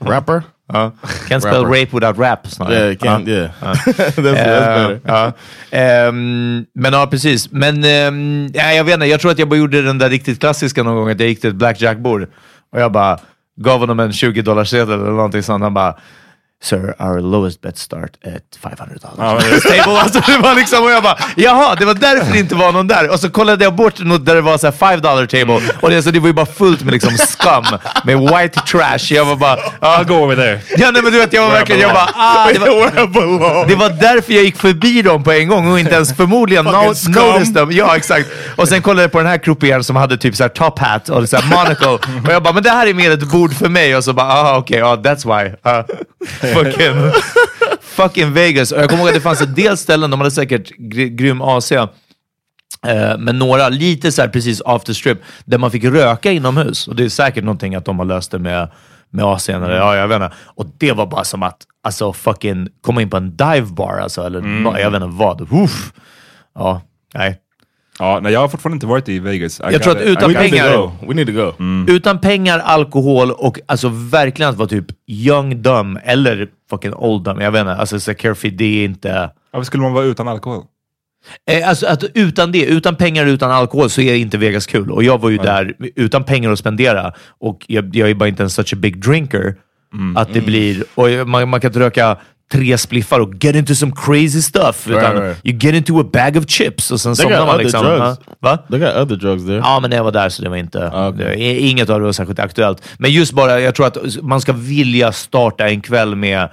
Rapper? 0.10 0.42
ja. 0.72 0.92
Can't 1.28 1.40
spell 1.40 1.52
Rapper. 1.64 1.80
rape 1.80 1.90
without 1.96 2.18
rap. 2.18 2.46
snarare. 2.46 2.74
Yeah, 2.74 2.86
you 2.86 2.96
can't. 2.96 3.28
Ja. 3.28 3.34
Yeah, 3.34 3.50
that's, 3.60 4.16
that's 4.16 4.36
Eh, 4.36 4.88
better. 4.88 5.00
ja. 5.04 5.32
Ehm, 5.70 6.64
men 6.74 6.92
ja, 6.92 7.06
precis. 7.06 7.52
Men 7.52 7.84
ehm, 7.84 8.50
ja, 8.54 8.72
jag 8.72 8.84
vet 8.84 8.94
inte, 8.94 9.06
jag 9.06 9.20
tror 9.20 9.30
att 9.30 9.38
jag 9.38 9.48
bara 9.48 9.56
gjorde 9.58 9.82
den 9.82 9.98
där 9.98 10.10
riktigt 10.10 10.40
klassiska 10.40 10.82
någon 10.82 10.94
gång, 10.96 11.10
att 11.10 11.20
jag 11.20 11.28
gick 11.28 11.40
till 11.40 11.50
ett 11.50 11.56
blackjack-bord 11.56 12.28
och 12.72 12.80
jag 12.80 12.92
bara 12.92 13.18
gav 13.60 13.80
honom 13.80 14.00
en 14.00 14.12
20 14.12 14.42
dollar 14.42 14.64
sedel 14.64 15.00
eller 15.00 15.10
någonting 15.10 15.42
sånt. 15.42 15.62
Han 15.62 15.74
bara 15.74 15.96
Sir, 16.62 16.94
our 16.98 17.20
lowest 17.20 17.60
bet 17.60 17.78
start 17.78 18.10
at 18.24 18.58
500 18.62 18.96
dollars. 19.02 19.52
Ja, 19.68 20.00
alltså, 20.02 20.20
det 20.26 20.38
var 20.38 20.54
liksom, 20.54 20.84
och 20.84 20.90
jag 20.90 21.02
bara, 21.02 21.18
jaha, 21.36 21.74
det 21.74 21.84
var 21.84 21.94
därför 21.94 22.32
det 22.32 22.38
inte 22.38 22.54
var 22.54 22.72
någon 22.72 22.86
där. 22.86 23.10
Och 23.10 23.20
så 23.20 23.30
kollade 23.30 23.64
jag 23.64 23.74
bort 23.74 23.98
något 24.04 24.26
där 24.26 24.34
det 24.34 24.40
var 24.40 24.58
så 24.58 24.66
här 24.66 24.72
5 24.72 25.00
dollar 25.00 25.26
table 25.26 25.60
och 25.80 25.90
det, 25.90 26.02
så 26.02 26.10
det 26.10 26.20
var 26.20 26.26
ju 26.26 26.32
bara 26.32 26.46
fullt 26.46 26.82
med 26.82 26.92
liksom 26.92 27.16
scum, 27.18 27.64
med 28.04 28.18
white 28.18 28.60
trash. 28.60 29.14
Jag 29.14 29.24
var 29.24 29.36
bara, 29.36 29.58
ja, 29.80 29.98
I'll 29.98 30.04
go 30.04 30.14
over 30.14 30.36
there. 30.36 30.60
Ja, 30.76 30.90
nej, 30.90 31.02
men 31.02 31.12
du 31.12 31.18
vet, 31.18 31.32
jag 31.32 31.42
var 31.42 31.50
verkligen, 31.50 31.80
jag 31.80 31.92
bara, 31.92 32.10
ah, 32.14 32.48
det 32.52 32.58
var, 32.58 33.66
det 33.68 33.74
var 33.74 33.88
därför 33.88 34.32
jag 34.32 34.44
gick 34.44 34.56
förbi 34.56 35.02
dem 35.02 35.24
på 35.24 35.32
en 35.32 35.48
gång 35.48 35.72
och 35.72 35.80
inte 35.80 35.94
ens 35.94 36.16
förmodligen 36.16 36.64
no, 36.64 36.70
noticed 37.06 37.54
dem. 37.54 37.72
Ja, 37.72 37.96
exakt. 37.96 38.28
Och 38.56 38.68
sen 38.68 38.82
kollade 38.82 39.02
jag 39.02 39.12
på 39.12 39.18
den 39.18 39.26
här 39.26 39.38
croupieren 39.38 39.84
som 39.84 39.96
hade 39.96 40.16
typ 40.16 40.36
så 40.36 40.44
här 40.44 40.48
top 40.48 40.78
hat 40.78 41.08
och 41.08 41.28
så 41.28 41.36
här 41.36 41.56
monocle. 41.56 41.88
Och 41.88 42.32
jag 42.32 42.42
bara, 42.42 42.52
men 42.54 42.62
det 42.62 42.70
här 42.70 42.86
är 42.86 42.94
mer 42.94 43.10
ett 43.10 43.28
bord 43.28 43.54
för 43.54 43.68
mig. 43.68 43.96
Och 43.96 44.04
så 44.04 44.12
bara, 44.12 44.32
ah, 44.32 44.56
okej, 44.58 44.78
ja, 44.78 44.96
that's 44.96 45.44
why. 45.44 45.52
Ah, 45.62 45.82
fucking, 46.54 47.12
fucking 47.80 48.32
Vegas. 48.32 48.72
Och 48.72 48.80
jag 48.80 48.88
kommer 48.90 49.00
ihåg 49.02 49.08
att 49.08 49.14
det 49.14 49.20
fanns 49.20 49.40
en 49.42 49.54
del 49.54 49.76
ställen, 49.76 50.10
de 50.10 50.20
hade 50.20 50.30
säkert 50.30 50.70
gr- 50.70 51.08
grym 51.16 51.42
AC. 51.42 51.72
Eh, 51.72 51.88
men 53.18 53.38
några, 53.38 53.68
lite 53.68 54.12
så 54.12 54.22
här 54.22 54.28
precis 54.28 54.62
after 54.64 54.92
strip, 54.92 55.18
där 55.44 55.58
man 55.58 55.70
fick 55.70 55.84
röka 55.84 56.32
inomhus. 56.32 56.88
Och 56.88 56.96
det 56.96 57.04
är 57.04 57.08
säkert 57.08 57.44
någonting 57.44 57.74
att 57.74 57.84
de 57.84 57.98
har 57.98 58.06
löst 58.06 58.30
det 58.30 58.38
med, 58.38 58.68
med 59.10 59.24
AC. 59.24 59.48
Eller, 59.48 59.70
ja, 59.76 59.96
jag 59.96 60.08
vet 60.08 60.22
inte. 60.22 60.36
Och 60.44 60.66
det 60.78 60.92
var 60.92 61.06
bara 61.06 61.24
som 61.24 61.42
att 61.42 61.56
alltså, 61.82 62.12
fucking 62.12 62.68
komma 62.80 63.02
in 63.02 63.10
på 63.10 63.16
en 63.16 63.36
dive 63.36 63.66
bar, 63.66 63.98
alltså, 64.02 64.22
eller 64.22 64.40
vad- 64.64 64.80
jag 64.80 64.90
vet 64.90 65.02
inte 65.02 65.16
vad. 65.16 65.52
Uff. 65.52 65.92
Ja, 66.54 66.82
nej. 67.14 67.38
Ja, 67.98 68.20
nej, 68.22 68.32
jag 68.32 68.40
har 68.40 68.48
fortfarande 68.48 68.74
inte 68.76 68.86
varit 68.86 69.08
i 69.08 69.18
Vegas. 69.18 69.60
I 69.60 69.62
Jag 69.72 69.82
tror 69.82 69.96
att 69.96 70.02
utan 70.02 70.32
We 70.32 70.38
need 70.40 70.50
to 70.50 70.56
pengar- 70.56 70.76
go. 70.76 70.92
We 71.08 71.14
need 71.14 71.26
to 71.26 71.32
go. 71.32 71.52
Utan 71.92 72.20
pengar, 72.20 72.58
alkohol 72.58 73.30
och 73.30 73.60
alltså 73.66 73.88
verkligen 73.88 74.50
att 74.50 74.56
vara 74.56 74.68
typ 74.68 74.84
young 75.06 75.62
dumb 75.62 75.98
eller 76.04 76.48
fucking 76.70 76.94
old 76.94 77.24
dumb. 77.24 77.40
Jag 77.42 77.50
vet 77.50 77.60
inte, 77.60 77.72
alltså 77.74 78.00
så 78.00 78.14
carefree, 78.14 78.50
det 78.50 78.64
är 78.64 78.84
inte... 78.84 79.30
Varför 79.50 79.64
skulle 79.64 79.82
man 79.82 79.92
vara 79.92 80.04
utan 80.04 80.28
alkohol? 80.28 80.62
Eh, 81.50 81.68
alltså 81.68 81.86
att 81.86 82.04
utan 82.14 82.52
det, 82.52 82.64
utan 82.64 82.96
pengar 82.96 83.26
utan 83.26 83.50
alkohol 83.50 83.90
så 83.90 84.00
är 84.00 84.14
inte 84.14 84.38
Vegas 84.38 84.66
kul. 84.66 84.90
Och 84.90 85.04
jag 85.04 85.20
var 85.20 85.30
ju 85.30 85.36
där 85.38 85.74
utan 85.96 86.24
pengar 86.24 86.50
att 86.52 86.58
spendera 86.58 87.12
och 87.40 87.64
jag, 87.68 87.96
jag 87.96 88.10
är 88.10 88.14
bara 88.14 88.28
inte 88.28 88.42
en 88.42 88.50
such 88.50 88.72
a 88.72 88.76
big 88.76 89.00
drinker. 89.00 89.54
Att 90.16 90.32
det 90.34 90.40
blir, 90.40 90.84
och 90.94 91.28
man, 91.28 91.48
man 91.48 91.60
kan 91.60 91.68
inte 91.68 91.80
röka 91.80 92.16
tre 92.52 92.78
spliffar 92.78 93.20
och 93.20 93.44
get 93.44 93.56
into 93.56 93.74
some 93.74 93.92
crazy 93.96 94.42
stuff. 94.42 94.88
Utan 94.88 95.16
right. 95.16 95.38
you 95.44 95.58
get 95.58 95.74
into 95.74 96.00
a 96.00 96.04
bag 96.12 96.36
of 96.36 96.46
chips 96.46 96.90
och 96.90 97.00
sen 97.00 97.14
They 97.14 97.22
somnar 97.22 97.38
got 97.38 97.46
man 97.46 97.54
other 97.54 97.64
liksom. 97.64 97.84
drugs. 97.84 98.18
Va? 98.40 98.58
They 98.70 98.78
got 98.78 98.94
other 98.96 99.16
drugs 99.16 99.46
there. 99.46 99.56
Ja, 99.56 99.80
men 99.80 99.90
när 99.90 99.96
jag 99.96 100.04
var 100.04 100.12
där 100.12 100.28
så 100.28 100.42
det 100.42 100.48
var 100.48 100.56
inte... 100.56 100.90
Ah, 100.92 101.08
okej. 101.08 101.36
det, 101.36 101.60
inget 101.60 101.90
av 101.90 102.00
det 102.00 102.06
var 102.06 102.12
särskilt 102.12 102.38
aktuellt. 102.38 102.88
Men 102.98 103.10
just 103.10 103.32
bara, 103.32 103.60
jag 103.60 103.74
tror 103.74 103.86
att 103.86 104.22
man 104.22 104.40
ska 104.40 104.52
vilja 104.52 105.12
starta 105.12 105.68
en 105.68 105.80
kväll 105.80 106.16
med 106.16 106.48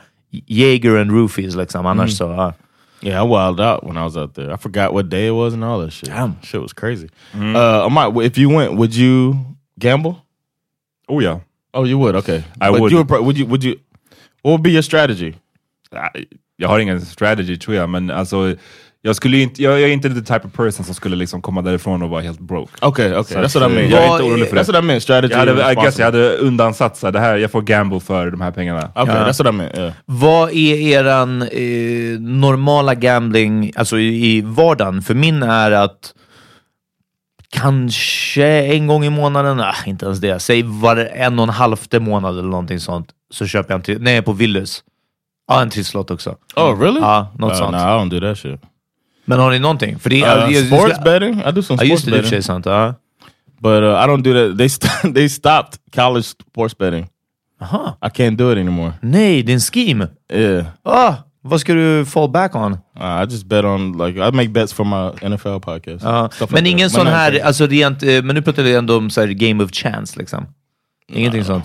Jaeger 0.47 1.01
and 1.01 1.12
roofies 1.12 1.56
liksom. 1.56 1.86
Annars 1.86 2.17
så... 2.17 2.23
ja. 2.23 2.53
Yeah, 3.06 3.25
I 3.25 3.27
wilded 3.27 3.60
out 3.60 3.84
when 3.84 3.97
I 3.97 4.03
was 4.03 4.15
out 4.15 4.34
there. 4.34 4.53
I 4.53 4.58
forgot 4.58 4.93
what 4.93 5.10
day 5.10 5.27
it 5.27 5.34
was 5.34 5.53
and 5.53 5.63
all 5.63 5.82
that 5.82 5.91
shit. 5.91 6.10
Damn. 6.10 6.36
Shit 6.41 6.62
was 6.62 6.73
crazy. 6.73 7.10
Uh, 7.36 7.86
I 7.86 7.89
might, 7.89 8.25
if 8.25 8.38
you 8.38 8.49
went, 8.49 8.77
would 8.77 8.95
you 8.95 9.36
gamble? 9.77 10.15
Oh 11.10 11.19
ja. 11.19 11.41
Oh, 11.73 11.84
you 11.84 11.97
would. 11.97 12.15
Okay, 12.15 12.43
I 12.62 12.71
But 12.71 12.79
would. 12.79 12.91
You 12.91 13.03
would, 13.03 13.25
would 13.25 13.38
you? 13.38 13.45
Would 13.45 13.63
you? 13.63 13.79
What 14.41 14.51
would 14.51 14.63
be 14.63 14.71
your 14.71 14.84
strategy? 14.84 15.36
Nej, 15.93 16.25
Jag 16.58 16.69
har 16.69 16.79
ingen 16.79 17.01
strategy 17.01 17.58
tror 17.58 17.75
jag, 17.75 17.89
men 17.89 18.12
alltså 18.12 18.56
jag, 19.01 19.15
skulle 19.15 19.38
inte, 19.38 19.63
jag, 19.63 19.73
jag 19.73 19.89
är 19.89 19.93
inte 19.93 20.10
the 20.10 20.21
type 20.21 20.47
of 20.47 20.53
person 20.53 20.86
som 20.86 20.95
skulle 20.95 21.15
liksom 21.15 21.41
komma 21.41 21.62
därifrån 21.62 22.01
och 22.01 22.10
vara 22.10 22.21
helt 22.21 22.39
broke. 22.39 22.86
Okay, 22.86 23.15
okay, 23.15 23.23
Så 23.23 23.60
that's 23.60 23.60
what 23.62 23.71
I 23.71 23.75
mean. 23.75 23.89
Jag 23.89 24.03
är 24.03 24.12
inte 24.12 24.23
orolig 24.23 24.49
för 24.49 24.56
That's 24.58 24.65
det. 24.65 24.71
what 24.71 24.84
I 24.84 24.88
meant. 24.88 25.03
Strategy. 25.03 25.32
Jag 25.34 25.39
hade, 25.39 25.71
I 25.71 25.75
guess 25.75 25.97
jag 25.99 26.06
hade 26.06 26.38
undansatt 26.38 26.97
så 26.97 27.12
det 27.12 27.19
här, 27.19 27.38
jag 27.38 27.51
får 27.51 27.62
gamble 27.62 27.99
för 27.99 28.32
de 28.32 28.41
här 28.41 28.51
pengarna. 28.51 28.91
Okay, 28.95 29.06
Yeah. 29.15 29.29
that's 29.29 29.43
what 29.43 29.53
I 29.53 29.58
meant. 29.58 29.77
Yeah. 29.77 29.93
Vad 30.06 30.49
är 30.51 30.75
eran 30.75 31.41
eh, 31.41 32.19
normala 32.19 32.95
gambling, 32.95 33.71
alltså 33.75 33.99
i, 33.99 34.36
i 34.38 34.41
vardagen? 34.41 35.01
För 35.01 35.13
min 35.13 35.43
är 35.43 35.71
att 35.71 36.13
kanske 37.49 38.45
en 38.45 38.88
gång 38.88 39.06
i 39.06 39.10
månaden, 39.10 39.60
ah, 39.60 39.75
inte 39.86 40.06
ens 40.06 40.19
det, 40.19 40.39
säg 40.39 40.63
var 40.63 40.95
en 40.97 41.39
och 41.39 41.43
en 41.43 41.49
halvte 41.49 41.99
månad 41.99 42.39
eller 42.39 42.49
någonting 42.49 42.79
sånt, 42.79 43.08
så 43.34 43.47
köper 43.47 43.71
jag 43.73 43.77
en 43.79 43.84
till, 43.84 44.01
nej 44.01 44.21
på 44.21 44.34
Willys. 44.34 44.84
Ja, 45.55 45.61
en 45.61 45.69
trisslott 45.69 46.11
också. 46.11 46.35
Oh, 46.55 46.79
really? 46.79 46.99
Ja, 46.99 47.31
något 47.37 47.51
Uh, 47.51 47.57
sånt. 47.57 47.71
no, 47.71 47.77
I 47.77 47.81
don't 47.81 48.09
do 48.09 48.19
that 48.19 48.37
shit. 48.37 48.61
Men 49.25 49.39
har 49.39 49.51
ni 49.51 49.59
någonting? 49.59 49.99
För 49.99 50.09
det, 50.09 50.15
Uh, 50.21 50.53
jag- 50.53 50.65
sports 50.67 50.99
betting? 51.03 51.39
I 51.47 51.51
do 51.51 51.61
some 51.61 51.77
sports 51.77 51.83
i 51.83 51.95
och 51.95 51.99
för 51.99 52.11
betting, 52.11 52.29
sig 52.29 52.43
sant. 52.43 52.65
Ja. 52.65 52.93
but 53.61 53.83
uh, 53.83 53.89
I 53.89 54.07
don't 54.07 54.21
do 54.23 54.33
that. 54.49 54.57
They 54.57 54.65
st 54.65 54.87
they 55.15 55.29
stopped 55.29 55.79
college 55.95 56.23
sports 56.23 56.77
betting. 56.77 57.07
Aha. 57.61 57.97
I 58.05 58.09
can't 58.09 58.35
do 58.37 58.51
it 58.51 58.57
anymore. 58.57 58.93
Nej, 59.01 59.43
din 59.43 59.59
scheme. 59.59 60.07
Yeah. 60.33 60.65
Ah, 60.83 61.13
Vad 61.45 61.59
ska 61.61 61.73
du 61.73 62.05
fall 62.05 62.29
back 62.29 62.55
on? 62.55 62.73
Uh, 62.73 62.77
I 63.23 63.25
just 63.29 63.45
bet 63.45 63.65
on, 63.65 63.97
like, 63.97 64.19
I 64.19 64.31
make 64.31 64.49
bets 64.49 64.73
for 64.73 64.83
my 64.85 65.29
NFL 65.29 65.59
podcast. 65.59 66.01
Stuff 66.35 66.51
Men 66.51 66.63
like 66.63 66.69
ingen 66.69 66.89
that. 66.89 66.97
sån 66.97 67.07
här, 67.07 67.31
nej, 67.31 67.41
alltså 67.41 67.67
rent, 67.67 68.03
eh, 68.03 68.23
men 68.23 68.35
nu 68.35 68.41
pratar 68.41 68.63
vi 68.63 68.75
ändå 68.75 68.97
om 68.97 69.09
så 69.09 69.21
här 69.21 69.27
game 69.27 69.63
of 69.63 69.71
chance 69.71 70.19
liksom. 70.19 70.45
Ingenting 71.11 71.43
sånt. 71.43 71.63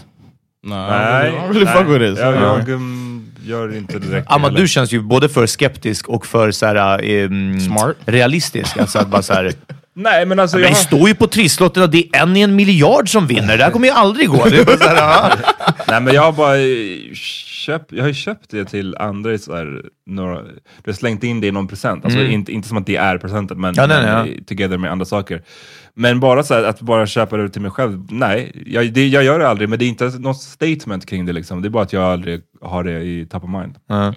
No, 0.62 0.74
I 0.74 0.76
don't 0.76 0.82
really, 0.82 1.30
I 1.30 1.40
don't 1.40 1.52
really 1.52 1.66
fuck 1.66 1.88
with 1.88 2.12
it. 2.12 2.18
Jag, 2.18 2.34
jag 2.36 2.68
um, 2.68 3.07
gör 3.48 3.76
inte 3.76 3.98
direkt 3.98 4.26
Amma, 4.30 4.50
du 4.50 4.68
känns 4.68 4.92
ju 4.92 5.00
både 5.00 5.28
för 5.28 5.46
skeptisk 5.46 6.08
och 6.08 6.26
för 6.26 6.50
så 6.50 6.66
här, 6.66 7.04
ehm, 7.04 7.60
Smart. 7.60 7.96
realistisk. 8.06 8.76
Alltså 8.76 8.98
att 8.98 9.08
bara 9.08 9.22
så 9.22 9.32
här, 9.32 9.52
Nej, 10.00 10.26
men 10.26 10.38
alltså... 10.38 10.56
men 10.56 10.64
jag 10.64 10.72
det 10.72 10.76
står 10.76 11.08
ju 11.08 11.14
på 11.14 11.26
trisslotten 11.26 11.82
att 11.82 11.92
det 11.92 11.98
är 11.98 12.22
en 12.22 12.36
i 12.36 12.40
en 12.40 12.56
miljard 12.56 13.12
som 13.12 13.26
vinner. 13.26 13.58
Det 13.58 13.64
här 13.64 13.70
kommer 13.70 13.86
ju 13.86 13.92
aldrig 13.92 14.28
gå. 14.28 14.44
Det 14.44 14.58
är 14.58 14.64
bara 14.64 14.76
så 14.76 14.88
här, 14.88 14.96
ja. 14.96 15.32
Nej 15.88 16.00
men 16.00 16.14
jag 16.14 16.22
har 16.22 16.32
bara 16.32 16.58
eh, 16.58 17.14
köpt, 17.14 17.92
jag 17.92 18.04
har 18.04 18.12
köpt 18.12 18.50
det 18.50 18.64
till 18.64 18.96
andra 18.96 19.38
så 19.38 19.56
här, 19.56 19.82
några, 20.06 20.42
du 20.42 20.90
har 20.90 20.92
slängt 20.92 21.24
in 21.24 21.40
det 21.40 21.46
i 21.46 21.50
någon 21.50 21.68
present. 21.68 22.04
Alltså 22.04 22.20
inte, 22.20 22.52
inte 22.52 22.68
som 22.68 22.76
att 22.76 22.86
det 22.86 22.96
är 22.96 23.18
presenten, 23.18 23.60
men, 23.60 23.74
Ja, 23.76 23.86
nej, 23.86 24.02
nej, 24.02 24.36
eh, 24.38 24.44
together 24.44 24.78
med 24.78 24.92
andra 24.92 25.06
saker. 25.06 25.42
Men 25.94 26.20
bara 26.20 26.42
så 26.42 26.54
här, 26.54 26.64
att 26.64 26.80
bara 26.80 27.06
köpa 27.06 27.36
det 27.36 27.48
till 27.48 27.62
mig 27.62 27.70
själv, 27.70 28.06
nej. 28.10 28.62
Jag, 28.66 28.92
det, 28.92 29.08
jag 29.08 29.24
gör 29.24 29.38
det 29.38 29.48
aldrig, 29.48 29.68
men 29.68 29.78
det 29.78 29.84
är 29.84 29.88
inte 29.88 30.04
något 30.04 30.42
statement 30.42 31.06
kring 31.06 31.26
det 31.26 31.32
liksom. 31.32 31.62
Det 31.62 31.68
är 31.68 31.70
bara 31.70 31.82
att 31.82 31.92
jag 31.92 32.02
aldrig 32.02 32.40
har 32.60 32.84
det 32.84 33.02
i 33.02 33.26
top 33.26 33.44
of 33.44 33.50
mind. 33.50 33.74
Ja. 33.88 34.14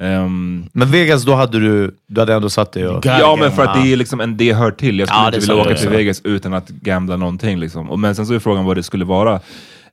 Ehm, 0.00 0.68
Men 0.72 0.90
Vegas, 0.90 1.24
då 1.24 1.34
hade 1.34 1.58
du, 1.60 1.96
du 2.06 2.20
hade 2.20 2.34
ändå 2.34 2.50
satt 2.50 2.72
det 2.72 2.88
och... 2.88 3.06
ja, 3.06 3.36
men 3.40 3.52
för 3.52 3.64
att 3.64 3.74
det 3.82 3.92
är 3.92 3.96
liksom 3.96 4.20
en, 4.20 4.36
det 4.36 4.52
hör 4.52 4.70
till. 4.70 4.98
Jag 4.98 5.08
skulle 5.08 5.20
Ja, 5.20 5.26
inte 5.26 5.38
vilja 5.40 5.54
åka 5.62 5.74
till. 5.74 5.88
Vegas 5.88 6.20
utan 6.24 6.54
att 6.54 6.68
gambla 6.68 7.16
någonting. 7.16 7.58
Liksom. 7.58 7.90
Och, 7.90 7.98
men 7.98 8.14
sen 8.14 8.26
så 8.26 8.34
är 8.34 8.38
frågan 8.38 8.64
vad 8.64 8.76
det 8.76 8.82
skulle 8.82 9.04
vara. 9.04 9.40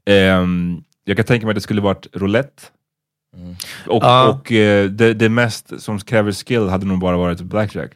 Ehm, 0.05 0.81
jag 1.05 1.17
kan 1.17 1.25
tänka 1.25 1.45
mig 1.45 1.51
att 1.51 1.55
det 1.55 1.61
skulle 1.61 1.81
varit 1.81 2.07
roulette. 2.13 2.63
Och, 3.87 4.03
Ja. 4.03 4.27
och 4.27 4.51
eh, 4.51 4.89
det, 4.89 5.13
det 5.13 5.29
mest 5.29 5.81
som 5.81 5.99
kräver 5.99 6.31
skill 6.31 6.67
hade 6.69 6.85
nog 6.85 6.99
bara 6.99 7.17
varit 7.17 7.41
blackjack. 7.41 7.91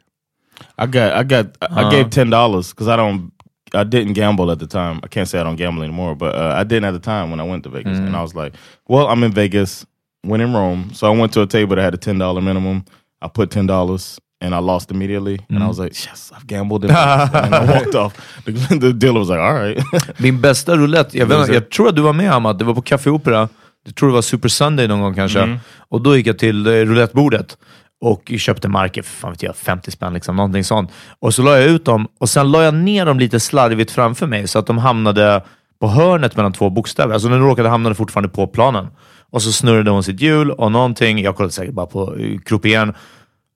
I 0.82 0.86
got, 0.86 0.96
I 0.96 1.24
got, 1.24 1.46
I 1.46 1.66
Uh-huh. 1.66 1.92
gave 1.92 2.10
ten 2.10 2.30
dollars 2.30 2.74
because 2.76 2.94
I 2.94 2.98
don't, 2.98 3.32
I 3.74 3.84
didn't 3.84 4.14
gamble 4.14 4.52
at 4.52 4.60
the 4.60 4.68
time. 4.68 5.00
I 5.04 5.08
can't 5.08 5.26
say 5.26 5.40
I 5.42 5.44
don't 5.44 5.56
gamble 5.58 5.84
anymore, 5.84 6.16
but 6.16 6.36
uh, 6.36 6.62
I 6.62 6.64
didn't 6.64 6.86
at 6.86 6.94
the 7.04 7.12
time 7.12 7.30
when 7.32 7.40
I 7.40 7.44
went 7.52 7.64
to 7.64 7.70
Vegas, 7.70 7.98
and 8.00 8.16
I 8.16 8.22
was 8.22 8.36
like, 8.36 8.54
well, 8.90 9.08
I'm 9.08 9.24
in 9.24 9.32
Vegas, 9.32 9.86
when 10.24 10.42
in 10.42 10.54
Rome, 10.54 10.90
so 10.94 11.14
I 11.14 11.20
went 11.20 11.34
to 11.34 11.42
a 11.42 11.48
table 11.48 11.76
that 11.76 11.84
had 11.84 11.94
a 11.94 11.98
ten 11.98 12.20
dollar 12.20 12.42
minimum. 12.42 12.84
I 13.22 13.30
put 13.30 13.52
ten 13.52 13.68
dollars. 13.68 14.20
And 14.42 14.56
I 14.56 14.60
lost 14.60 14.92
immediately, 14.92 15.40
and 15.50 15.64
I 15.64 15.68
was 15.68 15.80
like, 15.80 16.08
"Yes, 16.10 16.32
I've 16.36 16.48
gambled." 16.48 16.86
And 16.92 17.56
I 17.56 17.66
walked 17.76 17.96
off. 17.96 18.14
The, 18.46 18.52
the 18.52 18.94
dealer 18.94 19.20
was 19.20 19.30
like, 19.30 19.40
"All 19.40 19.54
right." 19.54 19.84
Min 20.20 20.42
bästa 20.42 20.76
roulette, 20.76 21.18
jag, 21.18 21.26
vet, 21.26 21.54
jag 21.54 21.70
tror 21.70 21.90
att 21.90 21.96
du 21.96 22.02
var 22.02 22.14
med 22.14 22.32
Amat, 22.32 22.60
det 22.60 22.66
var 22.66 22.74
på 22.74 22.82
Café 22.82 23.10
Opera. 23.10 23.50
Jag 23.86 23.96
tror 23.96 24.10
det 24.10 24.16
var 24.16 24.22
Super 24.22 24.50
Sunday 24.50 24.88
någon 24.88 25.02
gång 25.02 25.14
kanske. 25.16 25.60
Och 25.90 26.02
då 26.02 26.18
gick 26.18 26.28
jag 26.28 26.40
till 26.40 26.68
eh, 26.68 26.72
roulettebordet 26.72 27.58
och 28.02 28.32
köpte 28.38 28.68
marker 28.68 29.02
för 29.02 29.12
fan 29.12 29.32
vet 29.32 29.44
jag, 29.44 29.56
50 29.56 29.92
spänn, 29.92 30.14
liksom, 30.14 30.36
någonting 30.36 30.64
sånt. 30.64 30.92
Och 31.20 31.34
så 31.34 31.44
la 31.44 31.58
jag 31.58 31.66
ut 31.70 31.86
dem 31.86 32.08
och 32.20 32.30
sen 32.30 32.52
la 32.52 32.64
jag 32.64 32.74
ner 32.74 33.06
dem 33.06 33.20
lite 33.20 33.40
slarvigt 33.40 33.92
framför 33.92 34.28
mig 34.28 34.48
så 34.48 34.60
att 34.60 34.68
de 34.68 34.78
hamnade 34.78 35.44
på 35.80 35.88
hörnet 35.88 36.36
mellan 36.36 36.54
två 36.54 36.70
bokstäver. 36.70 37.14
Alltså 37.14 37.30
den 37.30 37.40
råkade 37.40 37.70
hamna 37.70 37.94
fortfarande 37.94 38.30
på 38.30 38.48
planen. 38.48 38.88
Och 39.32 39.42
så 39.42 39.52
snurrade 39.52 39.92
hon 39.92 40.04
sitt 40.04 40.22
hjul 40.22 40.52
och 40.52 40.72
någonting, 40.72 41.20
jag 41.20 41.36
kollade 41.36 41.54
säkert 41.54 41.74
bara 41.74 41.86
på 41.86 42.16
uh, 42.16 42.40
croupieren, 42.40 42.94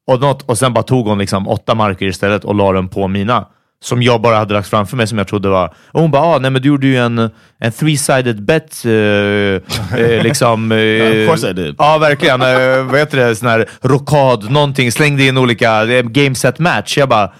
och, 0.07 0.19
något, 0.21 0.41
och 0.49 0.57
sen 0.57 0.73
bara 0.73 0.83
tog 0.83 1.07
hon 1.07 1.17
liksom 1.17 1.47
åtta 1.47 1.75
marker 1.75 2.05
istället 2.05 2.43
och 2.45 2.55
la 2.55 2.71
dem 2.71 2.89
på 2.89 3.07
mina. 3.07 3.47
Som 3.83 4.03
jag 4.03 4.21
bara 4.21 4.35
hade 4.35 4.53
lagt 4.53 4.69
framför 4.69 4.97
mig, 4.97 5.07
som 5.07 5.17
jag 5.17 5.27
trodde 5.27 5.49
var... 5.49 5.73
Och 5.91 6.01
hon 6.01 6.11
bara, 6.11 6.21
ah, 6.21 6.39
nej 6.39 6.51
men 6.51 6.61
du 6.61 6.67
gjorde 6.67 6.87
ju 6.87 6.97
en, 6.97 7.17
en 7.59 7.71
three-sided 7.71 8.41
bet. 8.41 8.85
eh, 8.85 8.91
eh, 9.99 10.23
liksom, 10.23 10.71
eh, 10.71 10.77
Of 10.77 11.27
course 11.27 11.49
I 11.49 11.53
did. 11.53 11.75
Ja, 11.77 11.97
verkligen. 11.97 12.41
Uh, 12.41 12.83
vad 12.91 12.99
heter 12.99 13.17
det? 13.17 13.35
Sån 13.35 13.49
här 13.49 13.69
rokad, 13.81 14.51
någonting. 14.51 14.91
Slängde 14.91 15.23
in 15.23 15.37
olika 15.37 15.83
eh, 15.83 16.03
game 16.03 16.35
set 16.35 16.59
match. 16.59 16.97
Jag 16.97 17.09
bara, 17.09 17.31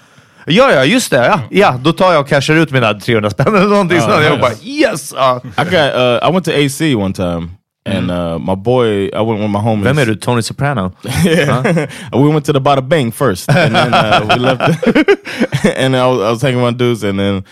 ja, 0.46 0.72
ja, 0.72 0.84
just 0.84 1.10
det. 1.10 1.26
Ja, 1.26 1.40
ja 1.50 1.80
då 1.84 1.92
tar 1.92 2.12
jag 2.12 2.20
och 2.20 2.28
cashar 2.28 2.54
ut 2.54 2.70
mina 2.70 2.94
300 2.94 3.30
spänn 3.30 3.54
eller 3.54 3.68
någonting 3.68 4.00
sånt. 4.00 4.24
Jag 4.24 4.40
bara, 4.40 4.52
yes! 4.62 5.14
Ja. 5.16 5.40
I 5.44 5.64
got, 5.64 5.74
uh, 5.74 6.28
I 6.28 6.32
went 6.32 6.44
to 6.44 6.50
AC 6.50 6.80
one 6.80 7.14
time, 7.14 7.48
and 7.86 8.10
uh, 8.10 8.38
my 8.38 8.54
boy, 8.54 9.08
I 9.08 9.20
went 9.20 9.40
with 9.40 9.50
my 9.50 9.60
homies. 9.60 9.82
Vem 9.82 9.98
är 9.98 10.06
du? 10.06 10.16
Tony 10.16 10.42
Soprano? 10.42 10.92
Yeah. 11.24 11.88
we 12.12 12.28
went 12.28 12.46
to 12.46 12.52
the 12.52 12.60
Bada 12.60 12.86
Bang 12.86 13.10
first, 13.10 13.50
and 13.50 13.74
then 13.74 13.92
uh, 13.94 14.26
we 14.28 14.36
left. 14.36 14.86
and 15.76 15.96
I 15.96 16.06
was, 16.06 16.20
I 16.20 16.30
was 16.30 16.42
hanging 16.42 16.62
with 16.62 16.72
my 16.72 16.76
dudes, 16.78 17.02
and 17.02 17.18
then 17.18 17.44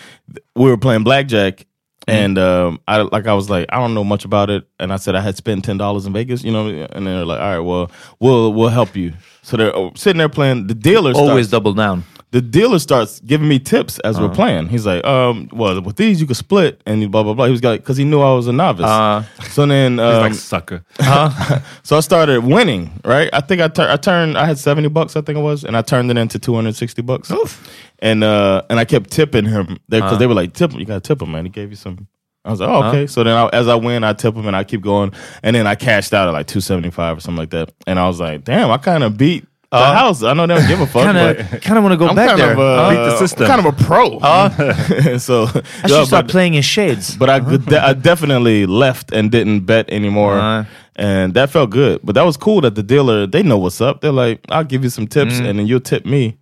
we 0.54 0.70
were 0.70 0.78
playing 0.78 1.04
blackjack. 1.04 1.66
And 2.08 2.36
um, 2.36 2.80
I 2.88 3.02
like 3.02 3.28
I 3.28 3.34
was 3.34 3.48
like 3.48 3.66
I 3.68 3.78
don't 3.78 3.94
know 3.94 4.02
much 4.02 4.24
about 4.24 4.50
it, 4.50 4.64
and 4.80 4.92
I 4.92 4.96
said 4.96 5.14
I 5.14 5.20
had 5.20 5.36
spent 5.36 5.64
ten 5.64 5.76
dollars 5.78 6.04
in 6.04 6.12
Vegas, 6.12 6.42
you 6.42 6.50
know, 6.50 6.66
and 6.68 7.06
they're 7.06 7.24
like, 7.24 7.40
all 7.40 7.56
right, 7.56 7.60
well, 7.60 7.90
we'll 8.18 8.52
we'll 8.52 8.70
help 8.70 8.96
you. 8.96 9.12
So 9.42 9.56
they're 9.56 9.76
oh, 9.76 9.92
sitting 9.94 10.18
there 10.18 10.28
playing. 10.28 10.66
The 10.66 10.74
dealer 10.74 11.12
Always 11.14 11.46
starts, 11.46 11.50
double 11.50 11.74
down. 11.74 12.02
The 12.32 12.40
dealer 12.40 12.78
starts 12.78 13.20
giving 13.20 13.46
me 13.46 13.58
tips 13.58 13.98
as 14.00 14.18
we're 14.18 14.30
playing. 14.30 14.68
He's 14.68 14.86
like, 14.86 15.04
um, 15.04 15.50
well, 15.52 15.78
with 15.82 15.96
these 15.96 16.18
you 16.18 16.26
can 16.26 16.34
split, 16.34 16.80
and 16.86 17.10
blah 17.12 17.22
blah 17.22 17.34
blah. 17.34 17.44
He 17.44 17.50
was 17.50 17.62
like, 17.62 17.80
because 17.82 17.98
he 17.98 18.04
knew 18.04 18.20
I 18.20 18.34
was 18.34 18.46
a 18.46 18.52
novice. 18.52 18.86
Uh. 18.86 19.22
so 19.50 19.66
then, 19.66 19.92
He's 19.92 20.00
um, 20.00 20.22
like 20.22 20.34
sucker. 20.34 20.82
Huh? 20.98 21.60
so 21.82 21.98
I 21.98 22.00
started 22.00 22.42
winning, 22.42 22.90
right? 23.04 23.28
I 23.34 23.42
think 23.42 23.60
I, 23.60 23.68
tur- 23.68 23.90
I 23.90 23.96
turned. 23.96 24.38
I 24.38 24.46
had 24.46 24.58
seventy 24.58 24.88
bucks, 24.88 25.14
I 25.14 25.20
think 25.20 25.38
it 25.38 25.42
was, 25.42 25.62
and 25.62 25.76
I 25.76 25.82
turned 25.82 26.10
it 26.10 26.16
into 26.16 26.38
two 26.38 26.54
hundred 26.54 26.74
sixty 26.74 27.02
bucks. 27.02 27.30
Oof. 27.30 27.70
And 27.98 28.24
uh, 28.24 28.62
and 28.70 28.80
I 28.80 28.86
kept 28.86 29.10
tipping 29.10 29.44
him 29.44 29.78
because 29.88 30.18
they 30.18 30.26
were 30.26 30.34
like, 30.34 30.54
"Tip 30.54 30.72
him, 30.72 30.80
you 30.80 30.86
got 30.86 31.04
to 31.04 31.06
tip 31.06 31.20
him, 31.20 31.32
man." 31.32 31.44
He 31.44 31.50
gave 31.50 31.68
you 31.68 31.76
some. 31.76 32.08
I 32.46 32.50
was 32.50 32.60
like, 32.60 32.68
"Oh, 32.70 32.84
okay." 32.84 33.06
So 33.06 33.22
then, 33.22 33.36
I, 33.36 33.48
as 33.52 33.68
I 33.68 33.74
win, 33.74 34.04
I 34.04 34.14
tip 34.14 34.34
him, 34.34 34.46
and 34.46 34.56
I 34.56 34.64
keep 34.64 34.80
going. 34.80 35.12
And 35.42 35.54
then 35.54 35.66
I 35.66 35.74
cashed 35.74 36.14
out 36.14 36.28
at 36.28 36.32
like 36.32 36.46
two 36.46 36.62
seventy 36.62 36.90
five 36.90 37.18
or 37.18 37.20
something 37.20 37.38
like 37.38 37.50
that. 37.50 37.74
And 37.86 37.98
I 37.98 38.08
was 38.08 38.18
like, 38.18 38.44
"Damn, 38.44 38.70
I 38.70 38.78
kind 38.78 39.04
of 39.04 39.18
beat 39.18 39.46
the 39.78 39.94
house. 40.00 40.22
I 40.22 40.32
know 40.34 40.46
they 40.46 40.54
don't 40.54 40.68
give 40.68 40.80
a 40.80 40.86
fuck, 40.86 41.04
Kind 41.04 41.18
but 41.18 41.54
of 41.54 41.60
kind 41.62 41.78
of 41.78 41.84
want 41.84 41.92
to 41.92 41.98
go 41.98 42.08
I'm 42.08 42.16
back 42.16 42.28
kind 42.28 42.40
there. 42.40 42.52
of 42.52 42.58
uh, 42.58 42.90
Beat 42.90 43.10
the 43.10 43.16
system. 43.18 43.42
I'm 43.44 43.50
kind 43.52 43.66
of 43.66 43.80
a 43.80 43.84
pro." 43.84 44.18
so 45.18 45.46
I 45.84 45.88
should 45.88 46.06
start 46.06 46.28
playing 46.28 46.54
in 46.54 46.62
shades. 46.62 47.16
but 47.16 47.28
I, 47.30 47.38
de- 47.40 47.84
I 47.90 47.92
definitely 47.94 48.66
left 48.66 49.12
and 49.12 49.30
didn't 49.30 49.60
bet 49.66 49.88
anymore. 49.90 50.38
Uh. 50.38 50.64
and 50.96 51.34
that 51.34 51.50
felt 51.50 51.70
good. 51.70 51.98
But 52.02 52.14
that 52.14 52.24
was 52.26 52.36
cool 52.36 52.60
that 52.60 52.74
the 52.74 52.82
dealer, 52.82 53.26
they 53.26 53.42
know 53.42 53.56
what's 53.58 53.80
up. 53.80 54.00
They're 54.00 54.12
like, 54.28 54.40
I'll 54.50 54.64
give 54.68 54.84
you 54.84 54.90
some 54.90 55.06
tips 55.06 55.38
and 55.40 55.58
then 55.58 55.66
you'll 55.66 55.80
tip 55.80 56.04
me. 56.04 56.36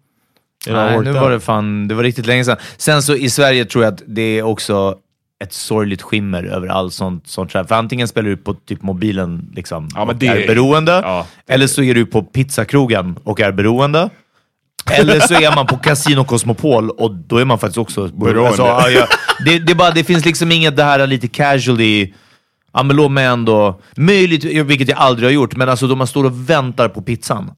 It 0.66 0.75
all 0.75 0.87
Nej, 0.88 0.97
worked 0.97 1.05
nu 1.05 1.11
out. 1.19 1.21
var 1.23 1.31
det 1.31 1.40
fan, 1.40 1.88
det 1.88 1.95
var 1.95 2.03
riktigt 2.03 2.27
länge 2.27 2.45
sedan. 2.45 2.57
Sen 2.77 3.03
så 3.03 3.14
i 3.16 3.31
Sverige 3.31 3.64
tror 3.64 3.85
jag 3.85 3.95
att 3.95 4.03
det 4.07 4.38
är 4.38 4.43
också 4.43 4.95
ett 5.44 5.53
sorgligt 5.53 6.03
skimmer 6.03 6.44
över 6.44 6.68
allt 6.68 6.94
sånt. 6.94 7.26
sånt. 7.29 7.53
För 7.53 7.72
antingen 7.72 8.09
spelar 8.09 8.29
du 8.29 8.37
på 8.37 8.55
typ 8.55 8.83
mobilen 8.83 9.50
liksom, 9.55 9.88
Ja, 9.94 10.03
och 10.03 10.16
det- 10.16 10.26
är 10.26 10.46
beroende, 10.46 10.92
ja, 11.05 11.26
det- 11.46 11.53
eller 11.53 11.66
så 11.66 11.83
är 11.83 11.94
du 11.94 12.07
på 12.07 12.22
pizzakrogen 12.22 13.16
och 13.24 13.40
är 13.40 13.53
beroende. 13.53 14.11
Eller 14.90 15.20
så 15.20 15.35
är 15.35 15.55
man 15.55 15.66
på 15.66 15.76
Casino 15.76 16.24
Cosmopol 16.24 16.90
och 16.90 17.14
då 17.14 17.37
är 17.38 17.44
man 17.44 17.59
faktiskt 17.59 17.79
också 17.79 18.09
beroende. 18.09 18.46
Alltså, 18.48 18.62
ja, 18.62 18.88
ja, 18.90 19.07
det, 19.44 19.59
det, 19.59 19.74
bara, 19.74 19.90
det 19.90 20.05
finns 20.05 20.24
liksom 20.24 20.53
inget 20.53 20.76
det 20.76 20.85
här 20.85 21.07
lite 21.07 21.29
casually, 21.29 22.14
ja 22.72 22.83
men 22.83 22.96
låt 22.96 23.11
mig 23.12 23.24
ändå, 23.26 23.81
möjligt, 23.96 24.44
vilket 24.44 24.88
jag 24.88 24.98
aldrig 24.98 25.26
har 25.29 25.33
gjort, 25.33 25.57
men 25.57 25.68
alltså 25.68 25.87
då 25.87 25.96
man 25.96 26.07
står 26.07 26.24
och 26.24 26.50
väntar 26.50 26.88
på 26.88 27.03
pizzan. 27.03 27.50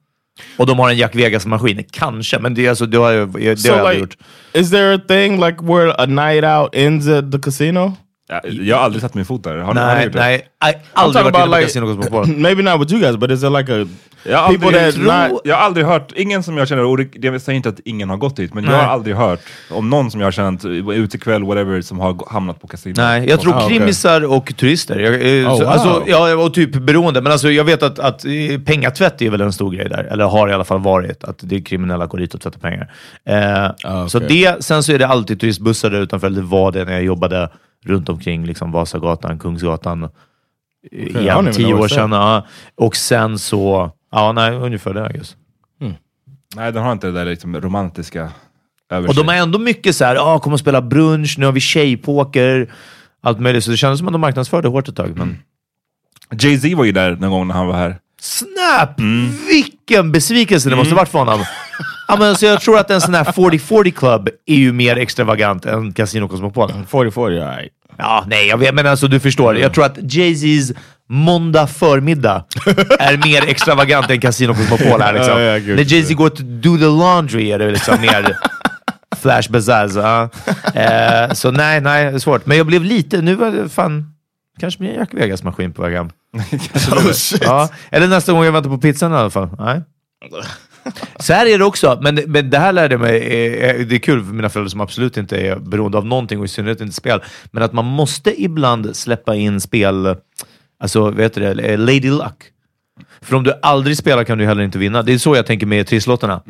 Och 0.57 0.66
de 0.66 0.79
har 0.79 0.90
en 0.90 0.97
Jack 0.97 1.14
Vegas-maskin. 1.14 1.85
Kanske, 1.92 2.38
men 2.38 2.55
det, 2.55 2.66
är 2.66 2.71
alltså, 2.71 2.87
det 2.87 2.99
har 2.99 3.11
jag, 3.12 3.29
det 3.29 3.40
har 3.40 3.49
jag 3.49 3.59
So 3.59 3.73
aldrig 3.73 3.88
like, 3.88 4.01
gjort. 4.01 4.16
is 4.55 4.71
there 4.71 4.95
a 4.95 5.01
thing 5.09 5.40
like 5.40 5.57
where 5.62 5.92
a 5.99 6.07
night 6.07 6.45
out 6.45 6.75
ends 6.75 7.09
at 7.09 7.33
the 7.33 7.38
casino? 7.38 7.92
Ja, 8.33 8.40
Jag 8.51 8.77
har 8.77 8.85
aldrig 8.85 9.03
satt 9.03 9.14
min 9.14 9.25
fot 9.25 9.45
där. 9.45 9.57
Har, 9.57 9.62
har 9.64 9.75
ni 9.75 9.81
Nej, 9.81 10.05
gjort 10.05 10.12
det? 10.12 10.18
nej. 10.18 10.37
I, 10.37 10.75
aldrig 10.92 11.25
varit 11.25 11.35
inne 11.37 11.47
på 11.47 11.51
like, 11.57 11.62
Casino 11.62 11.87
Cosmopol. 11.87 12.27
maybe 12.37 12.62
not 12.62 12.81
with 12.81 12.92
you 12.92 13.03
guys, 13.03 13.16
but 13.16 13.31
is 13.31 13.40
there 13.40 13.59
like 13.59 13.83
a 13.83 13.87
Jag 14.25 14.38
har, 14.38 14.49
people 14.49 14.66
aldrig, 14.66 15.07
that 15.07 15.31
not 15.31 15.40
jag 15.45 15.57
har 15.57 15.62
aldrig 15.62 15.87
hört, 15.87 16.12
ingen 16.16 16.42
som 16.42 16.57
jag 16.57 16.68
känner, 16.68 16.85
och 16.85 16.97
det- 16.99 17.25
jag 17.25 17.40
säger 17.40 17.57
inte 17.57 17.68
att 17.68 17.81
ingen 17.85 18.11
har 18.11 18.16
gått 18.16 18.37
dit, 18.37 18.55
men 18.55 18.64
jag 18.64 18.73
Nej. 18.73 18.81
har 18.85 18.92
aldrig 18.92 19.16
hört 19.16 19.40
om 19.71 19.90
någon 19.90 20.11
som 20.11 20.21
jag 20.21 20.27
har 20.27 20.33
känt 20.33 20.64
utekväll, 20.95 21.45
whatever, 21.45 21.81
som 21.83 22.01
har 22.01 22.31
hamnat 22.31 22.61
på 22.61 22.66
kasino. 22.68 22.95
Nej, 22.97 23.29
jag 23.29 23.40
tror 23.40 23.55
Ah, 23.57 23.68
krimisar 23.68 24.25
och 24.33 24.57
turister. 24.57 24.99
Jag, 24.99 25.14
eh, 25.14 25.53
Oh, 25.53 25.59
så, 25.59 25.64
wow. 25.64 25.73
alltså, 25.73 26.03
ja, 26.07 26.37
och 26.37 26.55
typ 26.55 26.73
beroende. 26.75 27.21
Men 27.21 27.33
alltså, 27.33 27.51
jag 27.51 27.64
vet 27.64 27.83
att, 27.83 27.99
att 27.99 28.25
eh, 28.25 28.31
pengatvätt 28.66 29.23
är 29.23 29.31
väl 29.31 29.40
en 29.40 29.53
stor 29.53 29.71
grej 29.73 29.88
där. 29.88 30.05
Eller 30.05 30.25
har 30.25 30.49
i 30.49 30.53
alla 30.53 30.64
fall 30.64 30.81
varit. 30.81 31.25
Att 31.25 31.38
det 31.42 31.57
är 31.57 31.61
kriminella 31.61 32.07
går 32.07 32.18
dit 32.18 32.35
och 32.35 32.40
tvättar 32.40 32.61
pengar. 32.61 32.92
Eh, 33.29 33.71
Ah, 33.85 34.09
Så 34.09 34.18
det, 34.18 34.64
sen 34.64 34.83
så 34.83 34.92
är 34.92 34.99
det 34.99 35.07
alltid 35.07 35.40
turistbussar 35.40 35.90
där 35.90 36.01
utanför. 36.01 36.27
Eller 36.27 36.40
det 36.40 36.47
var 36.47 36.73
det 36.73 36.85
när 36.85 36.92
jag 36.92 37.03
jobbade 37.05 37.49
runt 37.85 38.09
omkring 38.09 38.47
liksom 38.47 38.73
Vasagatan, 38.73 39.38
Kungsgatan. 39.38 40.05
Okay, 40.05 40.12
I 40.92 41.12
don't 41.12 41.42
igen, 41.42 41.53
tio 41.53 41.75
år 41.75 41.88
sedan. 41.88 42.12
Ja. 42.12 42.47
Och 42.75 42.97
sen 42.97 43.38
så... 43.38 43.91
Ja, 44.11 44.33
nej, 44.33 44.57
ungefär 44.57 44.95
det. 44.95 45.11
I 45.11 45.12
guess. 45.12 45.37
Nej, 46.57 46.72
den 46.72 46.83
har 46.83 46.93
inte 46.93 47.07
det 47.07 47.12
där 47.12 47.24
liksom 47.24 47.61
romantiska 47.61 48.33
över 48.91 49.09
Och 49.09 49.14
de 49.14 49.28
är 49.28 49.37
ändå 49.37 49.59
mycket 49.59 49.97
så 49.97 50.05
här, 50.05 50.16
ah, 50.16 50.39
kom 50.39 50.53
och 50.53 50.61
spela 50.61 50.83
brunch, 50.83 51.35
nu 51.39 51.47
har 51.47 51.53
vi 51.53 51.61
tjejpoker, 51.61 52.72
allt 53.20 53.41
möjligt. 53.41 53.64
Så 53.64 53.70
det 53.70 53.76
kändes 53.76 53.99
som 53.99 54.09
att 54.09 54.14
de 54.14 54.20
marknadsförde 54.20 54.68
hårt 54.68 54.89
ett 54.89 54.97
tag. 54.97 55.18
Men... 55.18 55.39
Jay-Z 56.39 56.76
var 56.76 56.85
ju 56.85 56.93
där 56.93 57.16
någon 57.16 57.30
gång 57.30 57.49
när 57.49 57.55
han 57.55 57.66
var 57.66 57.74
här. 57.74 57.99
Snap! 58.23 59.01
Vilken 59.49 60.12
besvikelse 60.12 60.70
det 60.70 60.77
måste 60.77 60.95
varit 60.95 61.09
för 61.09 61.18
honom. 61.18 61.45
ja, 62.09 62.16
men, 62.18 62.37
så 62.37 62.47
jag 62.47 62.61
tror 62.61 62.79
att 62.79 62.91
en 62.91 63.01
sån 63.01 63.14
här 63.14 63.25
40-40 63.25 63.91
club 63.91 64.29
är 64.47 64.55
ju 64.55 64.73
mer 64.73 64.97
extravagant 64.97 65.66
än 65.66 65.93
Casino 65.93 66.29
Cosmopol. 66.29 66.70
40-40? 66.91 67.43
All 67.43 67.57
right. 67.57 67.73
Ja, 67.99 68.25
nej, 68.27 68.47
jag 68.49 68.59
vet, 68.59 68.75
men 68.75 68.87
alltså 68.87 69.09
du 69.09 69.20
förstår. 69.20 69.59
Jag 69.59 69.75
tror 69.75 69.85
att 69.85 69.99
Jay-Z's 69.99 70.77
måndag 71.09 71.66
förmiddag 71.66 72.45
är 72.99 73.16
mer 73.25 73.49
extravagant 73.49 74.11
än 74.11 74.20
Casino 74.20 74.55
Cosmopol 74.55 75.01
är. 75.01 75.12
Liksom. 75.12 75.33
Ja, 75.39 75.41
ja, 75.41 75.59
gud. 75.59 75.77
När 75.77 75.85
Jay-Z 75.85 76.14
går 76.14 76.29
till 76.31 76.61
Do 76.61 76.77
the 76.79 76.85
Laundry 76.85 77.51
är 77.53 77.59
det 77.59 77.70
liksom 77.70 78.01
mer 78.01 78.37
Flash 79.23 79.51
Bazaaz. 79.51 79.97
ja. 79.97 80.29
Eh, 80.75 81.33
så 81.33 81.51
nej, 81.51 81.81
nej, 81.81 82.05
det 82.05 82.11
är 82.11 82.18
svårt. 82.18 82.47
Men 82.47 82.57
jag 82.57 82.66
blev 82.66 82.85
lite, 82.85 83.23
nu 83.23 83.35
var 83.35 83.51
det 83.51 83.68
fan, 83.68 84.14
kanske 84.61 84.79
blir 84.81 84.91
en 84.91 84.97
Jack 84.99 85.09
Vegas-maskin 85.14 85.73
på 85.73 85.83
väg 85.83 85.95
hem. 85.95 86.11
Oh, 86.93 87.12
shit. 87.12 87.43
Ja, 87.45 87.68
eller 87.91 88.09
nästa 88.09 88.33
gång 88.33 88.45
jag 88.45 88.53
väntar 88.53 88.70
på 88.70 88.78
pizzan 88.78 89.12
i 89.12 89.14
alla 89.14 89.30
fall. 89.30 89.49
Nej. 89.59 89.83
Så 91.20 91.33
här 91.33 91.47
är 91.47 91.59
det 91.59 91.64
också, 91.64 91.99
men, 92.03 92.14
men 92.26 92.51
det 92.51 92.59
här 92.59 92.72
lärde 92.72 92.95
jag 92.95 93.01
mig, 93.01 93.16
eh, 93.16 93.87
det 93.87 93.95
är 93.95 93.99
kul 93.99 94.24
för 94.24 94.33
mina 94.33 94.49
föräldrar 94.49 94.68
som 94.68 94.80
absolut 94.80 95.16
inte 95.16 95.37
är 95.37 95.57
beroende 95.57 95.99
av 95.99 96.07
någonting 96.07 96.39
och 96.39 96.45
i 96.45 96.49
synnerhet 96.49 96.80
inte 96.80 96.95
spel, 96.95 97.20
men 97.51 97.62
att 97.62 97.72
man 97.72 97.85
måste 97.85 98.43
ibland 98.43 98.97
släppa 98.97 99.35
in 99.35 99.61
spel, 99.61 100.16
alltså 100.80 101.11
vet 101.11 101.35
du 101.35 101.41
det, 101.41 101.62
eh, 101.64 101.78
Lady 101.78 102.11
Luck. 102.11 102.45
För 103.20 103.37
om 103.37 103.45
du 103.45 103.53
aldrig 103.62 103.97
spelar 103.97 104.24
kan 104.24 104.39
du 104.39 104.47
heller 104.47 104.62
inte 104.62 104.78
vinna. 104.78 105.03
Det 105.03 105.12
är 105.12 105.18
så 105.18 105.37
jag 105.37 105.47
tänker 105.47 105.66
med 105.66 105.87
trisslotterna. 105.87 106.43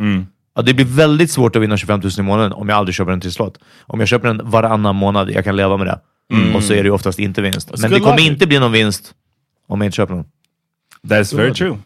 Ja, 0.54 0.62
det 0.62 0.74
blir 0.74 0.84
väldigt 0.84 1.30
svårt 1.30 1.56
att 1.56 1.62
vinna 1.62 1.76
25 1.76 2.00
000 2.00 2.10
i 2.18 2.22
månaden 2.22 2.52
om 2.52 2.68
jag 2.68 2.78
aldrig 2.78 2.94
köper 2.94 3.12
en 3.12 3.20
trisslott. 3.20 3.58
Om 3.80 4.00
jag 4.00 4.08
köper 4.08 4.28
den 4.28 4.50
varannan 4.50 4.96
månad, 4.96 5.30
jag 5.30 5.44
kan 5.44 5.56
leva 5.56 5.76
med 5.76 5.86
det. 5.86 6.00
Och 6.56 6.62
så 6.62 6.72
är 6.72 6.76
det 6.76 6.82
ju 6.82 6.90
oftast 6.90 7.18
inte 7.18 7.42
vinst. 7.42 7.70
Men 7.80 7.90
det 7.90 8.00
kommer 8.00 8.20
inte 8.26 8.46
bli 8.46 8.58
någon 8.58 8.72
vinst 8.72 9.12
om 9.72 9.80
jag 9.80 9.86
inte 9.86 9.96
köper 9.96 10.14
den. 10.14 10.24
That's 11.08 11.36
very 11.36 11.54
true. 11.54 11.78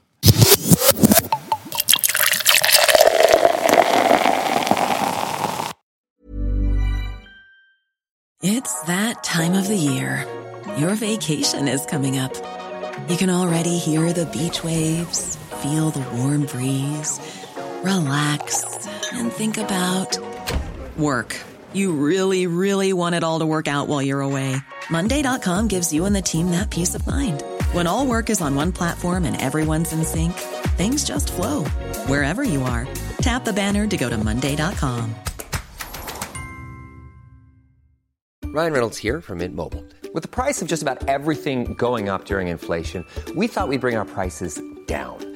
It's 8.42 8.82
that 8.86 9.24
time 9.24 9.54
of 9.54 9.68
the 9.68 9.76
year. 9.76 10.26
Your 10.78 10.94
vacation 10.94 11.68
is 11.68 11.86
coming 11.86 12.18
up. 12.18 12.34
You 13.08 13.16
can 13.16 13.30
already 13.30 13.78
hear 13.78 14.12
the 14.12 14.26
beach 14.26 14.64
waves, 14.64 15.36
feel 15.62 15.90
the 15.90 16.04
warm 16.16 16.46
breeze, 16.46 17.20
relax, 17.84 18.64
and 19.12 19.32
think 19.32 19.58
about 19.58 20.18
work. 20.98 21.36
You 21.72 21.92
really, 21.92 22.46
really 22.46 22.92
want 22.92 23.14
it 23.14 23.22
all 23.22 23.38
to 23.40 23.46
work 23.46 23.68
out 23.68 23.88
while 23.88 24.02
you're 24.02 24.22
away. 24.22 24.56
Monday.com 24.90 25.68
gives 25.68 25.92
you 25.92 26.04
and 26.04 26.16
the 26.16 26.22
team 26.22 26.50
that 26.50 26.70
peace 26.70 26.94
of 26.94 27.06
mind. 27.06 27.42
When 27.72 27.86
all 27.86 28.06
work 28.06 28.30
is 28.30 28.40
on 28.40 28.54
one 28.54 28.72
platform 28.72 29.24
and 29.24 29.40
everyone's 29.40 29.92
in 29.92 30.04
sync, 30.04 30.32
things 30.76 31.04
just 31.04 31.32
flow 31.32 31.64
wherever 32.06 32.44
you 32.44 32.62
are. 32.62 32.86
Tap 33.18 33.44
the 33.44 33.52
banner 33.52 33.86
to 33.86 33.96
go 33.96 34.08
to 34.10 34.16
Monday.com. 34.18 35.14
Ryan 38.44 38.72
Reynolds 38.72 38.96
here 38.96 39.20
from 39.20 39.38
Mint 39.38 39.54
Mobile. 39.54 39.84
With 40.14 40.22
the 40.22 40.28
price 40.28 40.62
of 40.62 40.68
just 40.68 40.80
about 40.80 41.06
everything 41.08 41.74
going 41.74 42.08
up 42.08 42.24
during 42.24 42.48
inflation, 42.48 43.04
we 43.34 43.48
thought 43.48 43.68
we'd 43.68 43.82
bring 43.82 43.96
our 43.96 44.06
prices 44.06 44.58
down. 44.86 45.35